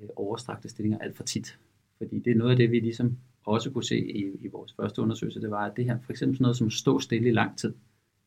øh, 0.00 0.08
overstrakte 0.16 0.68
stillinger 0.68 0.98
alt 0.98 1.16
for 1.16 1.22
tit. 1.22 1.58
Fordi 1.98 2.18
det 2.18 2.30
er 2.30 2.36
noget 2.36 2.50
af 2.50 2.56
det, 2.56 2.70
vi 2.70 2.80
ligesom 2.80 3.18
også 3.44 3.70
kunne 3.70 3.84
se 3.84 3.98
i, 3.98 4.24
i 4.40 4.48
vores 4.48 4.72
første 4.72 5.02
undersøgelse, 5.02 5.40
det 5.40 5.50
var, 5.50 5.66
at 5.66 5.76
det 5.76 5.84
her, 5.84 5.98
for 6.04 6.12
eksempel 6.12 6.36
sådan 6.36 6.42
noget 6.42 6.56
som 6.56 6.66
at 6.66 6.72
stå 6.72 7.00
stille 7.00 7.28
i 7.28 7.32
lang 7.32 7.58
tid, 7.58 7.74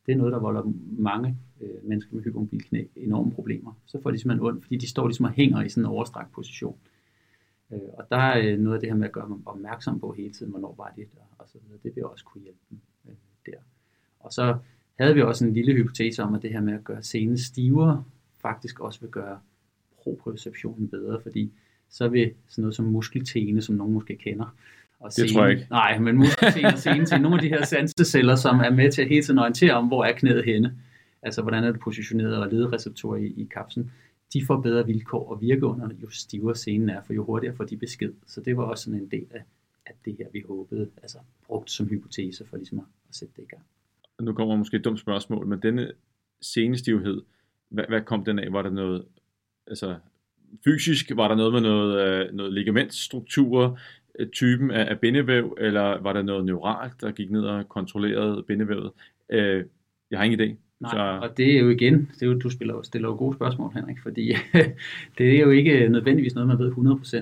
det 0.06 0.12
er 0.12 0.16
noget, 0.16 0.32
der 0.32 0.38
volder 0.38 0.72
mange 0.98 1.36
øh, 1.60 1.84
mennesker 1.88 2.14
med 2.14 2.22
hypermobil 2.22 2.62
knæ 2.62 2.84
enorme 2.96 3.32
problemer. 3.32 3.72
Så 3.86 4.00
får 4.00 4.10
de 4.10 4.18
simpelthen 4.18 4.46
ondt, 4.46 4.62
fordi 4.62 4.76
de 4.76 4.88
står 4.88 5.06
ligesom 5.06 5.24
og 5.24 5.30
hænger 5.30 5.62
i 5.62 5.68
sådan 5.68 5.82
en 5.82 5.90
overstrakt 5.90 6.32
position. 6.32 6.76
Øh, 7.72 7.80
og 7.98 8.04
der 8.10 8.16
er 8.16 8.52
øh, 8.52 8.58
noget 8.58 8.76
af 8.76 8.80
det 8.80 8.90
her 8.90 8.96
med 8.96 9.06
at 9.06 9.12
gøre 9.12 9.28
dem 9.28 9.46
opmærksom 9.46 10.00
på 10.00 10.12
hele 10.12 10.32
tiden, 10.32 10.50
hvornår 10.50 10.74
var 10.78 10.92
det 10.96 11.08
og, 11.16 11.26
og 11.38 11.48
så 11.48 11.58
videre. 11.64 11.78
Det 11.82 11.96
vil 11.96 12.04
også 12.04 12.24
kunne 12.24 12.42
hjælpe 12.42 12.60
dem 12.70 12.80
øh, 13.08 13.14
der. 13.46 13.58
Og 14.20 14.32
så 14.32 14.58
havde 15.02 15.14
vi 15.14 15.22
også 15.22 15.44
en 15.44 15.54
lille 15.54 15.72
hypotese 15.72 16.22
om, 16.22 16.34
at 16.34 16.42
det 16.42 16.50
her 16.50 16.60
med 16.60 16.74
at 16.74 16.84
gøre 16.84 17.02
scenen 17.02 17.38
stivere, 17.38 18.04
faktisk 18.42 18.80
også 18.80 19.00
vil 19.00 19.10
gøre 19.10 19.38
proprioceptionen 20.02 20.88
bedre, 20.88 21.20
fordi 21.22 21.52
så 21.88 22.08
vil 22.08 22.32
sådan 22.48 22.62
noget 22.62 22.74
som 22.74 22.84
muskeltene, 22.84 23.62
som 23.62 23.74
nogen 23.74 23.94
måske 23.94 24.16
kender, 24.16 24.56
og 25.00 25.06
det 25.06 25.12
scene, 25.12 25.28
tror 25.28 25.42
jeg 25.42 25.50
ikke. 25.52 25.66
Nej, 25.70 25.98
men 25.98 26.16
muskeltene 26.16 26.68
og 26.68 26.78
scenen 26.78 27.06
til 27.06 27.20
nogle 27.20 27.36
af 27.36 27.42
de 27.42 27.48
her 27.48 27.64
sanseceller, 27.64 28.36
som 28.36 28.60
er 28.60 28.70
med 28.70 28.92
til 28.92 29.02
at 29.02 29.08
hele 29.08 29.22
tiden 29.22 29.38
orientere 29.38 29.72
om, 29.72 29.86
hvor 29.86 30.04
er 30.04 30.12
knæet 30.12 30.44
henne, 30.44 30.78
altså 31.22 31.42
hvordan 31.42 31.64
er 31.64 31.72
det 31.72 31.80
positioneret 31.80 32.36
og 32.36 32.48
ledereceptorer 32.48 33.16
i, 33.16 33.26
i 33.26 33.48
kapslen, 33.54 33.92
de 34.32 34.46
får 34.46 34.60
bedre 34.60 34.86
vilkår 34.86 35.34
at 35.34 35.40
virke 35.40 35.66
under, 35.66 35.88
jo 36.02 36.10
stivere 36.10 36.56
scenen 36.56 36.88
er, 36.88 37.02
for 37.02 37.12
jo 37.12 37.24
hurtigere 37.24 37.56
får 37.56 37.64
de 37.64 37.76
besked. 37.76 38.12
Så 38.26 38.40
det 38.40 38.56
var 38.56 38.62
også 38.62 38.84
sådan 38.84 39.00
en 39.00 39.08
del 39.10 39.26
af, 39.30 39.42
af 39.86 39.92
det 40.04 40.16
her, 40.18 40.26
vi 40.32 40.42
håbede, 40.48 40.88
altså 41.02 41.18
brugt 41.46 41.70
som 41.70 41.88
hypotese 41.88 42.46
for 42.46 42.56
ligesom 42.56 42.78
at, 42.78 42.84
at 43.08 43.16
sætte 43.16 43.34
det 43.36 43.42
i 43.42 43.46
gang 43.46 43.62
nu 44.20 44.32
kommer 44.32 44.56
måske 44.56 44.76
et 44.76 44.84
dumt 44.84 45.00
spørgsmål, 45.00 45.46
men 45.46 45.58
denne 45.62 45.92
senestivhed, 46.42 47.22
hvad, 47.70 47.84
hvad 47.88 48.00
kom 48.00 48.24
den 48.24 48.38
af? 48.38 48.52
Var 48.52 48.62
der 48.62 48.70
noget, 48.70 49.04
altså 49.66 49.96
fysisk, 50.64 51.10
var 51.16 51.28
der 51.28 51.34
noget 51.34 51.52
med 51.52 51.60
noget, 51.60 52.06
øh, 52.06 52.34
noget 52.34 52.52
ligamentstruktur, 52.52 53.78
øh, 54.18 54.28
typen 54.28 54.70
af, 54.70 54.90
af 54.90 55.00
bindevæv, 55.00 55.56
eller 55.60 56.00
var 56.00 56.12
der 56.12 56.22
noget 56.22 56.44
neuralt, 56.44 57.00
der 57.00 57.12
gik 57.12 57.30
ned 57.30 57.42
og 57.42 57.68
kontrollerede 57.68 58.42
bindevævet? 58.42 58.90
Øh, 59.30 59.64
jeg 60.10 60.18
har 60.18 60.24
ingen 60.24 60.40
idé. 60.40 60.56
Nej, 60.80 60.90
så... 60.90 61.18
og 61.22 61.36
det 61.36 61.56
er 61.56 61.60
jo 61.60 61.68
igen, 61.68 62.10
det 62.14 62.22
er 62.22 62.26
jo, 62.26 62.38
du 62.38 62.50
spiller, 62.50 62.82
stiller 62.82 63.08
jo 63.08 63.14
gode 63.14 63.34
spørgsmål, 63.34 63.72
Henrik, 63.74 64.00
fordi 64.02 64.32
det 65.18 65.36
er 65.36 65.40
jo 65.40 65.50
ikke 65.50 65.88
nødvendigvis 65.88 66.34
noget, 66.34 66.48
man 66.48 66.58
ved 66.58 66.72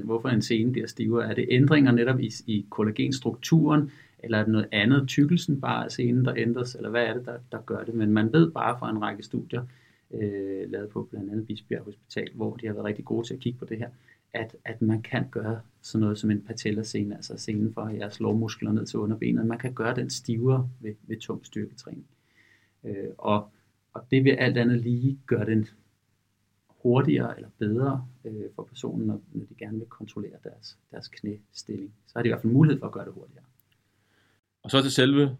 100% 0.00 0.04
hvorfor 0.04 0.28
en 0.28 0.42
scene 0.42 0.72
bliver 0.72 0.86
stivere. 0.86 1.30
Er 1.30 1.34
det 1.34 1.46
ændringer 1.50 1.92
netop 1.92 2.20
i, 2.20 2.30
i 2.46 2.66
kollagenstrukturen, 2.70 3.90
eller 4.22 4.38
er 4.38 4.42
det 4.42 4.52
noget 4.52 4.68
andet, 4.72 5.08
tykkelsen 5.08 5.60
bare 5.60 5.84
af 5.84 5.90
scenen, 5.90 6.24
der 6.24 6.34
ændres, 6.36 6.74
eller 6.74 6.90
hvad 6.90 7.04
er 7.04 7.14
det, 7.14 7.26
der, 7.26 7.38
der 7.52 7.60
gør 7.60 7.84
det? 7.84 7.94
Men 7.94 8.12
man 8.12 8.32
ved 8.32 8.50
bare 8.50 8.78
fra 8.78 8.90
en 8.90 9.02
række 9.02 9.22
studier, 9.22 9.62
øh, 10.10 10.70
lavet 10.70 10.88
på 10.88 11.02
blandt 11.10 11.30
andet 11.30 11.46
Bisbjerg 11.46 11.84
Hospital, 11.84 12.28
hvor 12.34 12.56
de 12.56 12.66
har 12.66 12.74
været 12.74 12.84
rigtig 12.84 13.04
gode 13.04 13.26
til 13.26 13.34
at 13.34 13.40
kigge 13.40 13.58
på 13.58 13.64
det 13.64 13.78
her, 13.78 13.88
at, 14.32 14.56
at 14.64 14.82
man 14.82 15.02
kan 15.02 15.28
gøre 15.30 15.60
sådan 15.80 16.00
noget 16.00 16.18
som 16.18 16.30
en 16.30 16.40
patellascene, 16.40 17.14
altså 17.14 17.36
scenen 17.36 17.74
fra 17.74 17.86
jeres 17.86 18.20
lårmuskler 18.20 18.72
ned 18.72 18.86
til 18.86 18.98
underbenet, 18.98 19.46
man 19.46 19.58
kan 19.58 19.74
gøre 19.74 19.94
den 19.94 20.10
stivere 20.10 20.68
ved, 20.80 20.94
ved 21.02 21.16
tung 21.16 21.46
styrketræning. 21.46 22.06
Øh, 22.84 23.08
og, 23.18 23.48
og 23.92 24.06
det 24.10 24.24
vil 24.24 24.30
alt 24.30 24.58
andet 24.58 24.80
lige 24.80 25.18
gøre 25.26 25.46
den 25.46 25.68
hurtigere 26.68 27.36
eller 27.36 27.48
bedre 27.58 28.06
øh, 28.24 28.44
for 28.54 28.62
personen, 28.62 29.06
når, 29.06 29.20
når 29.32 29.44
de 29.44 29.54
gerne 29.54 29.78
vil 29.78 29.86
kontrollere 29.86 30.36
deres, 30.44 30.78
deres 30.90 31.08
knæstilling. 31.08 31.92
Så 32.06 32.12
har 32.16 32.22
de 32.22 32.28
i 32.28 32.30
hvert 32.30 32.42
fald 32.42 32.52
mulighed 32.52 32.80
for 32.80 32.86
at 32.86 32.92
gøre 32.92 33.04
det 33.04 33.12
hurtigere. 33.12 33.44
Og 34.62 34.70
så 34.70 34.82
til 34.82 34.90
selve 34.90 35.36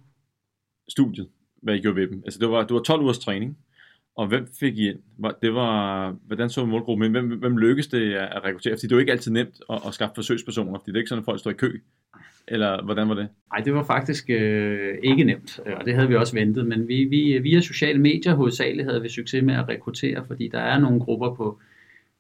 studiet, 0.89 1.29
hvad 1.63 1.75
I 1.75 1.81
gjorde 1.81 1.97
ved 1.97 2.09
dem. 2.09 2.23
Altså 2.25 2.39
det 2.39 2.51
var, 2.51 2.63
det 2.67 2.75
var 2.75 2.83
12 2.83 3.03
ugers 3.03 3.19
træning, 3.19 3.59
og 4.17 4.27
hvem 4.27 4.47
fik 4.61 4.79
I 4.79 4.89
ind? 4.89 4.99
Det 5.43 5.55
var, 5.55 6.11
hvordan 6.27 6.51
så 6.51 6.65
målgruppen? 6.65 7.11
Hvem, 7.11 7.39
hvem 7.39 7.57
lykkedes 7.57 7.87
det 7.87 8.15
at 8.15 8.45
rekruttere? 8.45 8.75
Fordi 8.75 8.87
det 8.87 8.93
er 8.93 8.97
jo 8.97 9.01
ikke 9.01 9.13
altid 9.13 9.33
nemt 9.33 9.61
at, 9.71 9.81
at 9.87 9.95
skaffe 9.95 10.15
forsøgspersoner, 10.15 10.79
fordi 10.79 10.91
det 10.91 10.97
er 10.97 11.01
ikke 11.01 11.09
sådan, 11.09 11.23
at 11.23 11.25
folk 11.25 11.41
står 11.41 11.51
i 11.51 11.55
kø. 11.55 11.81
Eller 12.49 12.85
hvordan 12.85 13.09
var 13.09 13.15
det? 13.15 13.29
Nej, 13.53 13.65
det 13.65 13.75
var 13.75 13.85
faktisk 13.85 14.31
øh, 14.31 14.99
ikke 15.03 15.25
nemt, 15.25 15.61
øh, 15.67 15.73
og 15.77 15.85
det 15.85 15.95
havde 15.95 16.09
vi 16.09 16.15
også 16.15 16.35
ventet. 16.35 16.67
Men 16.67 16.89
vi, 16.89 17.05
vi, 17.05 17.39
via 17.39 17.61
sociale 17.61 17.99
medier 17.99 18.35
hovedsageligt 18.35 18.89
havde 18.89 19.03
vi 19.03 19.09
succes 19.09 19.45
med 19.45 19.55
at 19.55 19.69
rekruttere, 19.69 20.25
fordi 20.27 20.49
der 20.49 20.59
er 20.59 20.79
nogle 20.79 21.01
grupper 21.01 21.35
på, 21.35 21.59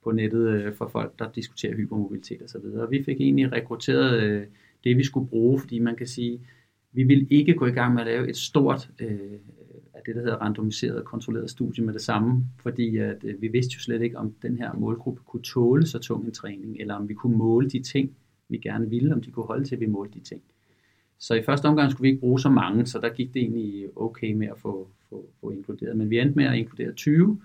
på 0.04 0.10
nettet 0.10 0.48
øh, 0.48 0.74
for 0.74 0.88
folk, 0.88 1.18
der 1.18 1.30
diskuterer 1.34 1.76
hypermobilitet 1.76 2.42
osv. 2.42 2.78
Og 2.80 2.90
vi 2.90 3.02
fik 3.04 3.20
egentlig 3.20 3.52
rekrutteret 3.52 4.22
øh, 4.22 4.42
det, 4.84 4.96
vi 4.96 5.04
skulle 5.04 5.28
bruge, 5.28 5.60
fordi 5.60 5.78
man 5.78 5.96
kan 5.96 6.06
sige, 6.06 6.40
vi 6.92 7.02
vil 7.02 7.26
ikke 7.30 7.54
gå 7.54 7.66
i 7.66 7.70
gang 7.70 7.94
med 7.94 8.00
at 8.00 8.06
lave 8.06 8.28
et 8.28 8.36
stort 8.36 8.90
øh, 9.00 9.38
af 9.94 10.00
det, 10.06 10.14
der 10.14 10.20
hedder 10.20 10.36
randomiseret 10.36 11.04
kontrolleret 11.04 11.50
studie 11.50 11.84
med 11.84 11.94
det 11.94 12.02
samme, 12.02 12.44
fordi 12.62 12.96
at, 12.96 13.24
øh, 13.24 13.42
vi 13.42 13.48
vidste 13.48 13.74
jo 13.74 13.80
slet 13.80 14.02
ikke, 14.02 14.18
om 14.18 14.34
den 14.42 14.58
her 14.58 14.72
målgruppe 14.72 15.22
kunne 15.26 15.42
tåle 15.42 15.86
så 15.86 15.98
tung 15.98 16.24
en 16.24 16.32
træning, 16.32 16.76
eller 16.80 16.94
om 16.94 17.08
vi 17.08 17.14
kunne 17.14 17.36
måle 17.36 17.70
de 17.70 17.82
ting, 17.82 18.16
vi 18.48 18.58
gerne 18.58 18.90
ville, 18.90 19.14
om 19.14 19.20
de 19.20 19.30
kunne 19.30 19.46
holde 19.46 19.64
til, 19.64 19.74
at 19.74 19.80
vi 19.80 19.86
målte 19.86 20.18
de 20.18 20.24
ting. 20.24 20.42
Så 21.18 21.34
i 21.34 21.42
første 21.42 21.66
omgang 21.66 21.90
skulle 21.90 22.02
vi 22.02 22.08
ikke 22.08 22.20
bruge 22.20 22.40
så 22.40 22.48
mange, 22.48 22.86
så 22.86 22.98
der 22.98 23.08
gik 23.08 23.34
det 23.34 23.42
egentlig 23.42 23.88
okay 23.96 24.32
med 24.32 24.46
at 24.46 24.58
få, 24.58 24.88
få, 25.08 25.30
få 25.40 25.50
inkluderet. 25.50 25.96
Men 25.96 26.10
vi 26.10 26.20
endte 26.20 26.36
med 26.36 26.44
at 26.44 26.54
inkludere 26.54 26.92
20. 26.92 27.40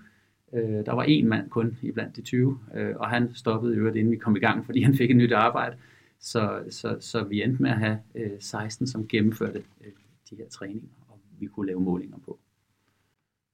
Øh, 0.54 0.62
der 0.62 0.92
var 0.92 1.02
en 1.02 1.28
mand 1.28 1.50
kun 1.50 1.76
i 1.82 1.90
blandt 1.90 2.16
de 2.16 2.22
20, 2.22 2.58
øh, 2.74 2.96
og 2.96 3.08
han 3.08 3.34
stoppede 3.34 3.74
i 3.74 3.78
øvrigt, 3.78 3.96
inden 3.96 4.12
vi 4.12 4.16
kom 4.16 4.36
i 4.36 4.38
gang, 4.38 4.66
fordi 4.66 4.80
han 4.80 4.94
fik 4.94 5.10
et 5.10 5.16
nyt 5.16 5.32
arbejde. 5.32 5.76
Så, 6.20 6.64
så, 6.70 6.96
så 7.00 7.24
vi 7.24 7.42
endte 7.42 7.62
med 7.62 7.70
at 7.70 7.78
have 7.78 7.98
øh, 8.14 8.30
16, 8.40 8.86
som 8.86 9.08
gennemførte 9.08 9.64
øh, 9.80 9.92
de 10.30 10.36
her 10.36 10.48
træninger, 10.48 10.88
og 11.08 11.20
vi 11.38 11.46
kunne 11.46 11.66
lave 11.66 11.80
målinger 11.80 12.18
på. 12.18 12.38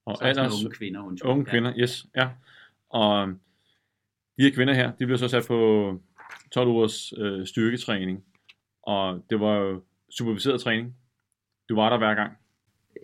Og 0.05 0.29
ellers, 0.29 0.65
unge 0.65 0.77
kvinder, 0.77 1.03
undskyld. 1.03 1.31
Unge 1.31 1.45
kvinder, 1.45 1.73
yes, 1.79 2.07
ja. 2.17 2.31
Og 2.89 3.29
de 4.39 4.43
her 4.43 4.51
kvinder 4.51 4.75
her, 4.75 4.93
de 4.93 5.07
blev 5.07 5.19
så 5.19 5.29
sat 5.29 5.45
på 5.49 6.01
12 6.53 6.69
ugers 6.69 7.13
øh, 7.19 7.47
styrketræning, 7.47 8.25
og 8.83 9.25
det 9.31 9.41
var 9.41 9.57
jo 9.57 9.83
superviseret 10.11 10.61
træning. 10.61 10.97
Du 11.69 11.75
var 11.75 11.91
der 11.91 11.99
hver 11.99 12.15
gang. 12.15 12.33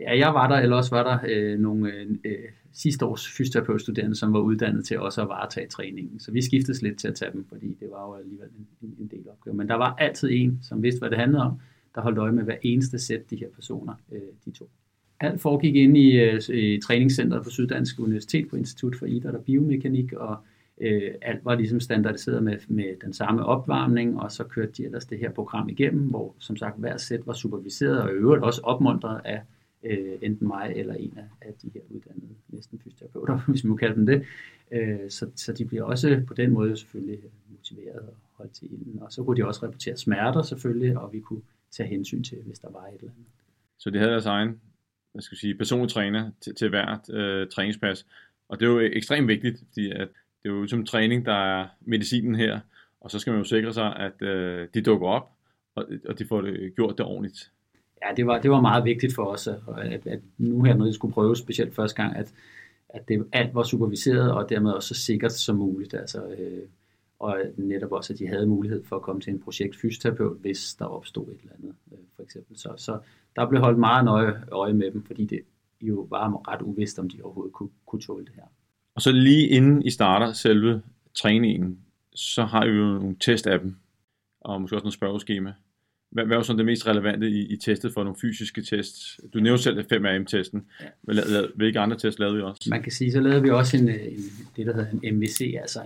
Ja, 0.00 0.18
jeg 0.18 0.34
var 0.34 0.48
der, 0.48 0.56
eller 0.56 0.76
også 0.76 0.96
var 0.96 1.02
der 1.02 1.18
øh, 1.28 1.58
nogle 1.58 1.92
øh, 2.24 2.50
sidste 2.72 3.06
års 3.06 3.28
fysioterapeutstuderende, 3.28 4.16
som 4.16 4.32
var 4.32 4.40
uddannet 4.40 4.84
til 4.84 5.00
også 5.00 5.22
at 5.22 5.28
varetage 5.28 5.68
træningen. 5.68 6.20
Så 6.20 6.32
vi 6.32 6.42
skiftedes 6.42 6.82
lidt 6.82 6.98
til 6.98 7.08
at 7.08 7.14
tage 7.14 7.32
dem, 7.32 7.44
fordi 7.48 7.76
det 7.80 7.88
var 7.90 8.06
jo 8.06 8.14
alligevel 8.14 8.48
en, 8.82 8.94
en 8.98 9.06
del 9.06 9.28
opgave. 9.28 9.56
Men 9.56 9.68
der 9.68 9.74
var 9.74 9.94
altid 9.94 10.28
en, 10.32 10.58
som 10.62 10.82
vidste, 10.82 10.98
hvad 10.98 11.10
det 11.10 11.18
handlede 11.18 11.42
om, 11.42 11.60
der 11.94 12.00
holdt 12.00 12.18
øje 12.18 12.32
med 12.32 12.44
hver 12.44 12.56
eneste 12.62 12.98
sæt, 12.98 13.30
de 13.30 13.36
her 13.36 13.48
personer, 13.54 13.94
øh, 14.12 14.20
de 14.44 14.50
to. 14.50 14.68
Alt 15.20 15.40
foregik 15.40 15.76
inde 15.76 16.00
i, 16.00 16.20
øh, 16.20 16.40
i 16.48 16.80
træningscenteret 16.80 17.44
på 17.44 17.50
Syddansk 17.50 18.00
Universitet 18.00 18.48
på 18.48 18.56
Institut 18.56 18.96
for 18.96 19.06
Idræt 19.06 19.34
og 19.34 19.44
Biomekanik, 19.44 20.12
og 20.12 20.36
øh, 20.80 21.10
alt 21.22 21.44
var 21.44 21.54
ligesom 21.54 21.80
standardiseret 21.80 22.42
med, 22.42 22.56
med 22.68 23.00
den 23.04 23.12
samme 23.12 23.44
opvarmning, 23.44 24.20
og 24.20 24.32
så 24.32 24.44
kørte 24.44 24.72
de 24.72 24.84
ellers 24.84 25.04
det 25.04 25.18
her 25.18 25.30
program 25.30 25.68
igennem, 25.68 26.02
hvor 26.02 26.34
som 26.38 26.56
sagt 26.56 26.78
hver 26.78 26.96
sæt 26.96 27.26
var 27.26 27.32
superviseret 27.32 28.02
og 28.02 28.10
i 28.10 28.12
øvrigt 28.12 28.44
også 28.44 28.60
opmuntret 28.64 29.20
af 29.24 29.40
øh, 29.84 30.18
enten 30.22 30.46
mig 30.46 30.72
eller 30.76 30.94
en 30.94 31.14
af, 31.16 31.48
af 31.48 31.54
de 31.62 31.70
her 31.74 31.80
uddannede 31.90 32.34
næsten 32.48 32.78
fysioterapeuter, 32.78 33.40
hvis 33.50 33.64
man 33.64 33.70
må 33.70 33.76
kalde 33.76 33.94
dem 33.94 34.06
det. 34.06 34.24
Øh, 34.72 35.10
så, 35.10 35.30
så 35.36 35.52
de 35.52 35.64
bliver 35.64 35.84
også 35.84 36.22
på 36.26 36.34
den 36.34 36.50
måde 36.50 36.76
selvfølgelig 36.76 37.18
øh, 37.18 37.30
motiveret 37.50 38.00
og 38.00 38.14
holdt 38.32 38.52
til 38.52 38.72
ilden. 38.72 39.02
Og 39.02 39.12
så 39.12 39.24
kunne 39.24 39.36
de 39.36 39.46
også 39.46 39.66
rapportere 39.66 39.96
smerter 39.96 40.42
selvfølgelig, 40.42 40.98
og 40.98 41.12
vi 41.12 41.20
kunne 41.20 41.42
tage 41.70 41.88
hensyn 41.88 42.22
til, 42.22 42.38
hvis 42.46 42.58
der 42.58 42.70
var 42.70 42.86
et 42.86 42.94
eller 42.94 43.10
andet. 43.10 43.26
Så 43.78 43.90
det 43.90 44.00
havde 44.00 44.12
deres 44.12 44.26
egen 44.26 44.60
hvad 45.12 45.22
skal 45.22 45.34
jeg 45.34 45.38
sige, 45.38 45.54
personlig 45.54 45.90
træner 45.90 46.30
til, 46.40 46.54
til 46.54 46.68
hvert 46.68 47.10
øh, 47.10 47.48
træningspas. 47.48 48.06
Og 48.48 48.60
det 48.60 48.66
er 48.66 48.70
jo 48.70 48.80
ekstremt 48.80 49.28
vigtigt, 49.28 49.58
fordi 49.68 49.90
at 49.90 50.08
det 50.42 50.48
er 50.48 50.54
jo 50.54 50.66
som 50.66 50.86
træning, 50.86 51.26
der 51.26 51.60
er 51.60 51.66
medicinen 51.80 52.34
her, 52.34 52.60
og 53.00 53.10
så 53.10 53.18
skal 53.18 53.30
man 53.30 53.40
jo 53.40 53.44
sikre 53.44 53.72
sig, 53.72 53.96
at 53.96 54.22
øh, 54.22 54.68
de 54.74 54.82
dukker 54.82 55.08
op, 55.08 55.32
og, 55.74 55.86
og 56.08 56.18
de 56.18 56.26
får 56.26 56.40
det, 56.40 56.74
gjort 56.76 56.98
det 56.98 57.06
ordentligt. 57.06 57.52
Ja, 58.02 58.14
det 58.16 58.26
var, 58.26 58.40
det 58.40 58.50
var 58.50 58.60
meget 58.60 58.84
vigtigt 58.84 59.14
for 59.14 59.24
os, 59.24 59.46
at, 59.46 60.06
at, 60.06 60.20
nu 60.38 60.62
her, 60.62 60.74
når 60.74 60.84
vi 60.86 60.92
skulle 60.92 61.14
prøve 61.14 61.36
specielt 61.36 61.74
første 61.74 62.02
gang, 62.02 62.16
at, 62.16 62.32
at 62.88 63.08
det, 63.08 63.26
alt 63.32 63.54
var 63.54 63.62
superviseret, 63.62 64.32
og 64.32 64.48
dermed 64.48 64.72
også 64.72 64.94
så 64.94 65.00
sikkert 65.00 65.32
som 65.32 65.56
muligt. 65.56 65.94
Altså, 65.94 66.26
øh, 66.38 66.68
og 67.18 67.38
netop 67.56 67.92
også, 67.92 68.12
at 68.12 68.18
de 68.18 68.26
havde 68.26 68.46
mulighed 68.46 68.84
for 68.84 68.96
at 68.96 69.02
komme 69.02 69.20
til 69.20 69.32
en 69.32 69.38
projektfysioterapeut, 69.38 70.38
hvis 70.40 70.74
der 70.74 70.84
opstod 70.84 71.28
et 71.28 71.40
eller 71.40 71.54
andet, 71.58 71.74
øh, 71.92 71.98
for 72.16 72.22
eksempel. 72.22 72.58
Så, 72.58 72.72
så 72.76 72.98
der 73.36 73.48
blev 73.48 73.60
holdt 73.60 73.78
meget 73.78 74.04
nøje 74.04 74.44
øje 74.52 74.72
med 74.72 74.90
dem, 74.90 75.04
fordi 75.04 75.24
det 75.24 75.40
jo 75.80 76.06
var 76.10 76.52
ret 76.52 76.62
uvist, 76.62 76.98
om 76.98 77.08
de 77.08 77.22
overhovedet 77.22 77.52
kunne, 77.52 77.70
kunne 77.86 78.00
tåle 78.00 78.24
det 78.24 78.32
her. 78.34 78.42
Og 78.94 79.02
så 79.02 79.12
lige 79.12 79.48
inden 79.48 79.82
I 79.82 79.90
starter 79.90 80.32
selve 80.32 80.82
træningen, 81.14 81.78
så 82.14 82.44
har 82.44 82.64
I 82.64 82.68
jo 82.68 82.84
nogle 82.84 83.16
test 83.20 83.46
af 83.46 83.60
dem, 83.60 83.76
og 84.40 84.60
måske 84.60 84.76
også 84.76 84.84
nogle 84.84 84.92
spørgeskema. 84.92 85.54
Hvad, 86.10 86.24
hvad 86.24 86.36
var 86.36 86.42
så 86.42 86.52
det 86.52 86.64
mest 86.64 86.86
relevante 86.86 87.28
i, 87.28 87.46
i 87.52 87.56
testet 87.56 87.92
for 87.92 88.04
nogle 88.04 88.18
fysiske 88.20 88.62
tests? 88.62 89.20
Du 89.34 89.40
nævnte 89.40 89.62
selv 89.62 89.78
5AM-testen. 89.92 90.64
Ja. 90.80 91.42
Hvilke 91.54 91.80
andre 91.80 91.96
tests 91.96 92.18
lavede 92.18 92.36
vi 92.36 92.42
også? 92.42 92.66
Man 92.70 92.82
kan 92.82 92.92
sige, 92.92 93.12
så 93.12 93.20
lavede 93.20 93.42
vi 93.42 93.50
også 93.50 93.76
en, 93.76 93.88
en, 93.88 94.24
det, 94.56 94.66
der 94.66 94.74
hedder 94.74 94.90
en 95.02 95.16
MVC, 95.16 95.54
altså 95.60 95.80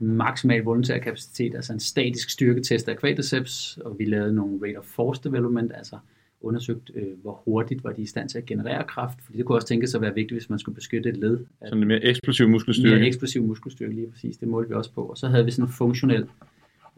en 0.00 0.06
maksimal 0.06 0.62
volontær 0.62 0.98
kapacitet, 0.98 1.54
altså 1.54 1.72
en 1.72 1.80
statisk 1.80 2.30
styrketest 2.30 2.88
af 2.88 2.98
quadriceps, 2.98 3.78
og 3.84 3.98
vi 3.98 4.04
lavede 4.04 4.34
nogle 4.34 4.58
rate 4.66 4.76
of 4.76 4.84
force 4.84 5.20
development, 5.24 5.72
altså 5.74 5.96
undersøgt, 6.42 6.90
øh, 6.94 7.02
hvor 7.22 7.42
hurtigt 7.44 7.84
var 7.84 7.92
de 7.92 8.02
i 8.02 8.06
stand 8.06 8.28
til 8.28 8.38
at 8.38 8.46
generere 8.46 8.84
kraft, 8.84 9.18
fordi 9.24 9.38
det 9.38 9.46
kunne 9.46 9.58
også 9.58 9.68
tænkes 9.68 9.94
at 9.94 10.00
være 10.00 10.14
vigtigt, 10.14 10.40
hvis 10.40 10.50
man 10.50 10.58
skulle 10.58 10.74
beskytte 10.74 11.08
et 11.08 11.16
led. 11.16 11.38
Sådan 11.64 11.82
en 11.82 11.88
mere 11.88 12.04
eksplosiv 12.04 12.48
muskelstyrke. 12.48 12.96
Mere 12.96 13.06
eksplosiv 13.06 13.42
muskelstyrke, 13.42 13.94
lige 13.94 14.10
præcis. 14.10 14.36
Det 14.36 14.48
målte 14.48 14.68
vi 14.68 14.74
også 14.74 14.92
på. 14.92 15.02
Og 15.02 15.18
så 15.18 15.28
havde 15.28 15.44
vi 15.44 15.50
sådan 15.50 15.64
en 15.64 15.72
funktionel, 15.72 16.22
øh, 16.22 16.28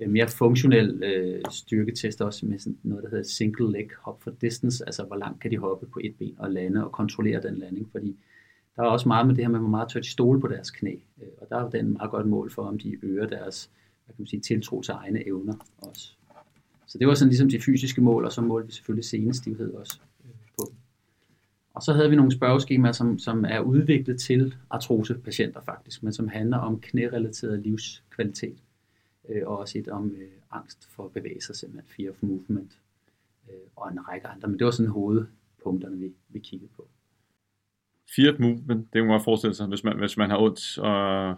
Øh, 0.02 0.10
mere 0.10 0.28
funktionel 0.28 1.02
øh, 1.02 1.42
styrketest 1.50 2.20
også 2.20 2.46
med 2.46 2.58
sådan 2.58 2.78
noget, 2.82 3.04
der 3.04 3.10
hedder 3.10 3.24
single 3.24 3.72
leg 3.72 3.88
hop 3.98 4.22
for 4.22 4.30
distance, 4.40 4.84
altså 4.86 5.04
hvor 5.04 5.16
langt 5.16 5.40
kan 5.40 5.50
de 5.50 5.58
hoppe 5.58 5.86
på 5.86 6.00
et 6.04 6.14
ben 6.18 6.34
og 6.38 6.50
lande 6.50 6.84
og 6.84 6.92
kontrollere 6.92 7.42
den 7.42 7.58
landing, 7.58 7.88
fordi 7.92 8.16
der 8.76 8.82
er 8.82 8.86
også 8.86 9.08
meget 9.08 9.26
med 9.26 9.34
det 9.34 9.44
her 9.44 9.50
med, 9.50 9.58
hvor 9.58 9.68
meget 9.68 9.88
tør 9.88 10.00
de 10.00 10.10
stole 10.10 10.40
på 10.40 10.48
deres 10.48 10.70
knæ, 10.70 10.94
øh, 11.22 11.28
og 11.40 11.46
der 11.50 11.56
er 11.56 11.70
den 11.70 11.92
meget 11.92 12.10
godt 12.10 12.26
mål 12.26 12.50
for, 12.50 12.62
om 12.62 12.78
de 12.78 12.96
øger 13.02 13.26
deres 13.26 13.70
hvad 14.04 14.14
kan 14.14 14.22
man 14.22 14.26
sige, 14.26 14.40
tiltro 14.40 14.82
til 14.82 14.92
egne 14.92 15.26
evner 15.26 15.54
også. 15.78 16.12
Så 16.86 16.98
det 16.98 17.08
var 17.08 17.14
sådan 17.14 17.28
ligesom 17.28 17.48
de 17.48 17.60
fysiske 17.60 18.00
mål, 18.00 18.24
og 18.24 18.32
så 18.32 18.40
målte 18.40 18.66
vi 18.66 18.72
selvfølgelig 18.72 19.04
senestivhed 19.04 19.72
også 19.72 20.00
øh, 20.24 20.30
på 20.58 20.64
dem. 20.70 20.76
Og 21.74 21.82
så 21.82 21.92
havde 21.92 22.10
vi 22.10 22.16
nogle 22.16 22.32
spørgeskemaer, 22.32 22.92
som, 22.92 23.18
som 23.18 23.44
er 23.48 23.60
udviklet 23.60 24.20
til 24.20 24.54
artrosepatienter 24.70 25.60
faktisk, 25.60 26.02
men 26.02 26.12
som 26.12 26.28
handler 26.28 26.58
om 26.58 26.80
knærelateret 26.80 27.60
livskvalitet, 27.60 28.58
øh, 29.28 29.42
og 29.46 29.58
også 29.58 29.78
et 29.78 29.88
om 29.88 30.10
øh, 30.10 30.28
angst 30.50 30.88
for 30.90 31.04
at 31.04 31.12
bevæge 31.12 31.40
sig, 31.40 31.56
simpelthen 31.56 31.88
fear 31.96 32.10
of 32.10 32.22
movement, 32.22 32.78
øh, 33.48 33.54
og 33.76 33.92
en 33.92 34.08
række 34.08 34.26
andre. 34.26 34.48
Men 34.48 34.58
det 34.58 34.64
var 34.64 34.70
sådan 34.70 34.90
hovedpunkterne, 34.90 35.98
vi, 35.98 36.12
vi 36.28 36.38
kiggede 36.38 36.70
på. 36.76 36.88
Fear 38.16 38.32
of 38.32 38.38
movement, 38.38 38.84
det 38.84 38.92
kan 38.92 39.02
man 39.02 39.12
godt 39.12 39.24
forestille 39.24 39.54
sig, 39.54 39.66
hvis 39.66 39.84
man, 39.84 39.98
hvis 39.98 40.16
man 40.16 40.30
har 40.30 40.38
ondt, 40.38 40.78
og 40.78 41.36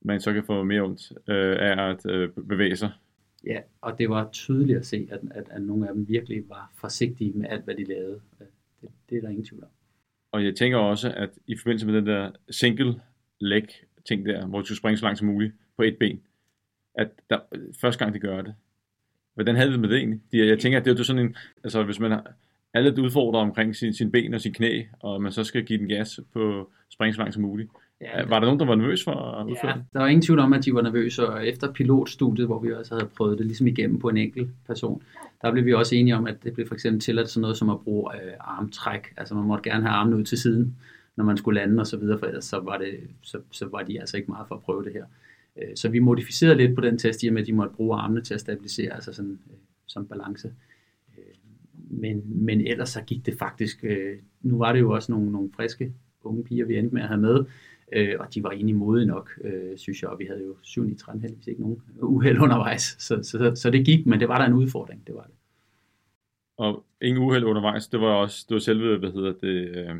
man 0.00 0.20
så 0.20 0.32
kan 0.32 0.44
få 0.44 0.64
mere 0.64 0.82
ondt 0.82 1.12
øh, 1.28 1.56
af 1.60 1.90
at 1.90 2.06
øh, 2.06 2.28
bevæge 2.28 2.76
sig. 2.76 2.90
Ja, 3.46 3.60
og 3.80 3.98
det 3.98 4.10
var 4.10 4.30
tydeligt 4.32 4.78
at 4.78 4.86
se, 4.86 5.08
at, 5.10 5.20
at, 5.30 5.48
at 5.50 5.62
nogle 5.62 5.88
af 5.88 5.94
dem 5.94 6.08
virkelig 6.08 6.48
var 6.48 6.72
forsigtige 6.74 7.32
med 7.32 7.46
alt, 7.48 7.64
hvad 7.64 7.74
de 7.74 7.84
lavede. 7.84 8.20
Det, 8.80 8.90
det 9.10 9.16
er 9.16 9.20
der 9.20 9.28
ingen 9.28 9.44
tvivl 9.44 9.62
om. 9.62 9.68
Og 10.32 10.44
jeg 10.44 10.56
tænker 10.56 10.78
også, 10.78 11.12
at 11.16 11.30
i 11.46 11.56
forbindelse 11.56 11.86
med 11.86 11.94
den 11.94 12.06
der 12.06 12.30
single 12.50 13.00
leg 13.40 13.66
ting 14.04 14.26
der, 14.26 14.46
hvor 14.46 14.58
du 14.58 14.64
skal 14.64 14.76
springe 14.76 14.96
så 14.96 15.04
langt 15.04 15.18
som 15.18 15.28
muligt 15.28 15.52
på 15.76 15.82
et 15.82 15.98
ben, 15.98 16.20
at 16.94 17.08
der, 17.30 17.38
første 17.80 18.04
gang 18.04 18.14
de 18.14 18.18
gør 18.18 18.42
det, 18.42 18.54
hvordan 19.34 19.56
havde 19.56 19.70
det 19.72 19.80
med 19.80 19.88
det 19.88 19.96
egentlig? 19.96 20.20
Jeg 20.32 20.58
tænker, 20.58 20.78
at 20.78 20.84
det 20.84 20.90
er 20.90 20.96
jo 20.98 21.04
sådan 21.04 21.22
en, 21.22 21.36
altså 21.64 21.82
hvis 21.82 22.00
man 22.00 22.10
har, 22.10 22.32
alle 22.74 23.02
udfordrer 23.02 23.40
omkring 23.40 23.76
sin, 23.76 23.94
sin 23.94 24.10
ben 24.10 24.34
og 24.34 24.40
sin 24.40 24.52
knæ, 24.52 24.82
og 25.00 25.22
man 25.22 25.32
så 25.32 25.44
skal 25.44 25.64
give 25.64 25.78
den 25.78 25.88
gas 25.88 26.20
på 26.32 26.70
springe 26.90 27.14
så 27.14 27.18
langt 27.18 27.34
som 27.34 27.42
muligt. 27.42 27.70
Ja, 28.00 28.26
var 28.26 28.38
der 28.38 28.46
nogen, 28.46 28.60
der 28.60 28.66
var 28.66 28.74
nervøs 28.74 29.04
for 29.04 29.12
at 29.12 29.46
udføre 29.46 29.70
ja, 29.70 29.76
der 29.92 29.98
var 29.98 30.06
ingen 30.06 30.22
tvivl 30.22 30.38
om, 30.38 30.52
at 30.52 30.64
de 30.64 30.74
var 30.74 30.82
nervøse, 30.82 31.28
og 31.28 31.46
efter 31.46 31.72
pilotstudiet, 31.72 32.46
hvor 32.46 32.60
vi 32.60 32.72
også 32.72 32.94
havde 32.94 33.10
prøvet 33.16 33.38
det 33.38 33.46
ligesom 33.46 33.66
igennem 33.66 33.98
på 33.98 34.08
en 34.08 34.16
enkelt 34.16 34.50
person, 34.66 35.02
der 35.42 35.52
blev 35.52 35.64
vi 35.64 35.74
også 35.74 35.94
enige 35.94 36.16
om, 36.16 36.26
at 36.26 36.44
det 36.44 36.52
blev 36.54 36.66
for 36.66 36.74
eksempel 36.74 37.00
tilladt 37.00 37.30
sådan 37.30 37.40
noget 37.40 37.56
som 37.56 37.70
at 37.70 37.80
bruge 37.80 38.14
øh, 38.14 38.32
armtræk. 38.40 39.14
Altså 39.16 39.34
man 39.34 39.44
måtte 39.44 39.70
gerne 39.70 39.82
have 39.82 39.94
armene 39.94 40.16
ud 40.16 40.24
til 40.24 40.38
siden, 40.38 40.76
når 41.16 41.24
man 41.24 41.36
skulle 41.36 41.60
lande 41.60 41.80
og 41.80 41.86
så 41.86 41.96
videre, 41.96 42.18
for 42.18 42.26
ellers 42.26 42.44
så 42.44 42.60
var, 42.60 42.78
det, 42.78 43.00
så, 43.22 43.38
så 43.50 43.66
var 43.66 43.82
de 43.82 44.00
altså 44.00 44.16
ikke 44.16 44.30
meget 44.30 44.48
for 44.48 44.54
at 44.54 44.62
prøve 44.62 44.84
det 44.84 44.92
her. 44.92 45.04
Øh, 45.56 45.76
så 45.76 45.88
vi 45.88 45.98
modificerede 45.98 46.56
lidt 46.56 46.74
på 46.74 46.80
den 46.80 46.98
test, 46.98 47.22
i 47.22 47.26
og 47.26 47.32
med 47.32 47.40
at 47.40 47.46
de 47.46 47.52
måtte 47.52 47.74
bruge 47.74 47.96
armene 47.96 48.20
til 48.20 48.34
at 48.34 48.40
stabilisere, 48.40 48.94
altså 48.94 49.12
sådan, 49.12 49.38
øh, 49.50 49.56
som 49.86 50.06
balance. 50.06 50.54
Øh, 51.18 51.34
men, 51.90 52.22
men 52.44 52.66
ellers 52.66 52.88
så 52.88 53.02
gik 53.02 53.26
det 53.26 53.38
faktisk, 53.38 53.84
øh, 53.84 54.18
nu 54.42 54.58
var 54.58 54.72
det 54.72 54.80
jo 54.80 54.90
også 54.90 55.12
nogle, 55.12 55.32
nogle 55.32 55.50
friske 55.56 55.92
unge 56.24 56.44
piger, 56.44 56.66
vi 56.66 56.78
endte 56.78 56.94
med 56.94 57.02
at 57.02 57.08
have 57.08 57.20
med, 57.20 57.44
øh, 57.92 58.14
og 58.20 58.34
de 58.34 58.42
var 58.42 58.50
egentlig 58.50 58.76
modige 58.76 59.06
nok, 59.06 59.30
øh, 59.44 59.76
synes 59.78 60.02
jeg, 60.02 60.10
og 60.10 60.18
vi 60.18 60.24
havde 60.24 60.44
jo 60.44 60.56
7 60.62 60.88
i 60.88 60.94
13 60.94 61.22
heldigvis 61.22 61.46
ikke 61.46 61.60
nogen 61.60 61.82
uheld 62.02 62.38
undervejs, 62.38 62.96
så, 62.98 63.22
så, 63.22 63.38
så, 63.38 63.52
så 63.54 63.70
det 63.70 63.86
gik, 63.86 64.06
men 64.06 64.20
det 64.20 64.28
var 64.28 64.38
der 64.38 64.46
en 64.46 64.52
udfordring, 64.52 65.06
det 65.06 65.14
var 65.14 65.22
det. 65.22 65.34
Og 66.56 66.84
ingen 67.02 67.22
uheld 67.22 67.44
undervejs, 67.44 67.88
det 67.88 68.00
var 68.00 68.14
også, 68.14 68.46
det 68.48 68.54
var 68.54 68.60
selve, 68.60 68.98
hvad 68.98 69.12
hedder 69.12 69.32
det, 69.32 69.68
øh, 69.76 69.96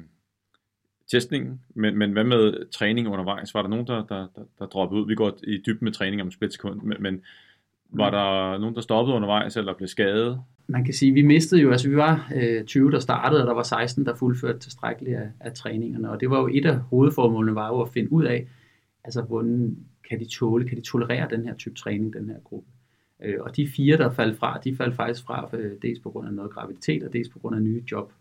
testningen, 1.11 1.61
men, 1.75 1.99
men 1.99 2.13
hvad 2.13 2.25
med 2.25 2.71
træning 2.71 3.09
undervejs? 3.09 3.55
Var 3.55 3.63
der 3.63 3.69
nogen, 3.69 3.87
der, 3.87 4.05
der, 4.07 4.27
der, 4.37 4.43
der 4.59 4.67
droppede 4.67 5.03
ud? 5.03 5.09
Vi 5.09 5.15
går 5.15 5.39
i 5.47 5.63
dybden 5.67 5.85
med 5.85 5.93
træning 5.93 6.23
om 6.23 6.29
et 6.29 6.35
splitsekund, 6.35 6.83
men, 6.83 6.97
men 7.01 7.21
var 7.91 8.11
der 8.11 8.59
nogen, 8.59 8.75
der 8.75 8.81
stoppede 8.81 9.17
undervejs 9.17 9.57
eller 9.57 9.75
blev 9.75 9.89
skadet? 9.89 10.41
man 10.67 10.85
kan 10.85 10.95
sige, 10.95 11.13
vi 11.13 11.23
mistede 11.23 11.61
jo, 11.61 11.71
altså 11.71 11.89
vi 11.89 11.97
var 11.97 12.33
øh, 12.37 12.65
20, 12.65 12.91
der 12.91 12.99
startede, 12.99 13.43
og 13.43 13.47
der 13.47 13.55
var 13.55 13.63
16, 13.63 14.07
der 14.07 14.15
fuldførte 14.15 14.59
tilstrækkeligt 14.59 15.17
af, 15.17 15.29
af 15.41 15.53
træningerne, 15.53 16.11
og 16.11 16.21
det 16.21 16.31
var 16.31 16.41
jo 16.41 16.49
et 16.53 16.67
af 16.67 16.77
hovedformålene, 16.77 17.55
var 17.55 17.69
jo 17.69 17.81
at 17.81 17.89
finde 17.89 18.13
ud 18.13 18.25
af, 18.25 18.47
altså 19.05 19.23
hvordan 19.23 19.77
kan 20.09 20.21
de 20.21 20.25
tåle, 20.25 20.69
kan 20.69 20.77
de 20.77 20.83
tolerere 20.83 21.29
den 21.31 21.45
her 21.45 21.55
type 21.55 21.75
træning, 21.75 22.13
den 22.13 22.29
her 22.29 22.41
gruppe. 22.45 22.69
Øh, 23.25 23.37
og 23.41 23.57
de 23.57 23.69
fire, 23.69 23.97
der 23.97 24.11
faldt 24.11 24.39
fra, 24.39 24.61
de 24.65 24.77
faldt 24.77 24.97
faktisk 24.97 25.25
fra, 25.25 25.51
øh, 25.53 25.73
dels 25.83 26.01
på 26.01 26.11
grund 26.11 26.29
af 26.29 26.35
noget 26.35 26.51
graviditet, 26.51 27.03
og 27.03 27.13
dels 27.13 27.29
på 27.29 27.39
grund 27.39 27.57
af 27.57 27.63
nye 27.63 27.83
job, 27.93 28.13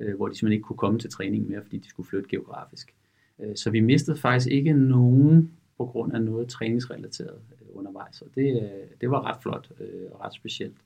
øh, 0.00 0.16
hvor 0.16 0.28
de 0.28 0.34
simpelthen 0.34 0.52
ikke 0.52 0.66
kunne 0.66 0.76
komme 0.76 0.98
til 0.98 1.10
træning 1.10 1.48
mere, 1.48 1.62
fordi 1.62 1.78
de 1.78 1.88
skulle 1.88 2.08
flytte 2.08 2.28
geografisk. 2.28 2.94
Øh, 3.40 3.56
så 3.56 3.70
vi 3.70 3.80
mistede 3.80 4.16
faktisk 4.16 4.48
ikke 4.50 4.72
nogen 4.72 5.50
på 5.78 5.86
grund 5.86 6.12
af 6.12 6.22
noget 6.22 6.48
træningsrelateret 6.48 7.38
øh, 7.52 7.76
undervejs, 7.78 8.22
og 8.22 8.28
det, 8.34 8.62
øh, 8.62 8.98
det 9.00 9.10
var 9.10 9.22
ret 9.26 9.42
flot 9.42 9.70
øh, 9.80 10.10
og 10.12 10.20
ret 10.20 10.34
specielt. 10.34 10.76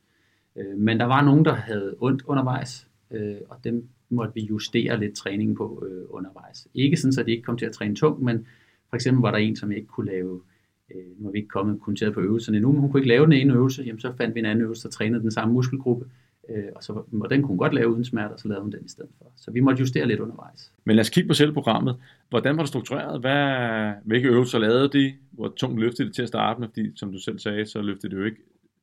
Øh, 0.56 0.78
men 0.78 1.00
der 1.00 1.04
var 1.06 1.24
nogen, 1.24 1.44
der 1.44 1.54
havde 1.54 1.94
ondt 2.00 2.22
undervejs, 2.26 2.88
øh, 3.10 3.36
og 3.48 3.56
dem 3.64 3.88
måtte 4.08 4.34
vi 4.34 4.40
justere 4.40 5.00
lidt 5.00 5.14
træning 5.14 5.56
på 5.56 5.86
øh, 5.88 6.04
undervejs. 6.10 6.68
Ikke 6.74 6.96
sådan, 6.96 7.12
så 7.12 7.22
de 7.22 7.30
ikke 7.30 7.42
kom 7.42 7.58
til 7.58 7.66
at 7.66 7.72
træne 7.72 7.96
tungt, 7.96 8.22
men 8.22 8.46
for 8.88 8.96
eksempel 8.96 9.20
var 9.20 9.30
der 9.30 9.38
en, 9.38 9.56
som 9.56 9.72
ikke 9.72 9.86
kunne 9.86 10.06
lave, 10.06 10.40
øh, 10.94 11.18
nu 11.18 11.24
har 11.24 11.32
vi 11.32 11.38
ikke 11.38 11.48
kommet 11.48 11.80
kun 11.80 11.96
til 11.96 12.12
på 12.12 12.20
øvelserne 12.20 12.56
endnu, 12.56 12.72
men 12.72 12.80
hun 12.80 12.90
kunne 12.90 13.00
ikke 13.00 13.08
lave 13.08 13.24
den 13.24 13.32
ene 13.32 13.54
øvelse, 13.54 13.82
jamen 13.82 14.00
så 14.00 14.12
fandt 14.16 14.34
vi 14.34 14.40
en 14.40 14.46
anden 14.46 14.64
øvelse, 14.64 14.82
der 14.82 14.90
trænede 14.90 15.22
den 15.22 15.30
samme 15.30 15.54
muskelgruppe, 15.54 16.06
øh, 16.48 16.64
og, 16.76 16.84
så, 16.84 16.92
og 16.92 17.30
den 17.30 17.42
kunne 17.42 17.48
hun 17.48 17.58
godt 17.58 17.74
lave 17.74 17.92
uden 17.92 18.04
smerte, 18.04 18.32
og 18.32 18.40
så 18.40 18.48
lavede 18.48 18.62
hun 18.62 18.72
den 18.72 18.84
i 18.84 18.88
stedet 18.88 19.10
for. 19.18 19.32
Så 19.36 19.50
vi 19.50 19.60
måtte 19.60 19.80
justere 19.80 20.06
lidt 20.06 20.20
undervejs. 20.20 20.72
Men 20.84 20.96
lad 20.96 21.00
os 21.00 21.10
kigge 21.10 21.28
på 21.28 21.34
selve 21.34 21.52
programmet. 21.52 21.96
Hvordan 22.30 22.56
var 22.56 22.62
det 22.62 22.68
struktureret? 22.68 23.20
Hvad, 23.20 23.92
hvilke 24.04 24.28
øvelser 24.28 24.58
lavede 24.58 24.88
de? 24.88 25.14
Hvor 25.30 25.52
tungt 25.56 25.80
løftede 25.80 26.08
det 26.08 26.14
til 26.14 26.22
at 26.22 26.28
starte 26.28 26.60
med? 26.60 26.68
Fordi 26.68 26.92
som 26.96 27.12
du 27.12 27.18
selv 27.18 27.38
sagde, 27.38 27.66
så 27.66 27.82
løftede 27.82 28.14
det 28.14 28.20
jo 28.20 28.24
ikke 28.24 28.40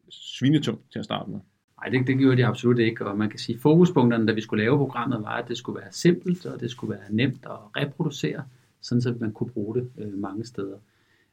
svinetungt 0.10 0.92
til 0.92 1.00
at 1.00 1.06
starte 1.06 1.32
med. 1.32 1.40
Nej, 1.82 1.90
det, 1.90 2.08
det 2.08 2.18
gjorde 2.18 2.38
de 2.38 2.46
absolut 2.46 2.80
ikke, 2.80 3.06
og 3.06 3.18
man 3.18 3.30
kan 3.30 3.40
sige, 3.40 3.56
at 3.56 3.62
fokuspunkterne, 3.62 4.28
da 4.28 4.34
vi 4.34 4.42
skulle 4.42 4.64
lave 4.64 4.78
programmet, 4.78 5.22
var, 5.22 5.38
at 5.38 5.48
det 5.48 5.58
skulle 5.58 5.82
være 5.82 5.92
simpelt, 5.92 6.46
og 6.46 6.60
det 6.60 6.72
skulle 6.72 6.92
være 6.92 7.06
nemt 7.10 7.46
at 7.46 7.82
reproducere, 7.82 8.44
sådan 8.82 9.02
så 9.02 9.16
man 9.20 9.32
kunne 9.32 9.50
bruge 9.50 9.76
det 9.76 9.90
øh, 9.98 10.14
mange 10.18 10.46
steder. 10.46 10.78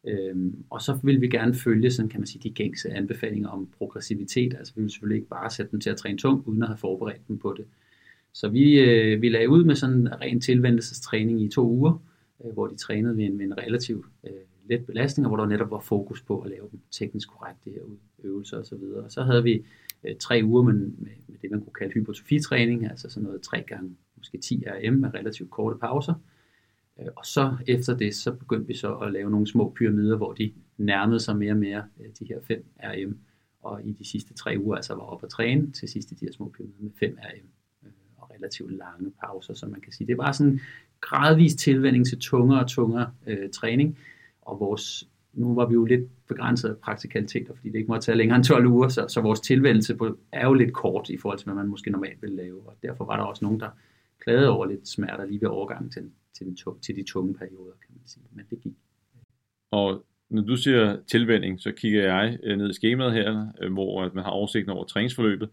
Øhm, 0.06 0.64
og 0.70 0.82
så 0.82 0.98
vil 1.02 1.20
vi 1.20 1.28
gerne 1.28 1.54
følge 1.54 1.90
sådan, 1.90 2.08
kan 2.08 2.20
man 2.20 2.26
sige, 2.26 2.42
de 2.42 2.54
gængse 2.54 2.90
anbefalinger 2.90 3.48
om 3.48 3.68
progressivitet. 3.78 4.54
Altså 4.54 4.72
vi 4.76 4.80
vil 4.80 4.90
selvfølgelig 4.90 5.16
ikke 5.16 5.28
bare 5.28 5.50
sætte 5.50 5.72
dem 5.72 5.80
til 5.80 5.90
at 5.90 5.96
træne 5.96 6.18
tungt, 6.18 6.46
uden 6.46 6.62
at 6.62 6.68
have 6.68 6.78
forberedt 6.78 7.28
dem 7.28 7.38
på 7.38 7.54
det. 7.56 7.64
Så 8.32 8.48
vi, 8.48 8.80
øh, 8.80 9.22
vi 9.22 9.28
lagde 9.28 9.48
ud 9.48 9.64
med 9.64 9.74
sådan 9.74 9.96
en 9.96 10.20
ren 10.20 10.40
tilvendelsestræning 10.40 11.42
i 11.42 11.48
to 11.48 11.68
uger, 11.68 12.02
øh, 12.44 12.52
hvor 12.52 12.66
de 12.66 12.76
trænede 12.76 13.14
med 13.14 13.24
en, 13.24 13.36
med 13.36 13.44
en 13.44 13.58
relativt 13.58 14.06
øh, 14.24 14.30
let 14.68 14.86
belastning, 14.86 15.26
og 15.26 15.30
hvor 15.30 15.36
der 15.36 15.50
netop 15.50 15.70
var 15.70 15.80
fokus 15.80 16.22
på 16.22 16.40
at 16.40 16.50
lave 16.50 16.68
dem 16.70 16.80
teknisk 16.90 17.28
korrekte 17.28 17.70
her 17.70 17.80
øvelser 18.24 18.58
osv. 18.58 18.74
Og, 18.74 19.04
og 19.04 19.12
så 19.12 19.22
havde 19.22 19.42
vi 19.42 19.64
øh, 20.04 20.16
tre 20.16 20.40
uger 20.44 20.62
med, 20.62 20.74
med, 20.74 21.12
med 21.28 21.36
det, 21.42 21.50
man 21.50 21.60
kunne 21.60 21.72
kalde 21.72 21.92
hypertrofitræning, 21.92 22.86
altså 22.90 23.10
sådan 23.10 23.24
noget 23.24 23.42
tre 23.42 23.62
gange 23.62 23.96
måske 24.16 24.38
10 24.38 24.64
RM 24.66 24.94
med 24.94 25.14
relativt 25.14 25.50
korte 25.50 25.78
pauser. 25.78 26.14
Øh, 27.00 27.06
og 27.16 27.26
så 27.26 27.56
efter 27.66 27.96
det, 27.96 28.14
så 28.14 28.32
begyndte 28.32 28.66
vi 28.66 28.74
så 28.74 28.94
at 28.94 29.12
lave 29.12 29.30
nogle 29.30 29.46
små 29.46 29.72
pyramider, 29.76 30.16
hvor 30.16 30.32
de 30.32 30.52
nærmede 30.76 31.20
sig 31.20 31.36
mere 31.36 31.52
og 31.52 31.58
mere 31.58 31.84
øh, 32.00 32.06
de 32.18 32.24
her 32.24 32.40
5 32.42 32.64
RM, 32.82 33.18
og 33.62 33.86
i 33.86 33.92
de 33.92 34.08
sidste 34.08 34.34
tre 34.34 34.56
uger 34.58 34.76
altså 34.76 34.94
var 34.94 35.02
op 35.02 35.24
at 35.24 35.30
træne 35.30 35.72
til 35.72 35.88
sidst 35.88 36.10
i 36.10 36.14
de 36.14 36.24
her 36.24 36.32
små 36.32 36.48
pyramider 36.48 36.82
med 36.82 36.90
5 37.00 37.18
RM 37.22 37.46
øh, 37.86 37.92
og 38.16 38.30
relativt 38.30 38.72
lange 38.72 39.12
pauser, 39.24 39.54
så 39.54 39.66
man 39.66 39.80
kan 39.80 39.92
sige. 39.92 40.06
Det 40.06 40.18
var 40.18 40.32
sådan 40.32 40.52
en 40.52 40.60
gradvis 41.00 41.54
tilvænding 41.54 42.06
til 42.06 42.18
tungere 42.18 42.60
og 42.60 42.68
tungere 42.68 43.12
øh, 43.26 43.50
træning, 43.50 43.98
og 44.42 44.60
vores, 44.60 45.08
nu 45.32 45.54
var 45.54 45.66
vi 45.66 45.74
jo 45.74 45.84
lidt 45.84 46.26
begrænset 46.26 46.68
af 46.68 46.76
praktikaliteter, 46.76 47.54
fordi 47.54 47.68
det 47.68 47.78
ikke 47.78 47.88
måtte 47.88 48.06
tage 48.06 48.18
længere 48.18 48.36
end 48.36 48.44
12 48.44 48.66
uger, 48.66 48.88
så, 48.88 49.06
så 49.08 49.20
vores 49.20 49.40
tilvændelse 49.40 49.96
på, 49.96 50.18
er 50.32 50.46
jo 50.46 50.54
lidt 50.54 50.72
kort 50.72 51.08
i 51.08 51.18
forhold 51.18 51.38
til, 51.38 51.44
hvad 51.44 51.54
man 51.54 51.68
måske 51.68 51.90
normalt 51.90 52.22
ville 52.22 52.36
lave, 52.36 52.60
og 52.68 52.76
derfor 52.82 53.04
var 53.04 53.16
der 53.16 53.24
også 53.24 53.44
nogen, 53.44 53.60
der 53.60 53.68
klagede 54.20 54.48
over 54.48 54.66
lidt 54.66 54.88
smerter 54.88 55.26
lige 55.26 55.40
ved 55.40 55.48
overgangen 55.48 55.90
til, 55.90 56.10
til, 56.38 56.46
den, 56.46 56.80
til 56.82 56.96
de 56.96 57.04
tunge 57.04 57.34
perioder, 57.34 57.72
kan 57.86 57.94
man 57.94 58.06
sige. 58.06 58.24
Men 58.32 58.44
det 58.50 58.60
gik. 58.60 58.72
Og 59.70 60.04
når 60.30 60.42
du 60.42 60.56
siger 60.56 60.96
tilvænding, 61.06 61.60
så 61.60 61.72
kigger 61.72 62.02
jeg 62.02 62.38
øh, 62.42 62.56
ned 62.56 62.70
i 62.70 62.74
skemaet 62.74 63.12
her, 63.12 63.46
øh, 63.62 63.72
hvor 63.72 64.10
man 64.14 64.24
har 64.24 64.30
oversigten 64.30 64.70
over 64.70 64.84
træningsforløbet. 64.84 65.48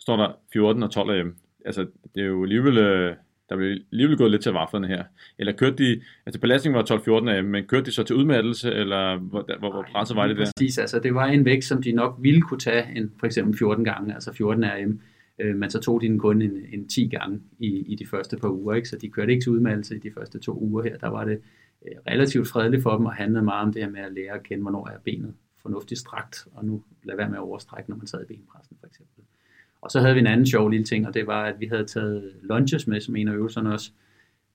står 0.00 0.16
der 0.16 0.32
14 0.52 0.82
og 0.82 0.90
12 0.90 1.20
AM. 1.20 1.36
Altså, 1.64 1.86
det 2.14 2.22
er 2.22 2.26
jo 2.26 2.42
alligevel, 2.42 2.78
øh, 2.78 3.16
der 3.48 3.56
bliver 3.56 3.76
alligevel 3.92 4.16
gået 4.16 4.30
lidt 4.30 4.42
til 4.42 4.52
vaflerne 4.52 4.86
her. 4.86 5.04
Eller 5.38 5.52
kørte 5.52 5.76
de, 5.76 6.02
altså 6.26 6.40
belastningen 6.40 6.76
var 6.76 7.22
12-14 7.24 7.30
AM, 7.30 7.44
men 7.44 7.64
kørte 7.64 7.86
de 7.86 7.92
så 7.92 8.02
til 8.02 8.16
udmattelse, 8.16 8.72
eller 8.72 9.16
hvor, 9.16 9.58
hvor, 9.58 9.72
hvor 9.72 9.86
presset 9.92 10.16
var 10.16 10.26
det 10.26 10.36
der? 10.36 10.46
Præcis, 10.56 10.78
altså 10.78 10.98
det 10.98 11.14
var 11.14 11.26
en 11.26 11.44
vægt, 11.44 11.64
som 11.64 11.82
de 11.82 11.92
nok 11.92 12.16
ville 12.20 12.40
kunne 12.40 12.60
tage 12.60 12.96
en, 12.96 13.12
for 13.18 13.26
eksempel 13.26 13.58
14 13.58 13.84
gange, 13.84 14.14
altså 14.14 14.32
14 14.32 14.64
AM 14.64 15.00
øh, 15.38 15.56
men 15.56 15.70
så 15.70 15.80
tog 15.80 16.00
de 16.00 16.06
den 16.06 16.18
kun 16.18 16.42
en, 16.42 16.56
en 16.72 16.88
10 16.88 17.08
gange 17.08 17.40
i, 17.58 17.66
i 17.66 17.94
de 17.94 18.06
første 18.06 18.36
par 18.36 18.48
uger, 18.48 18.74
ikke? 18.74 18.88
så 18.88 18.98
de 18.98 19.10
kørte 19.10 19.32
ikke 19.32 19.44
til 19.44 19.52
udmeldelse 19.52 19.96
i 19.96 19.98
de 19.98 20.10
første 20.10 20.38
to 20.38 20.58
uger 20.60 20.82
her. 20.82 20.98
Der 20.98 21.08
var 21.08 21.24
det 21.24 21.40
øh, 21.86 21.96
relativt 22.06 22.48
fredeligt 22.48 22.82
for 22.82 22.96
dem 22.96 23.06
og 23.06 23.14
handlede 23.14 23.44
meget 23.44 23.66
om 23.66 23.72
det 23.72 23.82
her 23.82 23.90
med 23.90 24.00
at 24.00 24.12
lære 24.12 24.34
at 24.34 24.42
kende, 24.42 24.62
hvornår 24.62 24.88
er 24.88 24.98
benet 25.04 25.34
fornuftigt 25.62 26.00
strakt, 26.00 26.46
og 26.54 26.64
nu 26.64 26.82
lad 27.02 27.16
være 27.16 27.28
med 27.28 27.36
at 27.36 27.42
overstrække, 27.42 27.90
når 27.90 27.96
man 27.96 28.06
sad 28.06 28.22
i 28.22 28.26
benpressen 28.26 28.76
for 28.80 28.86
eksempel. 28.86 29.24
Og 29.80 29.90
så 29.90 30.00
havde 30.00 30.14
vi 30.14 30.20
en 30.20 30.26
anden 30.26 30.46
sjov 30.46 30.68
lille 30.68 30.86
ting, 30.86 31.06
og 31.06 31.14
det 31.14 31.26
var, 31.26 31.44
at 31.44 31.60
vi 31.60 31.66
havde 31.66 31.84
taget 31.84 32.32
lunches 32.42 32.86
med 32.86 33.00
som 33.00 33.16
en 33.16 33.28
af 33.28 33.32
øvelserne 33.32 33.72
også, 33.72 33.90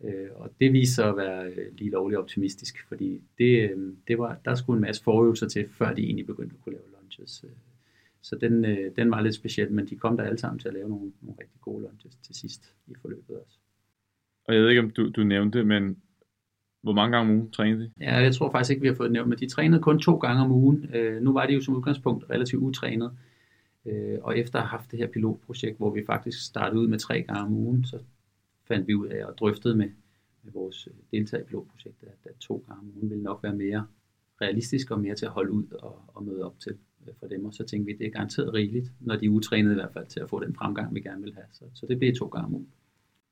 øh, 0.04 0.30
og 0.36 0.50
det 0.60 0.74
viste 0.74 0.96
sig 0.96 1.10
at 1.10 1.18
være 1.18 1.46
øh, 1.46 1.78
lige 1.78 1.90
lovligt 1.90 2.20
optimistisk, 2.20 2.88
fordi 2.88 3.22
det, 3.38 3.72
øh, 3.72 3.94
det 4.08 4.18
var, 4.18 4.38
der 4.46 4.56
skulle 4.56 4.78
en 4.78 4.82
masse 4.82 5.04
forøvelser 5.04 5.48
til, 5.48 5.70
før 5.70 5.94
de 5.94 6.04
egentlig 6.04 6.26
begyndte 6.26 6.56
at 6.58 6.64
kunne 6.64 6.76
lave 6.76 7.02
lunches. 7.02 7.44
Øh, 7.44 7.52
så 8.22 8.36
den, 8.42 8.66
øh, 8.66 8.96
den 8.96 9.12
var 9.12 9.22
lidt 9.22 9.36
speciel, 9.36 9.72
men 9.72 9.88
de 9.88 9.96
kom 9.96 10.18
der 10.18 10.24
alle 10.24 10.38
sammen 10.38 10.60
til 10.60 10.68
at 10.68 10.74
lave 10.74 10.90
nogle, 10.90 11.12
nogle 11.22 11.40
rigtig 11.42 11.62
gode 11.62 11.82
lunges 11.82 12.16
til 12.24 12.36
sidst 12.36 12.74
i 12.88 12.94
forløbet 13.02 13.38
også. 13.46 13.58
Og 14.44 14.54
jeg 14.56 14.62
ved 14.62 14.70
ikke, 14.70 14.82
om 14.82 14.90
du, 14.90 15.10
du 15.10 15.24
nævnte 15.24 15.64
men 15.64 15.98
hvor 16.82 16.94
mange 16.94 17.18
gange 17.18 17.32
om 17.32 17.38
ugen 17.38 17.52
trænede 17.52 17.84
de? 17.84 17.92
Ja, 18.00 18.16
jeg 18.16 18.36
tror 18.36 18.52
faktisk 18.52 18.72
ikke, 18.72 18.82
vi 18.82 18.88
har 18.88 18.96
fået 18.96 19.12
nævnt, 19.12 19.30
men 19.30 19.40
de 19.40 19.50
trænede 19.50 19.82
kun 19.82 20.00
to 20.00 20.18
gange 20.18 20.42
om 20.42 20.52
ugen. 20.52 20.90
Øh, 20.96 21.22
nu 21.22 21.34
var 21.34 21.46
de 21.46 21.54
jo 21.54 21.62
som 21.62 21.76
udgangspunkt 21.76 22.30
relativt 22.30 22.62
utrænet. 22.62 23.18
Øh, 23.86 24.18
og 24.22 24.38
efter 24.38 24.60
at 24.60 24.66
have 24.66 24.70
haft 24.70 24.92
det 24.92 25.00
her 25.00 25.08
pilotprojekt, 25.08 25.78
hvor 25.78 25.94
vi 25.94 26.04
faktisk 26.06 26.46
startede 26.46 26.82
ud 26.82 26.88
med 26.88 27.00
tre 27.00 27.22
gange 27.22 27.42
om 27.42 27.54
ugen, 27.54 27.86
så 27.86 28.00
fandt 28.68 28.88
vi 28.88 28.96
ud 28.96 29.08
af 29.08 29.28
at 29.28 29.34
drøftede 29.40 29.76
med, 29.76 29.90
med 30.44 30.52
vores 30.54 30.88
øh, 30.88 30.94
deltagere 31.12 31.46
i 31.46 31.48
pilotprojektet, 31.48 32.08
at, 32.08 32.32
at 32.32 32.36
to 32.40 32.64
gange 32.68 32.82
om 32.82 32.92
ugen 32.96 33.10
ville 33.10 33.24
nok 33.24 33.44
være 33.44 33.56
mere 33.56 33.86
realistisk 34.42 34.92
og 34.92 35.00
mere 35.00 35.16
til 35.16 35.26
at 35.26 35.32
holde 35.32 35.52
ud 35.52 35.66
og, 35.72 36.02
og 36.08 36.24
møde 36.24 36.46
op 36.46 36.60
til 36.60 36.78
for 37.20 37.28
dem, 37.28 37.45
og 37.45 37.53
så 37.53 37.64
tænkte 37.66 37.86
vi, 37.86 37.93
at 37.93 37.99
det 37.99 38.07
er 38.07 38.12
garanteret 38.12 38.53
rigeligt, 38.53 38.91
når 38.99 39.16
de 39.16 39.26
er 39.26 39.30
utrænet 39.30 39.72
i 39.72 39.74
hvert 39.74 39.93
fald, 39.93 40.05
til 40.05 40.20
at 40.20 40.30
få 40.30 40.43
den 40.45 40.55
fremgang, 40.55 40.95
vi 40.95 40.99
gerne 41.01 41.24
vil 41.24 41.34
have. 41.34 41.45
Så, 41.51 41.64
så 41.74 41.86
det 41.89 41.99
blev 41.99 42.16
to 42.16 42.26
gange 42.26 42.45
om 42.45 42.53
ugen. 42.53 42.68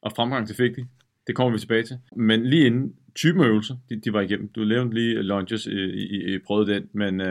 Og 0.01 0.11
fremgang 0.11 0.47
til 0.47 0.55
fik 0.55 0.75
de. 0.75 0.85
Det 1.27 1.35
kommer 1.35 1.53
vi 1.53 1.59
tilbage 1.59 1.83
til. 1.83 1.97
Men 2.15 2.45
lige 2.45 2.65
inden 2.65 2.93
typen 3.15 3.43
øvelser, 3.43 3.75
de, 3.89 3.95
de 3.95 4.13
var 4.13 4.21
igennem. 4.21 4.47
Du 4.47 4.63
lavede 4.63 4.93
lige 4.93 5.21
lunges 5.21 5.65
i, 5.65 5.79
i, 5.79 6.33
i 6.33 6.37
prøvede 6.37 6.73
den, 6.73 6.89
men 6.93 7.21
uh, 7.21 7.27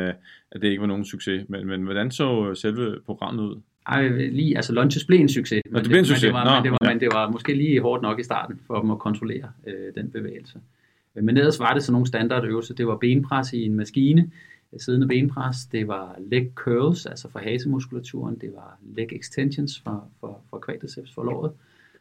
at 0.51 0.63
det 0.63 0.65
ikke 0.65 0.81
var 0.81 0.87
nogen 0.87 1.05
succes. 1.05 1.45
Men, 1.49 1.67
men 1.67 1.83
hvordan 1.83 2.11
så 2.11 2.55
selve 2.55 3.01
programmet 3.07 3.43
ud? 3.43 3.61
Ej, 3.87 4.09
lige, 4.09 4.57
altså 4.57 4.73
lunges 4.73 5.05
blev 5.05 5.21
en 5.21 5.29
succes. 5.29 5.63
Men, 5.71 5.83
det, 5.83 5.89
blev 5.89 5.99
en 5.99 6.05
succes. 6.05 6.23
Men 6.23 6.29
det, 6.29 6.35
var, 6.35 6.45
Nå, 6.45 6.55
men, 6.55 6.65
det 6.65 6.71
var, 6.71 6.79
ja. 6.83 6.93
men 6.93 7.01
det 7.01 7.09
var 7.13 7.31
måske 7.31 7.55
lige 7.55 7.81
hårdt 7.81 8.03
nok 8.03 8.21
i 8.21 8.23
starten, 8.23 8.61
for 8.67 8.81
dem 8.81 8.91
at 8.91 8.99
kontrollere 8.99 9.51
øh, 9.67 9.95
den 9.95 10.11
bevægelse. 10.11 10.59
Men 11.15 11.37
ellers 11.37 11.59
var 11.59 11.75
det 11.75 11.83
sådan 11.83 11.93
nogle 11.93 12.07
standardøvelser. 12.07 12.75
Det 12.75 12.87
var 12.87 12.97
benpres 12.97 13.53
i 13.53 13.63
en 13.63 13.75
maskine, 13.75 14.31
siddende 14.79 15.07
benpres, 15.09 15.67
det 15.73 15.89
var 15.89 16.19
leg 16.19 16.53
curls, 16.55 17.07
altså 17.07 17.29
for 17.31 17.39
hasemuskulaturen, 17.39 18.39
det 18.39 18.53
var 18.55 18.79
leg 18.83 19.13
extensions 19.13 19.81
for, 19.81 20.11
for, 20.21 20.41
for 20.51 20.63
quadriceps 20.67 21.15
for 21.15 21.25
låret, 21.25 21.53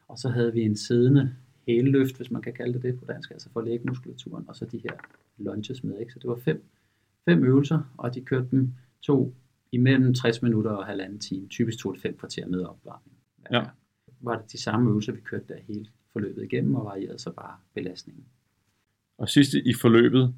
og 0.07 0.17
så 0.17 0.29
havde 0.29 0.53
vi 0.53 0.61
en 0.61 0.77
siddende 0.77 1.35
hæleløft, 1.67 2.17
hvis 2.17 2.31
man 2.31 2.41
kan 2.41 2.53
kalde 2.53 2.73
det 2.73 2.81
det 2.81 2.99
på 2.99 3.05
dansk, 3.05 3.31
altså 3.31 3.49
for 3.53 3.61
lægmuskulaturen, 3.61 4.45
og 4.47 4.55
så 4.55 4.65
de 4.65 4.77
her 4.77 4.95
lunges 5.37 5.83
med, 5.83 5.99
ikke? 5.99 6.13
så 6.13 6.19
det 6.19 6.29
var 6.29 6.35
fem, 6.35 6.63
fem 7.25 7.43
øvelser, 7.43 7.93
og 7.97 8.15
de 8.15 8.21
kørte 8.21 8.47
dem 8.51 8.73
to 9.01 9.35
imellem 9.71 10.13
60 10.13 10.41
minutter 10.41 10.71
og 10.71 10.85
halvanden 10.85 11.19
time, 11.19 11.47
typisk 11.47 11.79
to 11.79 11.93
til 11.93 12.01
fem 12.01 12.17
kvarter 12.17 12.47
med 12.47 12.63
opvarmning. 12.63 13.17
Ja. 13.51 13.63
Var 14.21 14.37
det 14.37 14.51
de 14.51 14.61
samme 14.61 14.89
øvelser, 14.89 15.13
vi 15.13 15.21
kørte 15.21 15.45
der 15.47 15.57
hele 15.67 15.87
forløbet 16.13 16.43
igennem, 16.43 16.75
og 16.75 16.85
varierede 16.85 17.19
så 17.19 17.31
bare 17.31 17.55
belastningen. 17.73 18.25
Og 19.17 19.29
sidste 19.29 19.61
i 19.67 19.73
forløbet, 19.73 20.35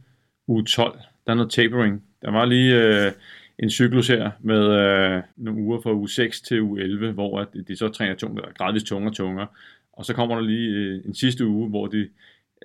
uge 0.47 0.63
12, 0.63 0.99
der 1.25 1.31
er 1.31 1.35
noget 1.35 1.51
tapering. 1.51 2.03
Der 2.21 2.31
var 2.31 2.45
lige 2.45 2.75
øh, 2.75 3.11
en 3.59 3.69
cyklus 3.69 4.07
her 4.07 4.31
med 4.39 4.71
øh, 4.71 5.23
nogle 5.37 5.61
uger 5.61 5.81
fra 5.81 5.93
uge 5.93 6.09
6 6.09 6.41
til 6.41 6.61
uge 6.61 6.81
11, 6.81 7.11
hvor 7.11 7.39
at 7.39 7.47
de 7.67 7.75
så 7.75 7.89
træner 7.89 8.15
tungt, 8.15 8.53
gradvist 8.57 8.85
tungere 8.85 9.11
og 9.11 9.15
tungere. 9.15 9.47
Og 9.93 10.05
så 10.05 10.13
kommer 10.13 10.35
der 10.35 10.41
lige 10.41 10.69
øh, 10.69 11.01
en 11.05 11.13
sidste 11.13 11.45
uge, 11.45 11.69
hvor 11.69 11.87
de, 11.87 12.09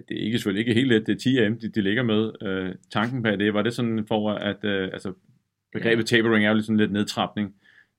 det 0.09 0.17
er 0.19 0.25
ikke 0.25 0.39
selvfølgelig 0.39 0.61
ikke 0.61 0.75
helt 0.75 0.89
let, 0.89 1.07
det 1.07 1.13
er 1.13 1.19
10 1.19 1.39
AM, 1.39 1.59
de, 1.59 1.69
de 1.69 1.81
ligger 1.81 2.03
med. 2.03 2.33
Øh, 2.43 2.75
tanken 2.91 3.23
bag 3.23 3.39
det, 3.39 3.55
var 3.55 3.63
det 3.63 3.75
sådan 3.75 4.05
for, 4.09 4.31
at 4.31 4.65
øh, 4.65 4.91
altså, 4.93 5.13
begrebet 5.73 6.07
tapering 6.07 6.45
er 6.45 6.49
jo 6.49 6.55
lidt 6.55 6.67
sådan 6.67 6.77
lidt 6.77 6.93
nedtrapning. 6.93 7.55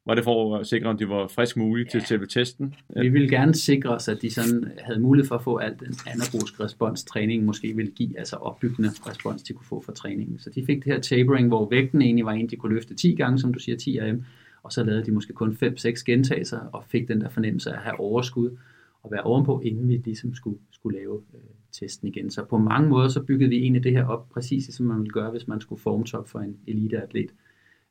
Var 0.05 0.15
det 0.15 0.23
for 0.23 0.57
at 0.57 0.67
sikre, 0.67 0.89
at 0.89 0.99
de 0.99 1.09
var 1.09 1.27
frisk 1.27 1.57
mulige 1.57 1.85
ja. 1.85 1.99
til 1.99 2.07
selve 2.07 2.25
testen? 2.25 2.73
Vi 3.01 3.09
ville 3.09 3.29
gerne 3.29 3.55
sikre 3.55 3.89
os, 3.89 4.07
at 4.07 4.21
de 4.21 4.31
sådan 4.31 4.71
havde 4.79 4.99
mulighed 4.99 5.27
for 5.27 5.35
at 5.35 5.43
få 5.43 5.57
alt 5.57 5.79
den 5.79 5.95
anaerobisk 6.07 6.59
respons, 6.59 7.03
træningen 7.03 7.45
måske 7.45 7.75
ville 7.75 7.91
give, 7.91 8.19
altså 8.19 8.35
opbyggende 8.35 8.89
respons, 8.89 9.43
de 9.43 9.53
kunne 9.53 9.65
få 9.65 9.83
fra 9.85 9.93
træningen. 9.93 10.39
Så 10.39 10.49
de 10.49 10.65
fik 10.65 10.83
det 10.83 10.93
her 10.93 10.99
tapering, 10.99 11.47
hvor 11.47 11.69
vægten 11.69 12.01
egentlig 12.01 12.25
var 12.25 12.31
en, 12.31 12.49
de 12.49 12.55
kunne 12.55 12.75
løfte 12.75 12.95
10 12.95 13.15
gange, 13.15 13.39
som 13.39 13.53
du 13.53 13.59
siger, 13.59 13.77
10 13.77 13.99
RM, 14.01 14.23
og 14.63 14.71
så 14.71 14.83
lavede 14.83 15.05
de 15.05 15.11
måske 15.11 15.33
kun 15.33 15.57
5-6 15.63 16.03
gentagelser, 16.05 16.59
og 16.59 16.83
fik 16.87 17.07
den 17.07 17.21
der 17.21 17.29
fornemmelse 17.29 17.71
af 17.71 17.75
at 17.75 17.81
have 17.81 17.99
overskud 17.99 18.57
og 19.03 19.11
være 19.11 19.21
ovenpå, 19.21 19.59
inden 19.59 19.89
vi 19.89 20.01
ligesom 20.05 20.35
skulle, 20.35 20.57
skulle 20.71 20.99
lave 20.99 21.21
øh, 21.33 21.39
testen 21.71 22.07
igen. 22.07 22.31
Så 22.31 22.43
på 22.43 22.57
mange 22.57 22.89
måder, 22.89 23.07
så 23.07 23.23
byggede 23.23 23.49
vi 23.49 23.55
egentlig 23.55 23.83
det 23.83 23.91
her 23.91 24.05
op, 24.05 24.29
præcis 24.29 24.75
som 24.75 24.85
man 24.85 24.99
ville 24.99 25.11
gøre, 25.11 25.31
hvis 25.31 25.47
man 25.47 25.61
skulle 25.61 25.81
formtop 25.81 26.29
for 26.29 26.39
en 26.39 26.57
eliteatlet. 26.67 27.29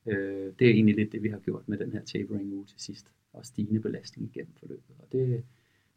Øh, 0.07 0.53
det 0.59 0.67
er 0.67 0.73
egentlig 0.73 0.95
lidt 0.95 1.13
det, 1.13 1.23
vi 1.23 1.29
har 1.29 1.39
gjort 1.39 1.69
med 1.69 1.79
den 1.79 1.93
her 1.93 2.01
tapering 2.01 2.53
uge 2.53 2.67
til 2.67 2.81
sidst, 2.81 3.07
og 3.33 3.47
stigende 3.47 3.81
belastning 3.81 4.31
igennem 4.35 4.53
forløbet. 4.61 4.97
Og 4.99 5.07
det, 5.13 5.43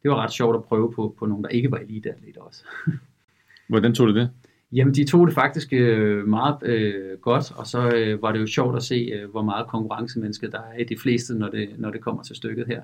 det 0.02 0.10
var 0.10 0.16
ret 0.16 0.32
sjovt 0.32 0.56
at 0.56 0.64
prøve 0.64 0.92
på, 0.92 1.14
på 1.18 1.26
nogen, 1.26 1.44
der 1.44 1.50
ikke 1.50 1.70
var 1.70 1.78
eliteatleter 1.78 2.40
også. 2.40 2.64
Hvordan 3.68 3.94
tog 3.94 4.06
du 4.06 4.14
det? 4.14 4.30
Jamen, 4.72 4.94
de 4.94 5.04
tog 5.04 5.26
det 5.26 5.34
faktisk 5.34 5.72
øh, 5.72 6.28
meget 6.28 6.62
øh, 6.62 7.18
godt, 7.18 7.52
og 7.56 7.66
så 7.66 7.96
øh, 7.96 8.22
var 8.22 8.32
det 8.32 8.40
jo 8.40 8.46
sjovt 8.46 8.76
at 8.76 8.82
se, 8.82 8.94
øh, 8.94 9.30
hvor 9.30 9.42
meget 9.42 9.66
konkurrencemenneske 9.66 10.50
der 10.50 10.60
er 10.60 10.78
i 10.78 10.84
de 10.84 10.98
fleste, 10.98 11.34
når 11.34 11.48
det, 11.48 11.74
når 11.78 11.90
det 11.90 12.00
kommer 12.00 12.22
til 12.22 12.36
stykket 12.36 12.66
her. 12.66 12.82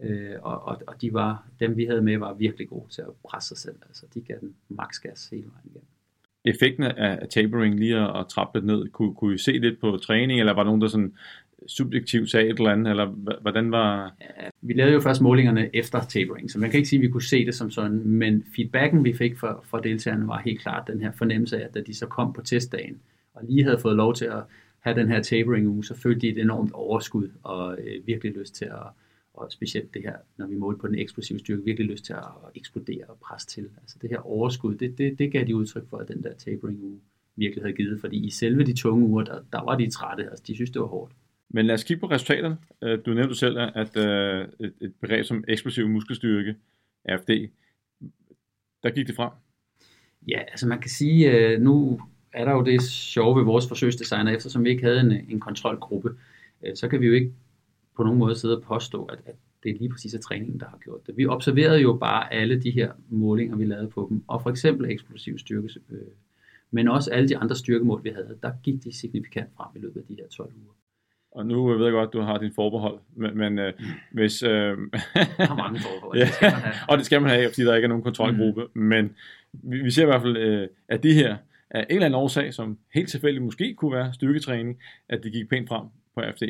Øh, 0.00 0.34
og, 0.42 0.62
og, 0.62 0.82
og 0.86 1.00
de 1.00 1.12
var, 1.12 1.46
dem 1.60 1.76
vi 1.76 1.84
havde 1.84 2.02
med 2.02 2.18
var 2.18 2.34
virkelig 2.34 2.68
gode 2.68 2.88
til 2.90 3.02
at 3.02 3.08
presse 3.24 3.48
sig 3.48 3.58
selv. 3.58 3.76
Altså, 3.88 4.06
de 4.14 4.20
gav 4.20 4.36
den 4.40 4.54
maks 4.68 4.98
gas 4.98 5.28
hele 5.28 5.46
vejen 5.46 5.64
igennem 5.64 5.97
effekten 6.44 6.84
af 6.84 7.28
tapering 7.30 7.78
lige 7.78 7.96
at, 7.96 8.20
at 8.20 8.26
trappe 8.28 8.58
lidt 8.58 8.66
ned? 8.66 8.88
Kunne, 8.88 9.14
kunne 9.14 9.34
I 9.34 9.38
se 9.38 9.52
lidt 9.52 9.80
på 9.80 9.96
træning, 9.96 10.40
eller 10.40 10.52
var 10.52 10.62
der 10.62 10.68
nogen, 10.68 10.80
der 10.80 10.88
sådan 10.88 11.12
subjektivt 11.66 12.30
sagde 12.30 12.48
et 12.48 12.58
eller 12.58 12.70
andet, 12.70 12.90
eller 12.90 13.06
hvordan 13.40 13.70
var... 13.70 14.14
Ja, 14.20 14.48
vi 14.62 14.72
lavede 14.72 14.94
jo 14.94 15.00
først 15.00 15.20
målingerne 15.20 15.76
efter 15.76 16.00
tapering, 16.00 16.50
så 16.50 16.58
man 16.58 16.70
kan 16.70 16.78
ikke 16.78 16.88
sige, 16.88 16.98
at 16.98 17.02
vi 17.02 17.08
kunne 17.08 17.22
se 17.22 17.46
det 17.46 17.54
som 17.54 17.70
sådan, 17.70 18.02
men 18.04 18.44
feedbacken, 18.56 19.04
vi 19.04 19.12
fik 19.12 19.38
fra, 19.38 19.60
fra 19.64 19.80
deltagerne, 19.80 20.28
var 20.28 20.42
helt 20.44 20.60
klart 20.60 20.86
den 20.86 21.00
her 21.00 21.12
fornemmelse 21.12 21.60
af, 21.60 21.64
at 21.64 21.74
da 21.74 21.80
de 21.80 21.94
så 21.94 22.06
kom 22.06 22.32
på 22.32 22.42
testdagen, 22.42 23.00
og 23.34 23.44
lige 23.48 23.64
havde 23.64 23.78
fået 23.78 23.96
lov 23.96 24.14
til 24.14 24.24
at 24.24 24.42
have 24.80 25.00
den 25.00 25.08
her 25.08 25.22
tapering 25.22 25.68
uge, 25.68 25.84
så 25.84 25.94
følte 25.94 26.20
de 26.20 26.28
et 26.28 26.38
enormt 26.38 26.72
overskud 26.72 27.30
og 27.42 27.78
øh, 27.78 28.06
virkelig 28.06 28.36
lyst 28.36 28.54
til 28.54 28.64
at, 28.64 28.86
og 29.38 29.52
specielt 29.52 29.94
det 29.94 30.02
her, 30.02 30.16
når 30.36 30.46
vi 30.46 30.54
målte 30.54 30.80
på 30.80 30.86
den 30.86 30.94
eksplosive 30.94 31.38
styrke, 31.38 31.64
virkelig 31.64 31.90
lyst 31.90 32.04
til 32.04 32.12
at 32.12 32.24
eksplodere 32.54 33.04
og 33.08 33.18
presse 33.18 33.48
til. 33.48 33.70
Altså 33.80 33.98
det 34.02 34.10
her 34.10 34.18
overskud, 34.18 34.74
det, 34.74 34.98
det, 34.98 35.18
det 35.18 35.32
gav 35.32 35.44
de 35.44 35.56
udtryk 35.56 35.88
for, 35.90 35.96
at 35.96 36.08
den 36.08 36.22
der 36.22 36.34
tapering 36.34 36.82
uge 36.82 37.00
virkelig 37.36 37.64
havde 37.64 37.76
givet, 37.76 38.00
fordi 38.00 38.26
i 38.26 38.30
selve 38.30 38.64
de 38.64 38.76
tunge 38.76 39.06
uger, 39.06 39.24
der, 39.24 39.40
der 39.52 39.64
var 39.64 39.76
de 39.76 39.90
trætte, 39.90 40.24
altså 40.24 40.44
de 40.46 40.54
synes, 40.54 40.70
det 40.70 40.80
var 40.80 40.86
hårdt. 40.86 41.12
Men 41.50 41.66
lad 41.66 41.74
os 41.74 41.84
kigge 41.84 42.00
på 42.00 42.06
resultaterne. 42.06 42.58
Øh, 42.82 42.98
du 43.06 43.14
nævnte 43.14 43.34
selv, 43.34 43.58
at 43.58 43.96
øh, 43.96 44.48
et, 44.60 44.72
et 44.80 44.94
begreb 45.00 45.24
som 45.24 45.44
eksplosiv 45.48 45.88
muskelstyrke, 45.88 46.54
AFD, 47.04 47.30
der 48.82 48.90
gik 48.90 49.06
det 49.06 49.16
frem. 49.16 49.30
Ja, 50.28 50.40
altså 50.40 50.68
man 50.68 50.80
kan 50.80 50.90
sige, 50.90 51.30
øh, 51.32 51.60
nu 51.60 52.00
er 52.32 52.44
der 52.44 52.52
jo 52.52 52.64
det 52.64 52.82
sjove 52.82 53.38
ved 53.38 53.44
vores 53.44 53.68
forsøgsdesigner, 53.68 54.32
eftersom 54.32 54.64
vi 54.64 54.70
ikke 54.70 54.82
havde 54.82 55.00
en, 55.00 55.12
en 55.12 55.40
kontrolgruppe, 55.40 56.10
så 56.74 56.88
kan 56.88 57.00
vi 57.00 57.06
jo 57.06 57.12
ikke 57.12 57.32
på 57.98 58.04
nogen 58.04 58.18
måde 58.18 58.34
sidde 58.34 58.56
og 58.56 58.62
påstå, 58.62 59.04
at, 59.04 59.18
at 59.26 59.34
det 59.62 59.70
er 59.70 59.78
lige 59.78 59.90
præcis 59.90 60.14
er 60.14 60.20
træningen, 60.20 60.60
der 60.60 60.66
har 60.66 60.78
gjort 60.84 61.06
det. 61.06 61.16
Vi 61.16 61.26
observerede 61.26 61.80
jo 61.80 61.96
bare 62.00 62.32
alle 62.32 62.62
de 62.62 62.70
her 62.70 62.92
målinger, 63.08 63.56
vi 63.56 63.64
lavede 63.64 63.88
på 63.88 64.06
dem, 64.10 64.24
og 64.28 64.42
for 64.42 64.50
eksempel 64.50 64.90
eksplosiv 64.90 65.38
styrke, 65.38 65.68
øh, 65.90 65.98
men 66.70 66.88
også 66.88 67.10
alle 67.10 67.28
de 67.28 67.36
andre 67.36 67.56
styrkemål, 67.56 68.04
vi 68.04 68.10
havde, 68.10 68.38
der 68.42 68.52
gik 68.62 68.84
de 68.84 68.98
signifikant 68.98 69.48
frem 69.56 69.68
i 69.76 69.78
løbet 69.78 70.00
af 70.00 70.06
de 70.08 70.16
her 70.18 70.28
12 70.28 70.52
uger. 70.64 70.72
Og 71.32 71.46
nu 71.46 71.66
ved 71.66 71.84
jeg 71.84 71.92
godt, 71.92 72.06
at 72.06 72.12
du 72.12 72.20
har 72.20 72.38
din 72.38 72.52
forbehold, 72.54 72.98
men, 73.16 73.38
men 73.38 73.58
øh, 73.58 73.72
mm. 73.78 73.84
hvis... 74.12 74.42
Øh, 74.42 74.76
har 75.38 75.56
mange 75.56 75.80
forbehold, 75.80 76.18
ja, 76.18 76.24
det 76.24 76.34
skal 76.34 76.50
man 76.52 76.60
have. 76.60 76.74
og 76.90 76.98
det 76.98 77.06
skal 77.06 77.22
man 77.22 77.30
have, 77.30 77.48
fordi 77.48 77.62
der 77.62 77.74
ikke 77.74 77.86
er 77.86 77.88
nogen 77.88 78.04
kontrolgruppe, 78.04 78.66
mm. 78.74 78.82
men 78.82 79.16
vi, 79.52 79.82
vi 79.82 79.90
ser 79.90 80.02
i 80.02 80.06
hvert 80.06 80.22
fald, 80.22 80.36
øh, 80.36 80.68
at 80.88 81.02
de 81.02 81.14
her 81.14 81.36
af 81.70 81.80
en 81.80 81.86
eller 81.90 82.06
anden 82.06 82.20
årsag, 82.20 82.54
som 82.54 82.78
helt 82.94 83.08
tilfældigt 83.08 83.44
måske 83.44 83.74
kunne 83.74 83.92
være 83.92 84.12
styrketræning, 84.12 84.78
at 85.08 85.22
det 85.22 85.32
gik 85.32 85.48
pænt 85.48 85.68
frem 85.68 85.86
på 86.14 86.22
FD. 86.36 86.42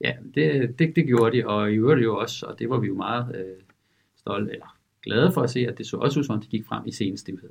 Ja, 0.00 0.12
det, 0.34 0.78
det, 0.78 0.96
det 0.96 1.06
gjorde 1.06 1.36
de, 1.36 1.46
og 1.46 1.72
i 1.72 1.74
øvrigt 1.74 2.04
jo 2.04 2.16
også, 2.16 2.46
og 2.46 2.58
det 2.58 2.70
var 2.70 2.78
vi 2.78 2.86
jo 2.86 2.94
meget 2.94 3.36
øh, 3.36 3.62
stolte, 4.16 4.52
eller 4.52 4.76
glade 5.02 5.32
for 5.32 5.40
at 5.40 5.50
se, 5.50 5.60
at 5.60 5.78
det 5.78 5.86
så 5.86 5.96
også 5.96 6.18
ud 6.18 6.24
som 6.24 6.34
om, 6.34 6.40
de 6.40 6.46
gik 6.46 6.66
frem 6.66 6.82
i 6.86 6.92
senestivhed. 6.92 7.50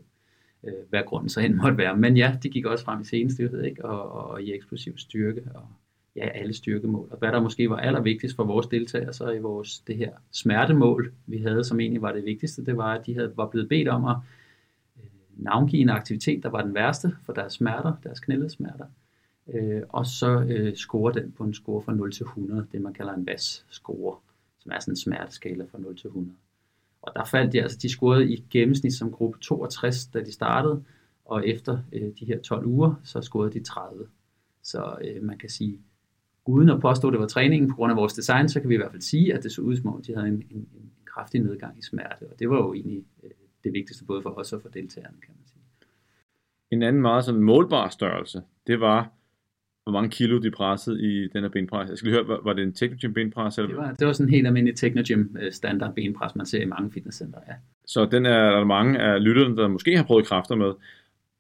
Øh, 0.64 0.74
hvad 0.90 1.04
grunden 1.06 1.30
så 1.30 1.42
hen 1.42 1.58
måtte 1.58 1.78
være. 1.78 1.98
Men 1.98 2.18
ja, 2.18 2.38
de 2.44 2.50
gik 2.50 2.66
også 2.66 2.86
frem 2.86 3.02
i 3.02 3.06
senestivhed, 3.06 3.64
ikke? 3.64 3.86
Og, 3.86 4.12
og, 4.12 4.28
og 4.28 4.42
i 4.42 4.54
eksplosiv 4.54 4.98
styrke, 4.98 5.42
og 5.56 5.68
ja, 6.16 6.28
alle 6.28 6.54
styrkemål. 6.54 7.08
Og 7.12 7.18
hvad 7.18 7.32
der 7.32 7.42
måske 7.42 7.70
var 7.70 7.78
allervigtigst 7.78 8.36
for 8.36 8.44
vores 8.44 8.68
deltagere, 8.68 9.14
så 9.14 9.32
i 9.32 9.40
vores 9.40 9.80
det 9.80 9.98
her 9.98 10.12
smertemål, 10.32 11.14
vi 11.26 11.38
havde, 11.38 11.64
som 11.64 11.80
egentlig 11.80 12.02
var 12.02 12.12
det 12.12 12.26
vigtigste, 12.26 12.66
det 12.66 12.78
var, 12.78 12.94
at 12.94 13.06
de 13.06 13.14
havde, 13.14 13.34
var 13.36 13.48
blevet 13.48 13.70
bedt 13.70 13.88
om 13.88 14.06
at 14.06 14.16
øh, 14.98 15.04
navngive 15.38 15.82
en 15.82 15.90
aktivitet, 15.90 16.44
der 16.44 16.50
var 16.50 16.62
den 16.62 16.76
værste 16.76 17.16
for 17.26 17.34
deres 17.34 17.54
smerter, 17.54 17.94
deres 18.04 18.20
knæledesmerter 18.20 18.86
øh, 19.54 19.82
og 19.90 20.06
så 20.06 20.46
øh, 20.50 20.76
score 20.76 21.14
den 21.14 21.32
på 21.32 21.44
en 21.44 21.54
score 21.54 21.82
fra 21.82 21.94
0 21.94 22.12
til 22.12 22.24
100, 22.24 22.68
det 22.72 22.82
man 22.82 22.94
kalder 22.94 23.14
en 23.14 23.28
VAS-score, 23.28 24.18
som 24.60 24.72
er 24.72 24.80
sådan 24.80 24.92
en 24.92 24.96
smerteskala 24.96 25.66
fra 25.72 25.80
0 25.80 25.98
til 25.98 26.08
100. 26.08 26.36
Og 27.02 27.12
der 27.16 27.26
faldt 27.26 27.54
de, 27.54 27.62
altså 27.62 27.78
de 27.82 27.90
scorede 27.90 28.34
i 28.34 28.46
gennemsnit 28.50 28.94
som 28.94 29.12
gruppe 29.12 29.40
62, 29.40 30.06
da 30.06 30.20
de 30.20 30.32
startede, 30.32 30.84
og 31.26 31.48
efter 31.48 31.80
øh, 31.94 32.12
de 32.20 32.26
her 32.26 32.40
12 32.40 32.66
uger, 32.66 32.94
så 33.04 33.22
scorede 33.22 33.54
de 33.54 33.64
30. 33.64 34.08
Så 34.64 34.98
øh, 35.02 35.24
man 35.24 35.38
kan 35.38 35.50
sige, 35.50 35.80
uden 36.46 36.70
at 36.70 36.82
påstå, 36.82 37.08
at 37.08 37.12
det 37.12 37.20
var 37.20 37.28
træningen 37.28 37.70
på 37.70 37.76
grund 37.76 37.92
af 37.92 37.98
vores 37.98 38.14
design, 38.14 38.50
så 38.50 38.60
kan 38.60 38.70
vi 38.70 38.74
i 38.74 38.78
hvert 38.78 38.92
fald 38.92 39.02
sige, 39.02 39.34
at 39.34 39.44
det 39.44 39.52
så 39.52 39.62
ud 39.62 39.76
som 39.76 39.94
om, 39.94 40.02
de 40.02 40.16
havde 40.16 40.28
en, 40.28 40.44
en, 40.52 40.58
en 40.58 40.92
kraftig 41.06 41.42
nedgang 41.42 41.80
i 41.80 41.82
smerte. 41.82 42.28
Og 42.32 42.40
det 42.40 42.50
var 42.50 42.58
jo 42.58 42.74
egentlig 42.74 43.04
øh, 43.24 43.32
det 43.64 43.74
vigtigste 43.74 44.06
både 44.06 44.22
for 44.22 44.30
os 44.30 44.54
og 44.54 44.62
for 44.62 44.70
deltagerne, 44.70 45.18
kan 45.22 45.34
man 45.38 45.48
sige. 45.48 45.62
En 46.72 46.84
anden 46.84 47.02
meget 47.02 47.26
sådan 47.26 47.42
målbar 47.42 47.90
størrelse, 47.90 48.42
det 48.68 48.80
var, 48.80 49.12
hvor 49.90 50.00
mange 50.00 50.10
kilo 50.10 50.42
de 50.42 50.52
pressede 50.52 51.02
i 51.02 51.28
den 51.28 51.44
her 51.44 51.50
benpres. 51.50 51.90
Jeg 51.90 51.98
skal 51.98 52.12
lige 52.12 52.16
høre, 52.16 52.28
var, 52.28 52.42
var 52.44 52.54
det 52.54 52.64
en 52.64 52.74
Technogym 52.74 53.14
benpres? 53.14 53.58
Eller? 53.58 53.68
Det, 53.68 53.78
var, 53.78 53.94
det 53.94 54.08
var 54.08 54.14
sådan 54.14 54.28
en 54.28 54.34
helt 54.34 54.48
almindelig 54.48 54.76
Technogym 54.76 55.38
øh, 55.42 55.52
standard 55.52 55.96
benpres, 55.96 56.36
man 56.36 56.46
ser 56.46 56.62
i 56.62 56.66
mange 56.66 56.92
fitnesscenter, 56.92 57.40
ja. 57.48 57.54
Så 57.86 58.06
den 58.06 58.26
er 58.26 58.52
der 58.52 58.64
mange 58.64 59.00
af 59.00 59.24
lytterne, 59.24 59.58
der 59.58 59.68
måske 59.68 59.98
har 59.98 60.04
prøvet 60.04 60.26
kræfter 60.26 60.56
med, 60.56 60.74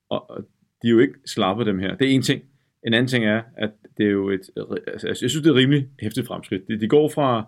og 0.09 0.45
de 0.81 0.87
er 0.87 0.91
jo 0.91 0.99
ikke 0.99 1.13
slappe 1.25 1.65
dem 1.65 1.79
her. 1.79 1.95
Det 1.95 2.07
er 2.07 2.11
en 2.11 2.21
ting. 2.21 2.43
En 2.87 2.93
anden 2.93 3.07
ting 3.07 3.25
er, 3.25 3.41
at 3.57 3.71
det 3.97 4.05
er 4.05 4.09
jo 4.11 4.29
et, 4.29 4.49
altså, 4.87 5.07
jeg 5.07 5.17
synes, 5.17 5.33
det 5.33 5.47
er 5.47 5.55
rimelig 5.55 5.87
hæftigt 5.99 6.27
fremskridt. 6.27 6.67
De, 6.67 6.79
de 6.79 6.87
går 6.87 7.09
fra, 7.09 7.45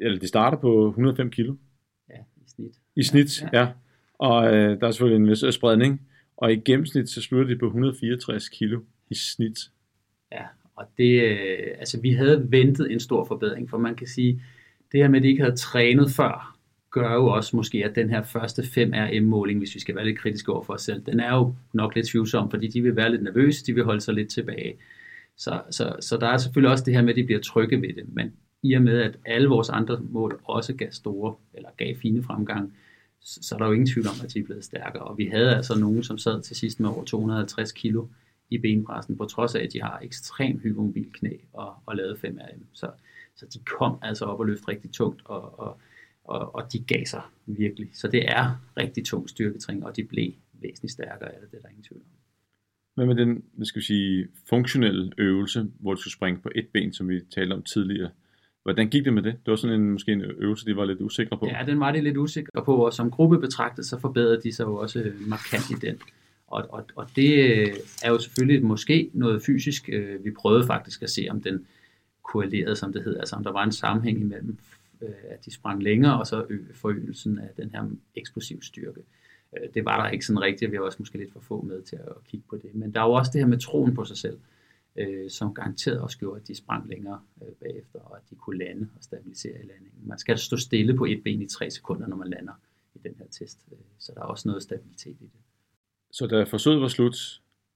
eller 0.00 0.18
de 0.18 0.28
starter 0.28 0.58
på 0.58 0.88
105 0.88 1.30
kilo. 1.30 1.54
Ja, 2.10 2.14
i 2.16 2.48
snit. 2.48 2.72
I 2.96 3.02
snit, 3.02 3.42
ja. 3.42 3.60
ja. 3.60 3.68
Og 4.18 4.54
øh, 4.54 4.80
der 4.80 4.86
er 4.86 4.90
selvfølgelig 4.90 5.24
en 5.24 5.30
vis 5.30 5.54
spredning, 5.54 6.02
og 6.36 6.52
i 6.52 6.56
gennemsnit 6.56 7.08
så 7.08 7.22
slutter 7.22 7.54
de 7.54 7.58
på 7.58 7.66
164 7.66 8.48
kilo 8.48 8.80
i 9.10 9.14
snit. 9.14 9.58
Ja, 10.34 10.44
og 10.76 10.84
det, 10.98 11.22
øh, 11.22 11.58
altså 11.78 12.00
vi 12.00 12.12
havde 12.12 12.46
ventet 12.50 12.92
en 12.92 13.00
stor 13.00 13.24
forbedring, 13.24 13.70
for 13.70 13.78
man 13.78 13.94
kan 13.94 14.06
sige, 14.06 14.42
det 14.92 15.00
her 15.00 15.08
med, 15.08 15.18
at 15.18 15.22
de 15.22 15.28
ikke 15.28 15.42
havde 15.42 15.56
trænet 15.56 16.10
før, 16.10 16.56
gør 16.90 17.14
jo 17.14 17.26
også 17.26 17.56
måske, 17.56 17.84
at 17.84 17.94
den 17.94 18.10
her 18.10 18.22
første 18.22 18.62
5RM-måling, 18.62 19.58
hvis 19.58 19.74
vi 19.74 19.80
skal 19.80 19.96
være 19.96 20.04
lidt 20.04 20.18
kritiske 20.18 20.52
over 20.52 20.64
for 20.64 20.72
os 20.72 20.82
selv, 20.82 21.02
den 21.06 21.20
er 21.20 21.34
jo 21.34 21.54
nok 21.72 21.94
lidt 21.94 22.06
tvivlsom, 22.06 22.50
fordi 22.50 22.68
de 22.68 22.82
vil 22.82 22.96
være 22.96 23.10
lidt 23.10 23.22
nervøse, 23.22 23.66
de 23.66 23.74
vil 23.74 23.84
holde 23.84 24.00
sig 24.00 24.14
lidt 24.14 24.30
tilbage. 24.30 24.74
Så, 25.36 25.60
så, 25.70 25.96
så 26.00 26.16
der 26.16 26.26
er 26.26 26.38
selvfølgelig 26.38 26.70
også 26.70 26.84
det 26.84 26.94
her 26.94 27.02
med, 27.02 27.10
at 27.10 27.16
de 27.16 27.24
bliver 27.24 27.40
trygge 27.40 27.82
ved 27.82 27.88
det, 27.88 28.04
men 28.12 28.32
i 28.62 28.72
og 28.72 28.82
med, 28.82 29.00
at 29.00 29.18
alle 29.24 29.48
vores 29.48 29.68
andre 29.68 30.00
mål 30.10 30.40
også 30.44 30.74
gav 30.74 30.88
store, 30.90 31.34
eller 31.54 31.68
gav 31.76 31.96
fine 31.96 32.22
fremgang, 32.22 32.76
så, 33.20 33.42
så 33.42 33.54
er 33.54 33.58
der 33.58 33.66
jo 33.66 33.72
ingen 33.72 33.86
tvivl 33.86 34.06
om, 34.06 34.14
at 34.24 34.34
de 34.34 34.38
er 34.38 34.44
blevet 34.44 34.64
stærkere. 34.64 35.02
Og 35.02 35.18
vi 35.18 35.26
havde 35.26 35.56
altså 35.56 35.78
nogen, 35.78 36.02
som 36.02 36.18
sad 36.18 36.42
til 36.42 36.56
sidst 36.56 36.80
med 36.80 36.88
over 36.88 37.04
250 37.04 37.72
kilo, 37.72 38.06
i 38.54 38.58
benpressen, 38.58 39.16
på 39.16 39.24
trods 39.24 39.54
af, 39.54 39.62
at 39.62 39.72
de 39.72 39.82
har 39.82 39.98
ekstremt 40.02 40.62
hypermobil 40.62 41.12
knæ 41.12 41.36
og, 41.52 41.74
og 41.86 41.96
lavet 41.96 42.24
5RM. 42.24 42.60
Så, 42.72 42.90
så 43.36 43.46
de 43.54 43.58
kom 43.58 43.98
altså 44.02 44.24
op 44.24 44.40
og 44.40 44.46
løfte 44.46 44.68
rigtig 44.68 44.92
tungt, 44.92 45.22
og, 45.24 45.58
og, 45.58 45.78
og, 46.24 46.54
og 46.54 46.72
de 46.72 46.78
gav 46.78 47.04
sig 47.06 47.22
virkelig. 47.46 47.88
Så 47.92 48.08
det 48.08 48.30
er 48.30 48.60
rigtig 48.76 49.04
tung 49.04 49.28
styrketræning, 49.28 49.86
og 49.86 49.96
de 49.96 50.04
blev 50.04 50.32
væsentligt 50.52 50.92
stærkere 50.92 51.34
af 51.34 51.40
det, 51.40 51.50
det 51.50 51.56
er 51.56 51.62
der 51.62 51.68
ingen 51.68 51.84
tvivl 51.84 52.00
om. 52.00 52.06
Hvad 52.94 53.06
med 53.06 53.14
den, 53.14 53.44
hvad 53.52 53.66
skal 53.66 53.80
vi 53.80 53.84
sige, 53.84 54.28
funktionelle 54.48 55.12
øvelse, 55.18 55.66
hvor 55.80 55.94
du 55.94 56.00
skulle 56.00 56.12
springe 56.12 56.40
på 56.40 56.50
et 56.54 56.68
ben, 56.72 56.92
som 56.92 57.08
vi 57.08 57.20
talte 57.34 57.52
om 57.52 57.62
tidligere? 57.62 58.10
Hvordan 58.62 58.88
gik 58.88 59.04
det 59.04 59.12
med 59.12 59.22
det? 59.22 59.32
Det 59.32 59.50
var 59.50 59.56
sådan 59.56 59.80
en, 59.80 59.90
måske 59.90 60.12
en 60.12 60.20
øvelse, 60.20 60.66
de 60.66 60.76
var 60.76 60.84
lidt 60.84 61.00
usikre 61.00 61.38
på. 61.38 61.46
Ja, 61.46 61.64
den 61.66 61.80
var 61.80 61.92
de 61.92 62.00
lidt 62.00 62.16
usikre 62.16 62.64
på, 62.64 62.76
og 62.86 62.92
som 62.92 63.10
gruppe 63.10 63.38
betragtet, 63.40 63.86
så 63.86 64.00
forbedrede 64.00 64.40
de 64.42 64.52
sig 64.52 64.64
jo 64.64 64.74
også 64.76 65.12
markant 65.26 65.70
i 65.70 65.86
den. 65.86 65.98
Og, 66.54 66.66
og, 66.68 66.84
og 66.96 67.06
det 67.16 67.32
øh, 67.32 67.74
er 68.04 68.10
jo 68.10 68.18
selvfølgelig 68.18 68.64
måske 68.64 69.10
noget 69.12 69.42
fysisk. 69.42 69.88
Øh, 69.92 70.24
vi 70.24 70.30
prøvede 70.30 70.66
faktisk 70.66 71.02
at 71.02 71.10
se, 71.10 71.26
om 71.30 71.42
den 71.42 71.66
korrelerede, 72.22 72.76
som 72.76 72.92
det 72.92 73.02
hedder, 73.02 73.20
altså 73.20 73.36
om 73.36 73.44
der 73.44 73.52
var 73.52 73.64
en 73.64 73.72
sammenhæng 73.72 74.20
imellem, 74.20 74.58
øh, 75.02 75.08
at 75.28 75.44
de 75.44 75.50
sprang 75.50 75.82
længere, 75.82 76.18
og 76.18 76.26
så 76.26 76.46
forøgelsen 76.74 77.38
af 77.38 77.48
den 77.56 77.70
her 77.70 77.90
eksplosiv 78.14 78.62
styrke. 78.62 79.00
Det 79.74 79.84
var 79.84 80.02
der 80.02 80.10
ikke 80.10 80.26
sådan 80.26 80.40
rigtigt, 80.40 80.72
vi 80.72 80.78
var 80.78 80.84
også 80.84 80.96
måske 80.98 81.18
lidt 81.18 81.32
for 81.32 81.40
få 81.40 81.62
med 81.62 81.82
til 81.82 81.96
at 81.96 82.24
kigge 82.24 82.46
på 82.50 82.56
det. 82.56 82.74
Men 82.74 82.94
der 82.94 83.00
er 83.00 83.04
jo 83.04 83.12
også 83.12 83.30
det 83.32 83.40
her 83.40 83.48
med 83.48 83.58
troen 83.58 83.94
på 83.94 84.04
sig 84.04 84.16
selv, 84.16 84.38
som 85.28 85.54
garanteret 85.54 86.00
også 86.00 86.18
gjorde, 86.18 86.40
at 86.40 86.48
de 86.48 86.54
sprang 86.54 86.88
længere 86.88 87.20
bagefter, 87.60 87.98
og 87.98 88.16
at 88.16 88.22
de 88.30 88.34
kunne 88.34 88.58
lande 88.58 88.88
og 88.96 89.04
stabilisere 89.04 89.52
i 89.52 89.66
landingen. 89.66 90.02
Man 90.06 90.18
skal 90.18 90.38
stå 90.38 90.56
stille 90.56 90.96
på 90.96 91.04
et 91.04 91.22
ben 91.24 91.42
i 91.42 91.46
tre 91.46 91.70
sekunder, 91.70 92.06
når 92.06 92.16
man 92.16 92.28
lander 92.28 92.52
i 92.94 92.98
den 93.04 93.14
her 93.18 93.26
test, 93.30 93.58
så 93.98 94.12
der 94.14 94.20
er 94.20 94.24
også 94.24 94.48
noget 94.48 94.62
stabilitet 94.62 95.16
i 95.20 95.24
det. 95.24 95.43
Så 96.14 96.26
da 96.26 96.42
forsøget 96.42 96.80
var 96.80 96.88
slut, 96.88 97.16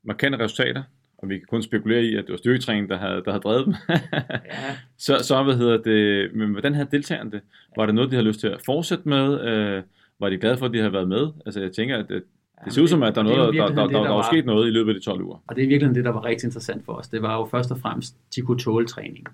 markante 0.04 0.38
resultater, 0.38 0.82
og 1.18 1.28
vi 1.28 1.38
kan 1.38 1.46
kun 1.50 1.62
spekulere 1.62 2.02
i, 2.02 2.16
at 2.16 2.24
det 2.24 2.30
var 2.30 2.36
styrketræning, 2.36 2.88
der 2.88 2.98
havde, 2.98 3.22
der 3.24 3.30
havde 3.30 3.42
drevet 3.42 3.66
dem, 3.66 3.74
ja. 3.88 4.76
så, 5.06 5.18
så 5.22 5.42
hvad 5.42 5.56
hedder 5.56 5.76
det, 5.82 6.34
men 6.34 6.50
hvordan 6.50 6.74
havde 6.74 6.88
deltagerne 6.90 7.30
det? 7.30 7.40
Var 7.76 7.86
det 7.86 7.94
noget, 7.94 8.10
de 8.10 8.16
havde 8.16 8.28
lyst 8.28 8.40
til 8.40 8.48
at 8.48 8.60
fortsætte 8.66 9.08
med? 9.08 9.40
Øh, 9.40 9.82
var 10.20 10.28
de 10.28 10.38
glade 10.38 10.56
for, 10.56 10.66
at 10.66 10.72
de 10.72 10.78
havde 10.78 10.92
været 10.92 11.08
med? 11.08 11.28
Altså 11.46 11.60
jeg 11.60 11.72
tænker, 11.72 11.98
at 11.98 12.08
det, 12.08 12.22
det 12.64 12.72
ser 12.72 12.82
ud 12.82 12.88
som, 12.88 13.02
at 13.02 13.14
der 13.14 13.20
er 13.20 13.24
noget, 13.24 13.54
der, 13.54 13.66
der, 13.66 13.74
der, 13.74 13.86
der, 13.86 14.02
der, 14.02 14.10
var 14.10 14.28
sket 14.32 14.46
noget 14.46 14.68
i 14.68 14.70
løbet 14.70 14.94
af 14.94 15.00
de 15.00 15.04
12 15.04 15.22
uger. 15.22 15.42
Og 15.46 15.56
det 15.56 15.64
er 15.64 15.68
virkelig 15.68 15.94
det, 15.94 16.04
der 16.04 16.10
var 16.10 16.24
rigtig 16.24 16.46
interessant 16.46 16.84
for 16.84 16.92
os. 16.92 17.08
Det 17.08 17.22
var 17.22 17.36
jo 17.36 17.44
først 17.44 17.70
og 17.70 17.78
fremmest, 17.78 18.16
de 18.36 18.42
kunne 18.42 18.58
tåle 18.58 18.86
træning. 18.86 19.26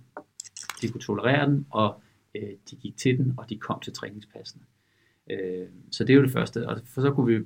De 0.83 0.89
kunne 0.89 1.01
tolerere 1.01 1.47
den, 1.47 1.67
og 1.71 2.03
øh, 2.35 2.49
de 2.71 2.77
gik 2.77 2.97
til 2.97 3.19
den, 3.19 3.35
og 3.37 3.51
de 3.51 3.59
kom 3.59 3.81
til 3.81 3.93
træningspassene. 3.93 4.63
Øh, 5.31 5.67
så 5.91 6.05
det 6.05 6.13
er 6.13 6.17
jo 6.17 6.23
det 6.23 6.33
første. 6.33 6.69
Og 6.69 6.81
for 6.95 7.01
så 7.01 7.11
kunne 7.11 7.39
vi 7.39 7.45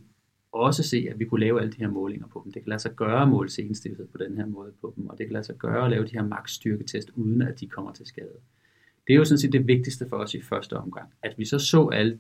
også 0.53 0.83
se, 0.83 1.07
at 1.11 1.19
vi 1.19 1.25
kunne 1.25 1.41
lave 1.41 1.61
alle 1.61 1.73
de 1.73 1.79
her 1.79 1.91
målinger 1.91 2.27
på 2.27 2.41
dem. 2.45 2.53
Det 2.53 2.63
kan 2.63 2.69
lade 2.69 2.81
sig 2.81 2.95
gøre 2.97 3.23
at 3.23 3.29
måle 3.29 3.51
senstivhed 3.51 4.07
på 4.07 4.19
den 4.19 4.37
her 4.37 4.47
måde 4.47 4.73
på 4.81 4.93
dem, 4.97 5.07
og 5.07 5.19
det 5.19 5.27
kan 5.27 5.33
lade 5.33 5.45
sig 5.45 5.57
gøre 5.57 5.85
at 5.85 5.91
lave 5.91 6.05
de 6.05 6.13
her 6.13 6.23
max 6.23 6.51
styrketest, 6.51 7.11
uden 7.15 7.43
at 7.43 7.61
de 7.61 7.67
kommer 7.67 7.93
til 7.93 8.07
skade. 8.07 8.39
Det 9.07 9.13
er 9.13 9.17
jo 9.17 9.25
sådan 9.25 9.39
set 9.39 9.53
det 9.53 9.67
vigtigste 9.67 10.09
for 10.09 10.17
os 10.17 10.35
i 10.35 10.43
første 10.43 10.77
omgang, 10.77 11.09
at 11.23 11.35
vi 11.39 11.45
så 11.45 11.59
så 11.59 11.89
alle 11.89 12.19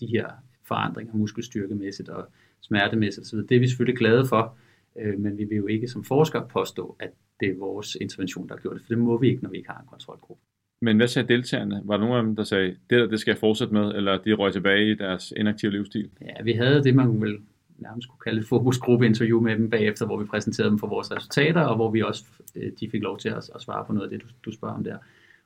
de 0.00 0.06
her 0.06 0.30
forandringer 0.62 1.14
muskelstyrkemæssigt 1.14 2.08
og 2.08 2.28
smertemæssigt 2.60 3.26
osv. 3.26 3.38
Det 3.38 3.52
er 3.52 3.60
vi 3.60 3.68
selvfølgelig 3.68 3.98
glade 3.98 4.26
for, 4.26 4.56
øh, 4.96 5.20
men 5.20 5.38
vi 5.38 5.44
vil 5.44 5.56
jo 5.56 5.66
ikke 5.66 5.88
som 5.88 6.04
forskere 6.04 6.48
påstå, 6.48 6.96
at 7.00 7.10
det 7.40 7.48
er 7.48 7.58
vores 7.58 7.94
intervention, 8.00 8.48
der 8.48 8.54
har 8.54 8.60
gjort 8.60 8.74
det, 8.74 8.82
for 8.82 8.88
det 8.88 8.98
må 8.98 9.18
vi 9.18 9.28
ikke, 9.28 9.42
når 9.42 9.50
vi 9.50 9.56
ikke 9.56 9.70
har 9.70 9.80
en 9.80 9.86
kontrolgruppe. 9.86 10.42
Men 10.84 10.96
hvad 10.96 11.08
sagde 11.08 11.28
deltagerne? 11.28 11.82
Var 11.84 11.96
der 11.96 12.04
nogen 12.04 12.16
af 12.16 12.22
dem, 12.22 12.36
der 12.36 12.44
sagde, 12.44 12.68
det 12.68 13.00
der, 13.00 13.06
det 13.06 13.20
skal 13.20 13.30
jeg 13.30 13.38
fortsætte 13.38 13.74
med, 13.74 13.94
eller 13.94 14.18
de 14.18 14.32
røg 14.32 14.52
tilbage 14.52 14.90
i 14.90 14.94
deres 14.94 15.32
inaktive 15.36 15.72
livsstil? 15.72 16.10
Ja, 16.20 16.42
vi 16.42 16.52
havde 16.52 16.84
det, 16.84 16.94
man 16.94 17.22
vil 17.22 17.38
nærmest 17.78 18.08
kunne 18.08 18.20
kalde 18.24 18.40
et 18.40 18.46
fokusgruppeinterview 18.46 19.40
med 19.40 19.56
dem 19.56 19.70
bagefter, 19.70 20.06
hvor 20.06 20.16
vi 20.16 20.24
præsenterede 20.24 20.70
dem 20.70 20.78
for 20.78 20.86
vores 20.86 21.10
resultater, 21.12 21.60
og 21.60 21.76
hvor 21.76 21.90
vi 21.90 22.02
også 22.02 22.24
øh, 22.56 22.72
de 22.80 22.90
fik 22.90 23.02
lov 23.02 23.18
til 23.18 23.28
at, 23.28 23.50
at 23.54 23.60
svare 23.60 23.84
på 23.84 23.92
noget 23.92 24.06
af 24.06 24.10
det, 24.10 24.22
du, 24.22 24.26
du 24.44 24.52
spørger 24.52 24.74
om 24.74 24.84
der. 24.84 24.98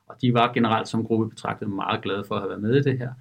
Og 0.06 0.16
de 0.22 0.34
var 0.34 0.52
generelt 0.52 0.88
som 0.88 1.04
gruppe 1.04 1.28
betragtet 1.28 1.68
meget 1.68 2.02
glade 2.02 2.24
for 2.24 2.34
at 2.34 2.40
have 2.40 2.50
været 2.50 2.62
med 2.62 2.76
i 2.76 2.82
det 2.82 2.98
her, 2.98 3.12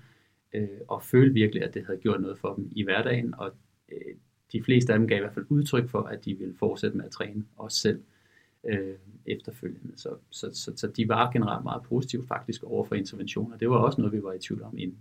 øh, 0.54 0.68
og 0.88 1.04
følte 1.04 1.34
virkelig, 1.34 1.64
at 1.64 1.74
det 1.74 1.86
havde 1.86 2.00
gjort 2.00 2.22
noget 2.22 2.38
for 2.38 2.54
dem 2.54 2.70
i 2.72 2.84
hverdagen, 2.84 3.34
og 3.38 3.52
øh, 3.92 4.16
de 4.52 4.64
fleste 4.64 4.94
af 4.94 5.00
dem 5.00 5.08
gav 5.08 5.18
i 5.18 5.22
hvert 5.22 5.34
fald 5.34 5.46
udtryk 5.50 5.90
for, 5.90 6.02
at 6.02 6.26
de 6.26 6.34
ville 6.34 6.54
fortsætte 6.60 6.98
med 6.98 7.06
at 7.06 7.12
træne, 7.12 7.44
også 7.58 7.80
selv 7.80 8.00
øh, 8.70 8.96
efterfølgende. 9.28 9.92
Så, 9.96 10.10
så, 10.30 10.50
så, 10.54 10.72
så 10.76 10.88
de 10.88 11.08
var 11.08 11.32
generelt 11.32 11.64
meget 11.64 11.84
positive 11.84 12.28
faktisk 12.28 12.64
over 12.64 12.84
for 12.84 12.96
interventioner. 12.96 13.58
Det 13.58 13.70
var 13.70 13.76
også 13.76 14.02
noget, 14.02 14.14
vi 14.14 14.24
var 14.24 14.34
i 14.34 14.40
tvivl 14.40 14.64
om 14.64 14.78
inden. 14.78 14.98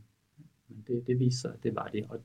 Men 0.69 0.85
det, 0.87 1.07
det 1.07 1.19
viste 1.19 1.41
sig, 1.41 1.53
at 1.55 1.63
det 1.63 1.75
var 1.75 1.89
det. 1.93 2.05
Og 2.09 2.21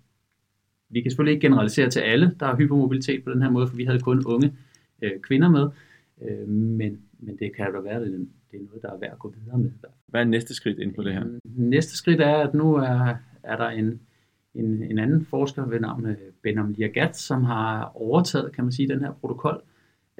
vi 0.89 1.01
kan 1.01 1.11
selvfølgelig 1.11 1.33
ikke 1.33 1.47
generalisere 1.47 1.89
til 1.89 1.99
alle, 1.99 2.35
der 2.39 2.45
har 2.45 2.55
hypermobilitet 2.55 3.23
på 3.23 3.31
den 3.31 3.41
her 3.41 3.49
måde, 3.49 3.67
for 3.67 3.75
vi 3.75 3.85
havde 3.85 3.99
kun 3.99 4.25
unge 4.25 4.53
øh, 5.01 5.19
kvinder 5.21 5.49
med. 5.49 5.69
Øh, 6.21 6.47
men, 6.47 7.01
men 7.19 7.37
det 7.37 7.55
kan 7.55 7.67
jo 7.67 7.73
da 7.73 7.79
være, 7.79 7.95
at 7.95 8.01
det, 8.01 8.29
det 8.51 8.59
er 8.59 8.63
noget, 8.63 8.81
der 8.81 8.91
er 8.93 8.97
værd 8.97 9.11
at 9.11 9.19
gå 9.19 9.33
videre 9.43 9.57
med. 9.57 9.71
Hvad 10.07 10.21
er 10.21 10.25
næste 10.25 10.53
skridt 10.53 10.79
ind 10.79 10.93
på 10.93 11.03
det 11.03 11.13
her? 11.13 11.25
Næste 11.43 11.97
skridt 11.97 12.21
er, 12.21 12.35
at 12.35 12.53
nu 12.53 12.75
er, 12.75 13.15
er 13.43 13.57
der 13.57 13.69
en, 13.69 14.01
en, 14.55 14.83
en 14.83 14.99
anden 14.99 15.25
forsker 15.25 15.65
ved 15.65 15.79
navn 15.79 16.05
øh, 16.05 16.17
Benham 16.43 16.71
Liagat, 16.71 17.17
som 17.17 17.43
har 17.43 17.91
overtaget, 17.95 18.51
kan 18.51 18.63
man 18.63 18.71
sige, 18.71 18.87
den 18.87 18.99
her 18.99 19.11
protokol, 19.11 19.61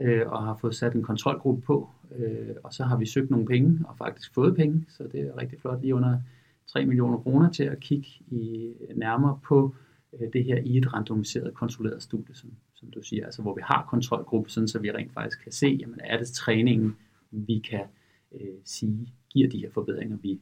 øh, 0.02 0.28
og 0.28 0.44
har 0.44 0.58
fået 0.62 0.76
sat 0.76 0.94
en 0.94 1.04
kontrolgruppe 1.04 1.62
på. 1.62 1.90
Øh, 2.16 2.56
og 2.64 2.74
så 2.74 2.84
har 2.84 2.98
vi 2.98 3.06
søgt 3.06 3.30
nogle 3.30 3.46
penge, 3.46 3.80
og 3.88 3.98
faktisk 3.98 4.34
fået 4.34 4.56
penge, 4.56 4.86
så 4.90 5.04
det 5.12 5.22
er 5.22 5.38
rigtig 5.38 5.60
flot, 5.60 5.82
lige 5.82 5.96
under 5.96 6.20
3 6.68 6.86
millioner 6.86 7.18
kroner 7.18 7.52
til 7.52 7.64
at 7.64 7.80
kigge 7.80 8.08
i, 8.28 8.74
nærmere 8.96 9.40
på 9.44 9.76
øh, 10.20 10.34
det 10.34 10.44
her 10.44 10.58
i 10.58 10.78
et 10.78 10.94
randomiseret, 10.94 11.54
kontrolleret 11.54 12.04
studie, 12.04 12.36
som, 12.36 12.50
som 12.74 12.92
du 12.92 13.02
siger, 13.02 13.26
altså 13.26 13.42
hvor 13.42 13.56
vi 13.56 13.62
har 13.64 13.88
kontrolgruppe, 13.90 14.50
sådan 14.50 14.68
så 14.68 14.80
vi 14.80 14.92
rent 14.92 15.14
faktisk 15.14 15.44
kan 15.44 15.52
se, 15.52 15.78
jamen 15.80 16.00
er 16.04 16.18
det 16.18 16.28
træningen, 16.28 16.96
vi 17.32 17.60
kan 17.60 17.84
øh, 18.32 18.58
sige, 18.66 19.14
giver 19.30 19.50
de 19.50 19.60
her 19.60 19.70
forbedringer, 19.72 20.18
vi 20.18 20.42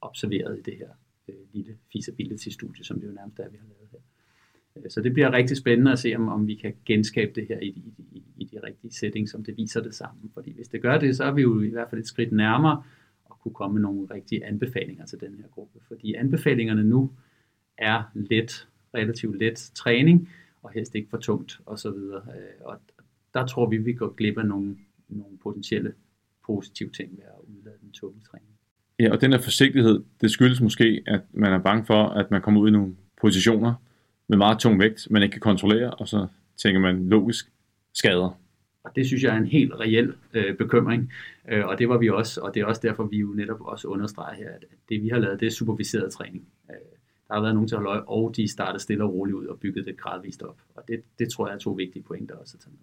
observerede 0.00 0.58
i 0.58 0.62
det 0.62 0.74
her 0.76 0.88
øh, 1.28 1.34
lille 1.52 1.76
feasibility-studie, 1.92 2.84
som 2.84 3.00
det 3.00 3.06
jo 3.06 3.12
nærmest 3.12 3.38
er, 3.38 3.48
vi 3.48 3.56
har 3.56 3.66
lavet 3.66 3.88
her. 3.92 3.98
Øh, 4.76 4.90
så 4.90 5.00
det 5.00 5.12
bliver 5.12 5.32
rigtig 5.32 5.56
spændende 5.56 5.92
at 5.92 5.98
se, 5.98 6.14
om, 6.16 6.28
om 6.28 6.46
vi 6.46 6.54
kan 6.54 6.74
genskabe 6.84 7.32
det 7.34 7.46
her 7.48 7.60
i, 7.60 7.68
i, 7.68 7.92
i, 8.12 8.22
i 8.36 8.44
de 8.44 8.58
rigtige 8.62 8.92
settings, 8.92 9.32
som 9.32 9.44
det 9.44 9.56
viser 9.56 9.82
det 9.82 9.94
sammen. 9.94 10.30
Fordi 10.34 10.52
hvis 10.52 10.68
det 10.68 10.82
gør 10.82 10.98
det, 10.98 11.16
så 11.16 11.24
er 11.24 11.32
vi 11.32 11.42
jo 11.42 11.60
i 11.60 11.68
hvert 11.68 11.90
fald 11.90 12.00
et 12.00 12.06
skridt 12.06 12.32
nærmere 12.32 12.82
at 13.30 13.36
kunne 13.42 13.54
komme 13.54 13.74
med 13.74 13.82
nogle 13.82 14.06
rigtige 14.10 14.44
anbefalinger 14.44 15.06
til 15.06 15.20
den 15.20 15.34
her 15.34 15.48
gruppe. 15.50 15.78
Fordi 15.88 16.14
anbefalingerne 16.14 16.84
nu 16.84 17.10
er 17.78 18.02
let, 18.14 18.68
relativt 18.94 19.38
let 19.38 19.70
træning, 19.74 20.28
og 20.62 20.70
helst 20.70 20.94
ikke 20.94 21.08
for 21.10 21.18
tungt 21.18 21.60
osv. 21.66 21.88
Øh, 21.88 22.22
og 22.60 22.80
der 23.34 23.46
tror 23.46 23.68
vi, 23.68 23.76
vi 23.76 23.92
går 23.92 24.14
glip 24.14 24.38
af 24.38 24.46
nogle, 24.46 24.76
nogle 25.08 25.38
potentielle 25.42 25.92
positive 26.46 26.90
ting 26.90 27.10
ved 27.16 27.24
at 27.24 27.56
udlade 27.56 27.76
den 27.82 27.92
tunge 27.92 28.20
træning. 28.30 28.50
Ja, 29.00 29.12
og 29.12 29.20
den 29.20 29.32
her 29.32 29.40
forsigtighed, 29.40 30.04
det 30.20 30.30
skyldes 30.30 30.60
måske, 30.60 31.02
at 31.06 31.20
man 31.32 31.52
er 31.52 31.58
bange 31.58 31.84
for, 31.84 32.08
at 32.08 32.30
man 32.30 32.42
kommer 32.42 32.60
ud 32.60 32.68
i 32.68 32.72
nogle 32.72 32.96
positioner 33.20 33.74
med 34.28 34.38
meget 34.38 34.58
tung 34.58 34.80
vægt, 34.80 35.10
man 35.10 35.22
ikke 35.22 35.32
kan 35.32 35.40
kontrollere, 35.40 35.90
og 35.90 36.08
så 36.08 36.26
tænker 36.56 36.80
man 36.80 37.08
logisk 37.08 37.52
skader. 37.94 38.38
Og 38.84 38.96
det 38.96 39.06
synes 39.06 39.22
jeg 39.22 39.34
er 39.34 39.38
en 39.38 39.46
helt 39.46 39.72
reel 39.74 40.14
øh, 40.34 40.56
bekymring, 40.56 41.12
øh, 41.48 41.66
og 41.66 41.78
det 41.78 41.88
var 41.88 41.98
vi 41.98 42.08
også, 42.10 42.40
og 42.40 42.54
det 42.54 42.60
er 42.60 42.64
også 42.64 42.80
derfor, 42.84 43.04
vi 43.04 43.18
jo 43.18 43.26
netop 43.26 43.60
også 43.60 43.88
understreger 43.88 44.34
her, 44.34 44.50
at 44.50 44.64
det 44.88 45.02
vi 45.02 45.08
har 45.08 45.18
lavet, 45.18 45.40
det 45.40 45.46
er 45.46 45.50
superviseret 45.50 46.12
træning. 46.12 46.48
Øh, 46.70 46.76
der 47.28 47.34
har 47.34 47.40
været 47.40 47.54
nogen 47.54 47.68
til 47.68 47.74
at 47.74 47.78
holde 47.78 47.90
øje, 47.90 48.02
og 48.06 48.36
de 48.36 48.48
startede 48.48 48.82
stille 48.82 49.04
og 49.04 49.14
roligt 49.14 49.36
ud 49.36 49.46
og 49.46 49.60
bygget 49.60 49.86
det 49.86 49.96
gradvist 49.96 50.42
op. 50.42 50.56
Og 50.74 50.82
det, 50.88 51.02
det 51.18 51.28
tror 51.32 51.46
jeg 51.46 51.54
er 51.54 51.58
to 51.58 51.70
vigtige 51.70 52.02
pointer 52.02 52.34
også 52.34 52.56
at 52.56 52.60
tage 52.60 52.72
med. 52.72 52.80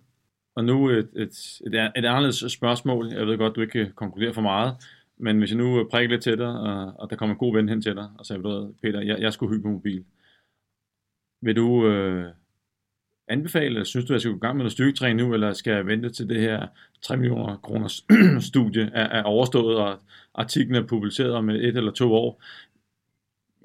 Og 0.56 0.66
nu 0.66 0.90
et, 0.90 1.10
et, 1.16 1.62
et, 1.66 1.74
et 1.76 2.06
anderledes 2.06 2.52
spørgsmål. 2.52 3.08
Jeg 3.08 3.28
ved 3.28 3.38
godt, 3.38 3.56
du 3.56 3.62
ikke 3.62 3.72
kan 3.72 3.92
konkludere 3.96 4.34
for 4.34 4.42
meget, 4.42 4.74
men 5.18 5.38
hvis 5.38 5.50
jeg 5.50 5.58
nu 5.58 5.88
prikker 5.92 6.10
lidt 6.10 6.24
til 6.24 6.38
dig, 6.38 6.60
og, 6.60 6.94
og 7.00 7.10
der 7.10 7.16
kommer 7.16 7.36
en 7.36 7.40
god 7.40 7.56
ven 7.56 7.70
hen 7.70 7.82
til 7.82 7.96
dig, 7.96 8.10
og 8.18 8.26
siger, 8.26 8.72
Peter, 8.82 9.02
jeg, 9.02 9.20
jeg 9.20 9.34
skulle 9.34 9.58
hypermobil. 9.58 10.04
Vil 11.44 11.56
du 11.56 11.88
øh, 11.88 12.26
anbefale, 13.28 13.66
eller 13.66 13.84
synes 13.84 14.06
du, 14.06 14.14
at 14.14 14.16
jeg 14.16 14.22
skal 14.22 14.32
gå 14.32 14.38
i 14.38 14.40
gang 14.40 14.56
med 14.56 14.64
noget 14.64 14.72
styrketræning 14.72 15.28
nu, 15.28 15.34
eller 15.34 15.54
skal 15.54 15.74
jeg 15.74 15.88
vente 15.88 16.10
til 16.10 16.30
det 16.30 16.42
her 16.42 16.68
3 17.02 17.18
millioner 17.18 17.56
kroners 17.56 18.06
studie 18.50 18.92
er, 18.94 19.20
er 19.20 19.24
overstået, 19.24 19.78
og 19.78 20.00
artiklen 20.36 20.76
er 20.76 20.88
publiceret 20.88 21.32
om 21.32 21.50
et 21.50 21.78
eller 21.78 21.92
to 21.92 22.14
år? 22.14 22.42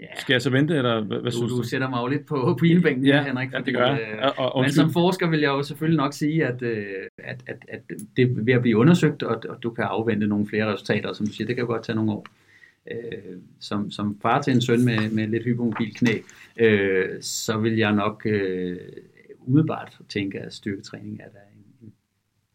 Ja. 0.01 0.07
Skal 0.18 0.35
jeg 0.35 0.43
så 0.43 0.51
vente, 0.51 0.76
eller 0.76 1.01
hvad, 1.01 1.18
hvad 1.18 1.31
du, 1.31 1.37
synes 1.37 1.53
du? 1.53 1.59
Du 1.59 1.62
sætter 1.62 1.89
mig 1.89 2.03
jo 2.03 2.07
lidt 2.07 2.26
på, 2.26 2.59
ilbænken, 2.64 3.07
ja, 3.07 3.24
Henrik. 3.24 3.53
Ja, 3.53 3.59
det 3.59 3.74
gør 3.74 3.87
jeg. 3.87 4.01
Øh, 4.01 4.33
og, 4.37 4.55
og, 4.57 4.62
men 4.62 4.72
som 4.72 4.93
forsker 4.93 5.31
vil 5.31 5.41
jeg 5.41 5.49
jo 5.49 5.62
selvfølgelig 5.62 5.97
nok 5.97 6.12
sige, 6.12 6.47
at, 6.47 6.62
øh, 6.62 6.85
at, 7.18 7.43
at, 7.47 7.57
at 7.68 7.81
det 8.16 8.22
er 8.22 8.29
ved 8.45 8.53
at 8.53 8.62
blive 8.62 8.76
undersøgt, 8.76 9.22
og, 9.22 9.43
og 9.49 9.62
du 9.62 9.70
kan 9.70 9.85
afvente 9.85 10.26
nogle 10.26 10.47
flere 10.47 10.72
resultater, 10.72 11.12
som 11.12 11.26
du 11.26 11.33
siger, 11.33 11.47
det 11.47 11.57
kan 11.57 11.66
godt 11.66 11.85
tage 11.85 11.97
nogle 11.97 12.12
år. 12.12 12.26
Øh, 12.91 13.39
som, 13.61 13.91
som 13.91 14.18
far 14.22 14.43
til 14.43 14.53
en 14.53 14.61
søn 14.61 14.85
med, 14.85 15.11
med 15.11 15.26
lidt 15.26 15.45
hypermobil 15.45 15.95
knæ, 15.95 16.12
øh, 16.59 17.23
så 17.23 17.59
vil 17.59 17.77
jeg 17.77 17.93
nok 17.93 18.23
øh, 18.27 18.79
umiddelbart 19.39 19.99
tænke, 20.09 20.41
at 20.41 20.55
styrketræning 20.55 21.21
er 21.21 21.29
der 21.29 21.39
en, 21.55 21.87
en, 21.87 21.93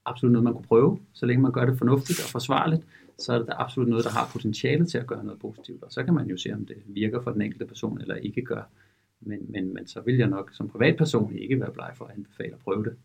absolut 0.06 0.32
noget, 0.32 0.43
man 0.43 0.54
kunne 0.54 0.68
prøve, 0.68 0.99
så 1.14 1.26
længe 1.26 1.41
man 1.41 1.51
gør 1.51 1.66
det 1.66 1.78
fornuftigt 1.78 2.20
og 2.20 2.30
forsvarligt 2.30 2.84
så 3.18 3.34
er 3.34 3.38
det 3.38 3.49
absolut 3.49 3.89
noget, 3.89 4.06
der 4.06 4.12
har 4.12 4.30
potentiale 4.34 4.86
til 4.86 4.97
at 4.97 5.08
gøre 5.08 5.24
noget 5.24 5.39
positivt. 5.39 5.84
Og 5.84 5.91
så 5.91 6.04
kan 6.04 6.14
man 6.14 6.28
jo 6.28 6.38
se, 6.38 6.54
om 6.54 6.66
det 6.66 6.78
virker 6.86 7.22
for 7.22 7.32
den 7.32 7.41
enkelte 7.41 7.66
person, 7.66 8.01
eller 8.01 8.16
ikke 8.16 8.41
gør. 8.41 8.64
Men, 9.22 9.51
men, 9.51 9.74
men 9.74 9.88
så 9.88 10.01
vil 10.01 10.18
jeg 10.18 10.28
nok 10.28 10.51
som 10.54 10.70
privatperson 10.70 11.36
ikke 11.36 11.60
være 11.60 11.72
bleg 11.72 11.91
for 11.95 12.06
at 12.06 12.16
anbefale 12.16 12.54
at 12.54 12.60
prøve 12.60 12.84
det. 12.84 12.95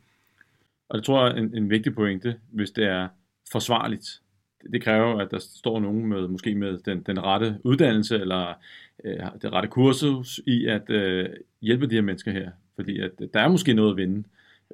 Og 0.89 0.99
det 0.99 1.05
tror 1.05 1.27
jeg 1.27 1.33
er 1.33 1.43
en, 1.43 1.57
en 1.57 1.71
vigtig 1.71 1.95
pointe, 1.95 2.41
hvis 2.53 2.71
det 2.71 2.85
er 2.85 3.09
forsvarligt. 3.53 4.23
Det, 4.73 4.83
kræver, 4.83 5.19
at 5.19 5.31
der 5.31 5.39
står 5.39 5.81
nogen 5.81 6.07
med 6.07 6.29
måske 6.29 6.55
med 6.55 6.79
den, 6.79 7.03
den 7.07 7.25
rette 7.25 7.59
uddannelse, 7.65 8.19
eller 8.21 8.55
øh, 9.05 9.21
det 9.43 9.53
rette 9.53 9.69
kursus 9.69 10.41
i 10.47 10.67
at 10.67 10.91
øh, 10.91 11.29
hjælpe 11.63 11.87
de 11.87 11.95
her 11.95 12.03
mennesker 12.03 12.33
her. 12.33 12.51
Fordi 12.77 13.01
at 13.01 13.11
der 13.35 13.41
er 13.41 13.49
måske 13.49 13.75
noget 13.75 13.91
at 13.91 13.97
vinde 13.97 14.25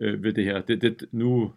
øh, 0.00 0.22
ved 0.22 0.32
det 0.32 0.44
her. 0.44 0.60
Det, 0.60 0.82
det, 0.82 1.04
nu 1.12 1.52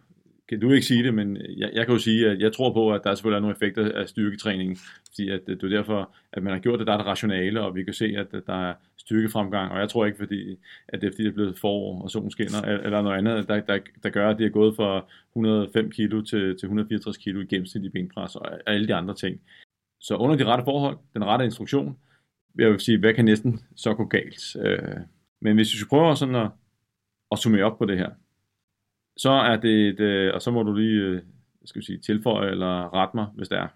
kan 0.48 0.60
du 0.60 0.70
ikke 0.70 0.86
sige 0.86 1.02
det, 1.02 1.14
men 1.14 1.36
jeg, 1.36 1.70
jeg 1.72 1.86
kan 1.86 1.94
jo 1.94 1.98
sige, 1.98 2.30
at 2.30 2.40
jeg 2.40 2.52
tror 2.52 2.72
på, 2.72 2.92
at 2.92 3.00
der 3.04 3.14
selvfølgelig 3.14 3.36
er 3.36 3.40
nogle 3.40 3.54
effekter 3.54 3.92
af 4.00 4.08
styrketræningen, 4.08 4.76
fordi 5.06 5.28
at 5.28 5.40
det 5.46 5.62
er 5.62 5.68
derfor, 5.68 6.14
at 6.32 6.42
man 6.42 6.52
har 6.52 6.60
gjort 6.60 6.78
det, 6.78 6.86
der 6.86 6.92
er 6.92 6.96
det 6.96 7.06
rationale, 7.06 7.60
og 7.60 7.74
vi 7.74 7.84
kan 7.84 7.94
se, 7.94 8.14
at 8.16 8.26
der 8.46 8.68
er 8.68 8.74
styrkefremgang, 8.96 9.72
og 9.72 9.78
jeg 9.78 9.88
tror 9.88 10.06
ikke, 10.06 10.18
fordi, 10.18 10.56
at 10.88 11.00
det 11.00 11.06
er 11.06 11.10
fordi, 11.12 11.22
det 11.22 11.30
er 11.30 11.34
blevet 11.34 11.58
forår, 11.58 12.02
og 12.02 12.10
solen 12.10 12.30
skinner, 12.30 12.62
eller 12.62 13.02
noget 13.02 13.18
andet, 13.18 13.48
der, 13.48 13.60
der, 13.60 13.78
der 14.02 14.10
gør, 14.10 14.30
at 14.30 14.38
det 14.38 14.46
er 14.46 14.50
gået 14.50 14.76
fra 14.76 15.04
105 15.32 15.90
kilo 15.90 16.22
til, 16.22 16.58
til 16.58 16.66
164 16.66 17.16
kilo 17.16 17.40
i 17.40 17.46
gennemsnit 17.46 17.84
i 17.84 17.88
benpres, 17.88 18.36
og 18.36 18.58
alle 18.66 18.88
de 18.88 18.94
andre 18.94 19.14
ting. 19.14 19.40
Så 20.00 20.16
under 20.16 20.36
de 20.36 20.44
rette 20.44 20.64
forhold, 20.64 20.98
den 21.14 21.24
rette 21.24 21.44
instruktion, 21.44 21.98
jeg 22.58 22.70
vil 22.70 22.80
sige, 22.80 22.98
hvad 22.98 23.14
kan 23.14 23.24
næsten 23.24 23.60
så 23.76 23.94
gå 23.94 24.04
galt? 24.04 24.56
Øh, 24.64 25.00
men 25.40 25.56
hvis 25.56 25.74
vi 25.74 25.84
prøver 25.88 26.14
sådan 26.14 26.34
at, 26.34 26.50
at 27.32 27.38
summere 27.38 27.64
op 27.64 27.78
på 27.78 27.84
det 27.84 27.98
her, 27.98 28.10
så 29.18 29.30
er 29.30 29.56
det, 29.56 29.88
et, 29.88 30.00
øh, 30.00 30.34
og 30.34 30.42
så 30.42 30.50
må 30.50 30.62
du 30.62 30.74
lige 30.74 31.00
øh, 31.00 31.22
skal 31.64 31.80
vi 31.80 31.84
sige, 31.84 31.98
tilføje 31.98 32.50
eller 32.50 32.94
rette 32.94 33.16
mig, 33.16 33.26
hvis 33.34 33.48
det 33.48 33.58
er. 33.58 33.68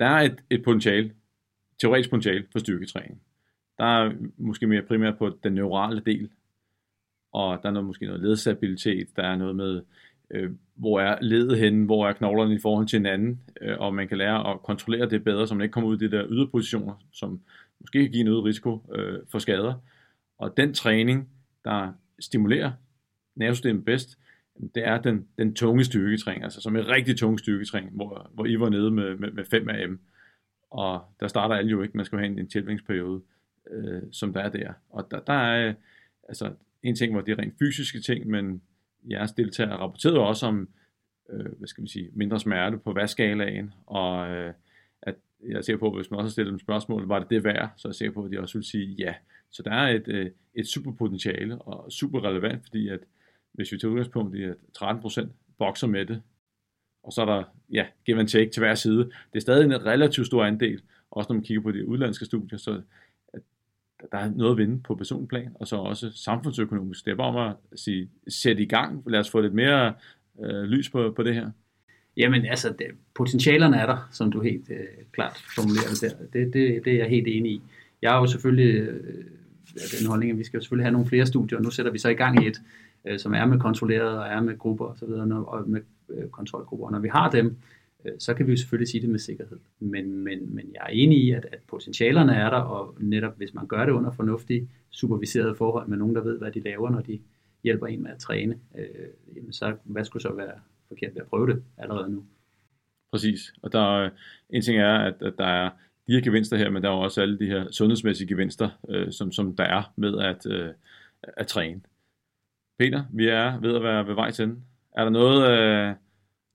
Der 0.00 0.06
er 0.06 0.20
et, 0.20 0.44
et 0.50 0.62
potentiale, 0.64 1.12
teoretisk 1.80 2.10
potentiale 2.10 2.46
for 2.52 2.58
styrketræning. 2.58 3.22
Der 3.78 3.84
er 3.84 4.12
måske 4.36 4.66
mere 4.66 4.82
primært 4.82 5.18
på 5.18 5.38
den 5.42 5.52
neurale 5.52 6.00
del, 6.00 6.30
og 7.32 7.58
der 7.62 7.68
er 7.68 7.72
noget, 7.72 7.86
måske 7.86 8.06
noget 8.06 8.22
ledsabilitet, 8.22 9.16
der 9.16 9.22
er 9.22 9.36
noget 9.36 9.56
med, 9.56 9.82
øh, 10.30 10.50
hvor 10.74 11.00
er 11.00 11.18
ledet 11.20 11.58
henne, 11.58 11.84
hvor 11.84 12.08
er 12.08 12.12
knoglerne 12.12 12.54
i 12.54 12.58
forhold 12.62 12.86
til 12.86 12.98
hinanden, 12.98 13.40
øh, 13.60 13.76
og 13.78 13.94
man 13.94 14.08
kan 14.08 14.18
lære 14.18 14.50
at 14.50 14.62
kontrollere 14.62 15.10
det 15.10 15.24
bedre, 15.24 15.46
så 15.46 15.54
man 15.54 15.62
ikke 15.62 15.72
kommer 15.72 15.90
ud 15.90 16.02
i 16.02 16.06
de 16.06 16.10
der 16.10 16.26
yderpositioner, 16.28 16.94
som 17.12 17.40
måske 17.80 18.02
kan 18.02 18.10
give 18.10 18.20
en 18.20 18.28
øget 18.28 18.44
risiko 18.44 18.92
øh, 18.94 19.18
for 19.30 19.38
skader. 19.38 19.74
Og 20.38 20.56
den 20.56 20.74
træning, 20.74 21.28
der 21.64 21.92
stimulerer 22.20 22.72
nervesystemet 23.36 23.84
bedst, 23.84 24.18
det 24.74 24.86
er 24.86 25.00
den, 25.00 25.28
den 25.38 25.54
tunge 25.54 25.84
styrketræning, 25.84 26.44
altså 26.44 26.60
som 26.60 26.76
en 26.76 26.88
rigtig 26.88 27.16
tung 27.16 27.38
styrketræning, 27.38 27.92
hvor, 27.94 28.30
hvor 28.34 28.46
I 28.46 28.60
var 28.60 28.68
nede 28.68 28.90
med, 28.90 29.16
med, 29.16 29.30
med 29.30 29.44
5 29.44 29.68
AM. 29.68 30.00
Og 30.70 31.04
der 31.20 31.28
starter 31.28 31.54
alle 31.54 31.70
jo 31.70 31.82
ikke, 31.82 31.96
man 31.96 32.06
skal 32.06 32.18
have 32.18 32.30
en, 32.30 32.38
en 32.38 32.48
tilvængsperiode, 32.48 33.22
øh, 33.70 34.02
som 34.12 34.32
der 34.32 34.40
er 34.40 34.48
der. 34.48 34.72
Og 34.90 35.08
der, 35.10 35.20
der 35.20 35.32
er 35.32 35.74
altså 36.28 36.52
en 36.82 36.96
ting, 36.96 37.12
hvor 37.12 37.20
det 37.20 37.32
er 37.32 37.38
rent 37.38 37.54
fysiske 37.58 38.00
ting, 38.00 38.26
men 38.26 38.62
jeres 39.10 39.32
deltagere 39.32 39.76
rapporterede 39.76 40.18
også 40.18 40.46
om, 40.46 40.68
øh, 41.30 41.52
hvad 41.58 41.68
skal 41.68 41.82
man 41.82 41.88
sige, 41.88 42.10
mindre 42.12 42.40
smerte 42.40 42.78
på 42.78 42.92
vaskalaen, 42.92 43.72
og 43.86 44.30
øh, 44.30 44.52
at 45.02 45.14
jeg 45.48 45.64
ser 45.64 45.76
på, 45.76 45.96
hvis 45.96 46.10
man 46.10 46.20
også 46.20 46.28
har 46.28 46.32
stillet 46.32 46.50
dem 46.50 46.58
spørgsmål, 46.58 47.06
var 47.08 47.18
det 47.18 47.30
det 47.30 47.44
værd, 47.44 47.72
så 47.76 47.88
jeg 47.88 47.94
ser 47.94 48.10
på, 48.10 48.24
at 48.24 48.30
de 48.30 48.40
også 48.40 48.58
vil 48.58 48.64
sige 48.64 48.94
ja. 48.98 49.14
Så 49.50 49.62
der 49.62 49.70
er 49.70 49.88
et, 49.88 50.08
øh, 50.08 50.30
et 50.54 50.66
super 50.66 50.92
potentiale 50.92 51.62
og 51.62 51.92
super 51.92 52.24
relevant, 52.24 52.62
fordi 52.62 52.88
at 52.88 53.00
hvis 53.58 53.72
vi 53.72 53.78
tager 53.78 53.90
udgangspunkt 53.90 54.36
i, 54.36 54.42
at 54.42 54.54
13% 54.78 55.26
bokser 55.58 55.86
med 55.86 56.06
det, 56.06 56.22
og 57.02 57.12
så 57.12 57.22
er 57.22 57.26
der, 57.26 57.44
ja, 57.72 57.86
give 58.06 58.20
and 58.20 58.28
take 58.28 58.50
til 58.50 58.60
hver 58.60 58.74
side. 58.74 58.98
Det 58.98 59.36
er 59.36 59.40
stadig 59.40 59.64
en 59.64 59.86
relativt 59.86 60.26
stor 60.26 60.44
andel, 60.44 60.82
også 61.10 61.32
når 61.32 61.34
man 61.34 61.42
kigger 61.42 61.62
på 61.62 61.70
de 61.70 61.88
udlandske 61.88 62.24
studier, 62.24 62.58
så 62.58 62.80
at 63.32 63.40
der 64.12 64.18
er 64.18 64.30
noget 64.30 64.50
at 64.52 64.58
vinde 64.58 64.80
på 64.82 64.94
personplan, 64.94 65.52
og 65.54 65.68
så 65.68 65.76
også 65.76 66.10
samfundsøkonomisk. 66.14 67.04
Det 67.04 67.10
er 67.10 67.16
bare 67.16 67.26
om 67.26 67.56
at 67.72 67.78
sige, 67.78 68.10
sæt 68.28 68.58
i 68.58 68.64
gang, 68.64 69.02
lad 69.06 69.20
os 69.20 69.30
få 69.30 69.40
lidt 69.40 69.54
mere 69.54 69.94
øh, 70.44 70.62
lys 70.62 70.90
på, 70.90 71.12
på 71.16 71.22
det 71.22 71.34
her. 71.34 71.50
Jamen 72.16 72.46
altså, 72.46 72.68
det, 72.68 72.86
potentialerne 73.14 73.76
er 73.76 73.86
der, 73.86 74.08
som 74.12 74.32
du 74.32 74.40
helt 74.40 74.70
øh, 74.70 74.86
klart 75.12 75.36
formulerer 75.54 75.88
det 75.90 76.00
der. 76.00 76.26
Det, 76.32 76.52
det, 76.54 76.84
det 76.84 76.92
er 76.92 76.98
jeg 76.98 77.08
helt 77.08 77.28
enig 77.28 77.52
i. 77.52 77.62
Jeg 78.02 78.10
har 78.10 78.18
jo 78.20 78.26
selvfølgelig 78.26 78.74
øh, 78.74 79.24
den 80.00 80.06
holdning, 80.06 80.32
at 80.32 80.38
vi 80.38 80.44
skal 80.44 80.58
jo 80.58 80.62
selvfølgelig 80.62 80.84
have 80.84 80.92
nogle 80.92 81.08
flere 81.08 81.26
studier, 81.26 81.58
og 81.58 81.64
nu 81.64 81.70
sætter 81.70 81.92
vi 81.92 81.98
så 81.98 82.08
i 82.08 82.14
gang 82.14 82.44
i 82.44 82.46
et, 82.46 82.60
øh, 83.04 83.18
som 83.18 83.34
er 83.34 83.46
med 83.46 83.60
kontrolleret 83.60 84.18
og 84.18 84.26
er 84.26 84.40
med 84.40 84.58
grupper 84.58 84.84
osv., 84.84 85.08
og, 85.08 85.48
og 85.48 85.68
med 85.68 85.80
øh, 86.08 86.28
kontrolgrupper. 86.28 86.86
Og 86.86 86.92
når 86.92 86.98
vi 86.98 87.08
har 87.08 87.30
dem, 87.30 87.56
øh, 88.04 88.12
så 88.18 88.34
kan 88.34 88.46
vi 88.46 88.52
jo 88.52 88.56
selvfølgelig 88.56 88.88
sige 88.88 89.00
det 89.00 89.10
med 89.10 89.18
sikkerhed. 89.18 89.58
Men, 89.80 90.16
men, 90.24 90.54
men 90.54 90.70
jeg 90.74 90.80
er 90.82 90.90
enig 90.92 91.18
i, 91.24 91.30
at, 91.30 91.46
at 91.52 91.58
potentialerne 91.68 92.34
er 92.34 92.50
der, 92.50 92.56
og 92.56 92.94
netop 93.00 93.36
hvis 93.36 93.54
man 93.54 93.66
gør 93.66 93.84
det 93.84 93.92
under 93.92 94.10
fornuftige, 94.10 94.68
superviserede 94.90 95.54
forhold 95.54 95.88
med 95.88 95.96
nogen, 95.98 96.14
der 96.14 96.22
ved, 96.22 96.38
hvad 96.38 96.52
de 96.52 96.60
laver, 96.60 96.90
når 96.90 97.00
de 97.00 97.20
hjælper 97.64 97.86
en 97.86 98.02
med 98.02 98.10
at 98.10 98.18
træne, 98.18 98.58
øh, 98.78 99.36
jamen 99.36 99.52
så 99.52 99.76
hvad 99.84 100.04
skulle 100.04 100.22
så 100.22 100.32
være 100.32 100.52
forkert 100.88 101.14
ved 101.14 101.22
at 101.22 101.28
prøve 101.28 101.46
det 101.46 101.62
allerede 101.78 102.10
nu? 102.10 102.24
Præcis. 103.10 103.52
Og 103.62 103.72
der, 103.72 103.88
øh, 103.88 104.10
en 104.50 104.62
ting 104.62 104.78
er, 104.78 104.98
at, 104.98 105.14
at 105.22 105.34
der 105.38 105.46
er 105.46 105.70
de 106.06 106.12
her 106.12 106.20
gevinster 106.20 106.56
her, 106.56 106.70
men 106.70 106.82
der 106.82 106.88
er 106.88 106.92
også 106.92 107.22
alle 107.22 107.38
de 107.38 107.46
her 107.46 107.70
sundhedsmæssige 107.70 108.28
gevinster, 108.28 108.68
øh, 108.88 109.12
som, 109.12 109.32
som 109.32 109.56
der 109.56 109.64
er 109.64 109.92
med 109.96 110.18
at, 110.18 110.46
øh, 110.46 110.68
at 111.36 111.46
træne. 111.46 111.80
Peter, 112.78 113.04
vi 113.12 113.28
er 113.28 113.60
ved 113.60 113.76
at 113.76 113.82
være 113.82 114.06
ved 114.06 114.14
vej 114.14 114.30
til 114.30 114.46
den. 114.46 114.64
Er 114.96 115.04
der 115.04 115.10
noget, 115.10 115.50
øh, 115.50 115.94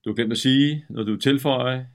du 0.04 0.10
har 0.10 0.14
glemt 0.14 0.32
at 0.32 0.38
sige, 0.38 0.84
noget 0.88 1.06
du 1.06 1.16
tilføje? 1.16 1.86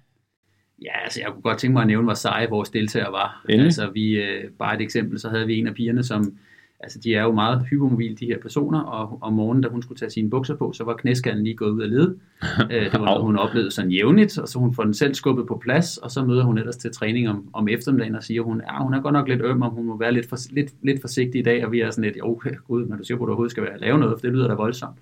Ja, 0.81 1.03
altså 1.03 1.21
jeg 1.21 1.31
kunne 1.31 1.41
godt 1.41 1.57
tænke 1.57 1.73
mig 1.73 1.81
at 1.81 1.87
nævne, 1.87 2.03
hvor 2.03 2.13
seje 2.13 2.49
vores 2.49 2.69
deltagere 2.69 3.11
var. 3.11 3.45
Endelig. 3.49 3.65
Altså 3.65 3.89
vi, 3.93 4.11
øh, 4.11 4.51
bare 4.59 4.75
et 4.75 4.81
eksempel, 4.81 5.19
så 5.19 5.29
havde 5.29 5.47
vi 5.47 5.57
en 5.57 5.67
af 5.67 5.73
pigerne, 5.73 6.03
som, 6.03 6.37
altså 6.79 6.99
de 6.99 7.15
er 7.15 7.23
jo 7.23 7.31
meget 7.31 7.65
hypermobile, 7.69 8.15
de 8.15 8.25
her 8.25 8.39
personer, 8.39 8.79
og 8.79 9.17
om 9.21 9.33
morgenen, 9.33 9.63
da 9.63 9.69
hun 9.69 9.81
skulle 9.81 9.99
tage 9.99 10.09
sine 10.09 10.29
bukser 10.29 10.55
på, 10.55 10.73
så 10.73 10.83
var 10.83 10.95
knæskallen 10.95 11.43
lige 11.43 11.55
gået 11.55 11.69
ud 11.69 11.81
af 11.81 11.89
led. 11.89 12.15
Øh, 12.71 12.83
det 12.85 12.93
var 12.93 13.05
noget, 13.05 13.21
hun 13.21 13.37
oplevede 13.37 13.71
sådan 13.71 13.91
jævnligt, 13.91 14.39
og 14.39 14.47
så 14.47 14.59
hun 14.59 14.73
får 14.73 14.83
den 14.83 14.93
selv 14.93 15.13
skubbet 15.13 15.47
på 15.47 15.57
plads, 15.57 15.97
og 15.97 16.11
så 16.11 16.25
møder 16.25 16.43
hun 16.43 16.57
ellers 16.57 16.77
til 16.77 16.91
træning 16.91 17.29
om, 17.29 17.49
om 17.53 17.67
eftermiddagen 17.67 18.15
og 18.15 18.23
siger, 18.23 18.41
hun, 18.41 18.61
ja, 18.67 18.83
hun 18.83 18.93
er 18.93 19.01
godt 19.01 19.13
nok 19.13 19.27
lidt 19.27 19.41
øm, 19.41 19.61
og 19.61 19.71
hun 19.71 19.85
må 19.85 19.97
være 19.97 20.11
lidt, 20.11 20.29
for, 20.29 20.37
lidt, 20.51 20.73
lidt 20.81 21.01
forsigtig 21.01 21.39
i 21.39 21.43
dag, 21.43 21.65
og 21.65 21.71
vi 21.71 21.81
er 21.81 21.91
sådan 21.91 22.03
lidt, 22.03 22.17
jo, 22.17 22.41
gud, 22.67 22.85
men 22.85 22.97
du 22.97 23.03
siger, 23.03 23.17
at 23.17 23.19
du 23.19 23.25
overhovedet 23.25 23.51
skal 23.51 23.63
være, 23.63 23.79
lave 23.79 23.99
noget, 23.99 24.19
for 24.19 24.27
det 24.27 24.31
lyder 24.31 24.47
da 24.47 24.53
voldsomt. 24.53 24.97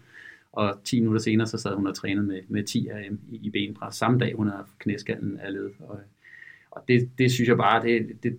Og 0.52 0.80
10 0.84 1.00
minutter 1.00 1.22
senere, 1.22 1.48
så 1.48 1.58
sad 1.58 1.76
hun 1.76 1.88
og 1.88 1.96
trænede 1.96 2.28
med, 2.28 2.40
med 2.48 2.64
10 2.64 2.88
RM 2.92 3.20
i, 3.30 3.40
i 3.44 3.50
benpres. 3.50 3.96
Samme 3.96 4.20
dag, 4.20 4.34
hun 4.36 4.48
havde 4.48 4.64
knæskallen 4.80 5.40
af 5.44 5.54
led. 5.54 5.70
Og, 5.80 6.00
og 6.72 6.82
det, 6.88 7.10
det 7.18 7.32
synes 7.32 7.50
jeg 7.50 7.58
bare, 7.58 7.84
det, 7.84 8.24
det 8.24 8.38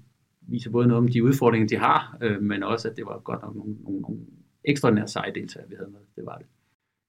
viser 0.48 0.70
både 0.70 0.86
noget 0.86 0.98
om 1.02 1.08
de 1.08 1.24
udfordringer, 1.24 1.68
de 1.68 1.76
har, 1.76 2.18
øh, 2.22 2.42
men 2.42 2.62
også, 2.62 2.88
at 2.90 2.96
det 2.96 3.06
var 3.06 3.18
godt 3.18 3.42
nok 3.42 3.54
nogle, 3.56 3.74
nogle, 3.82 4.00
nogle 4.00 4.20
ekstraordinære 4.64 5.08
seje 5.08 5.32
deltagere, 5.34 5.68
vi 5.68 5.74
havde 5.78 5.90
med. 5.90 6.00
Det 6.16 6.26
var 6.26 6.36
det. 6.38 6.46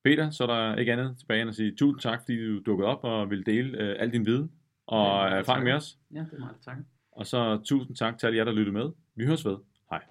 Peter, 0.04 0.30
så 0.30 0.44
er 0.44 0.48
der 0.48 0.76
ikke 0.76 0.94
andet 0.94 1.18
tilbage 1.20 1.42
end 1.42 1.50
at 1.50 1.56
sige 1.56 1.76
tusind 1.76 2.00
tak, 2.02 2.20
fordi 2.22 2.48
du 2.48 2.60
dukkede 2.66 2.88
op 2.88 3.04
og 3.04 3.30
ville 3.30 3.44
dele 3.44 3.78
øh, 3.78 3.96
al 4.00 4.14
din 4.14 4.26
viden 4.26 4.52
og 4.88 5.30
Ja, 5.30 5.36
erfaring 5.36 5.64
med 5.64 5.74
os. 5.74 5.98
Ja, 6.14 6.20
det 6.20 6.34
er 6.34 6.40
meget 6.40 6.56
tak. 6.66 6.78
Og 7.12 7.26
så 7.26 7.62
tusind 7.66 7.96
tak 7.96 8.18
til 8.18 8.28
alle 8.28 8.38
jer, 8.38 8.44
der 8.44 8.52
lyttede 8.52 8.74
med. 8.74 8.90
Vi 9.16 9.26
høres 9.26 9.46
ved. 9.46 9.58
Hej. 9.90 10.02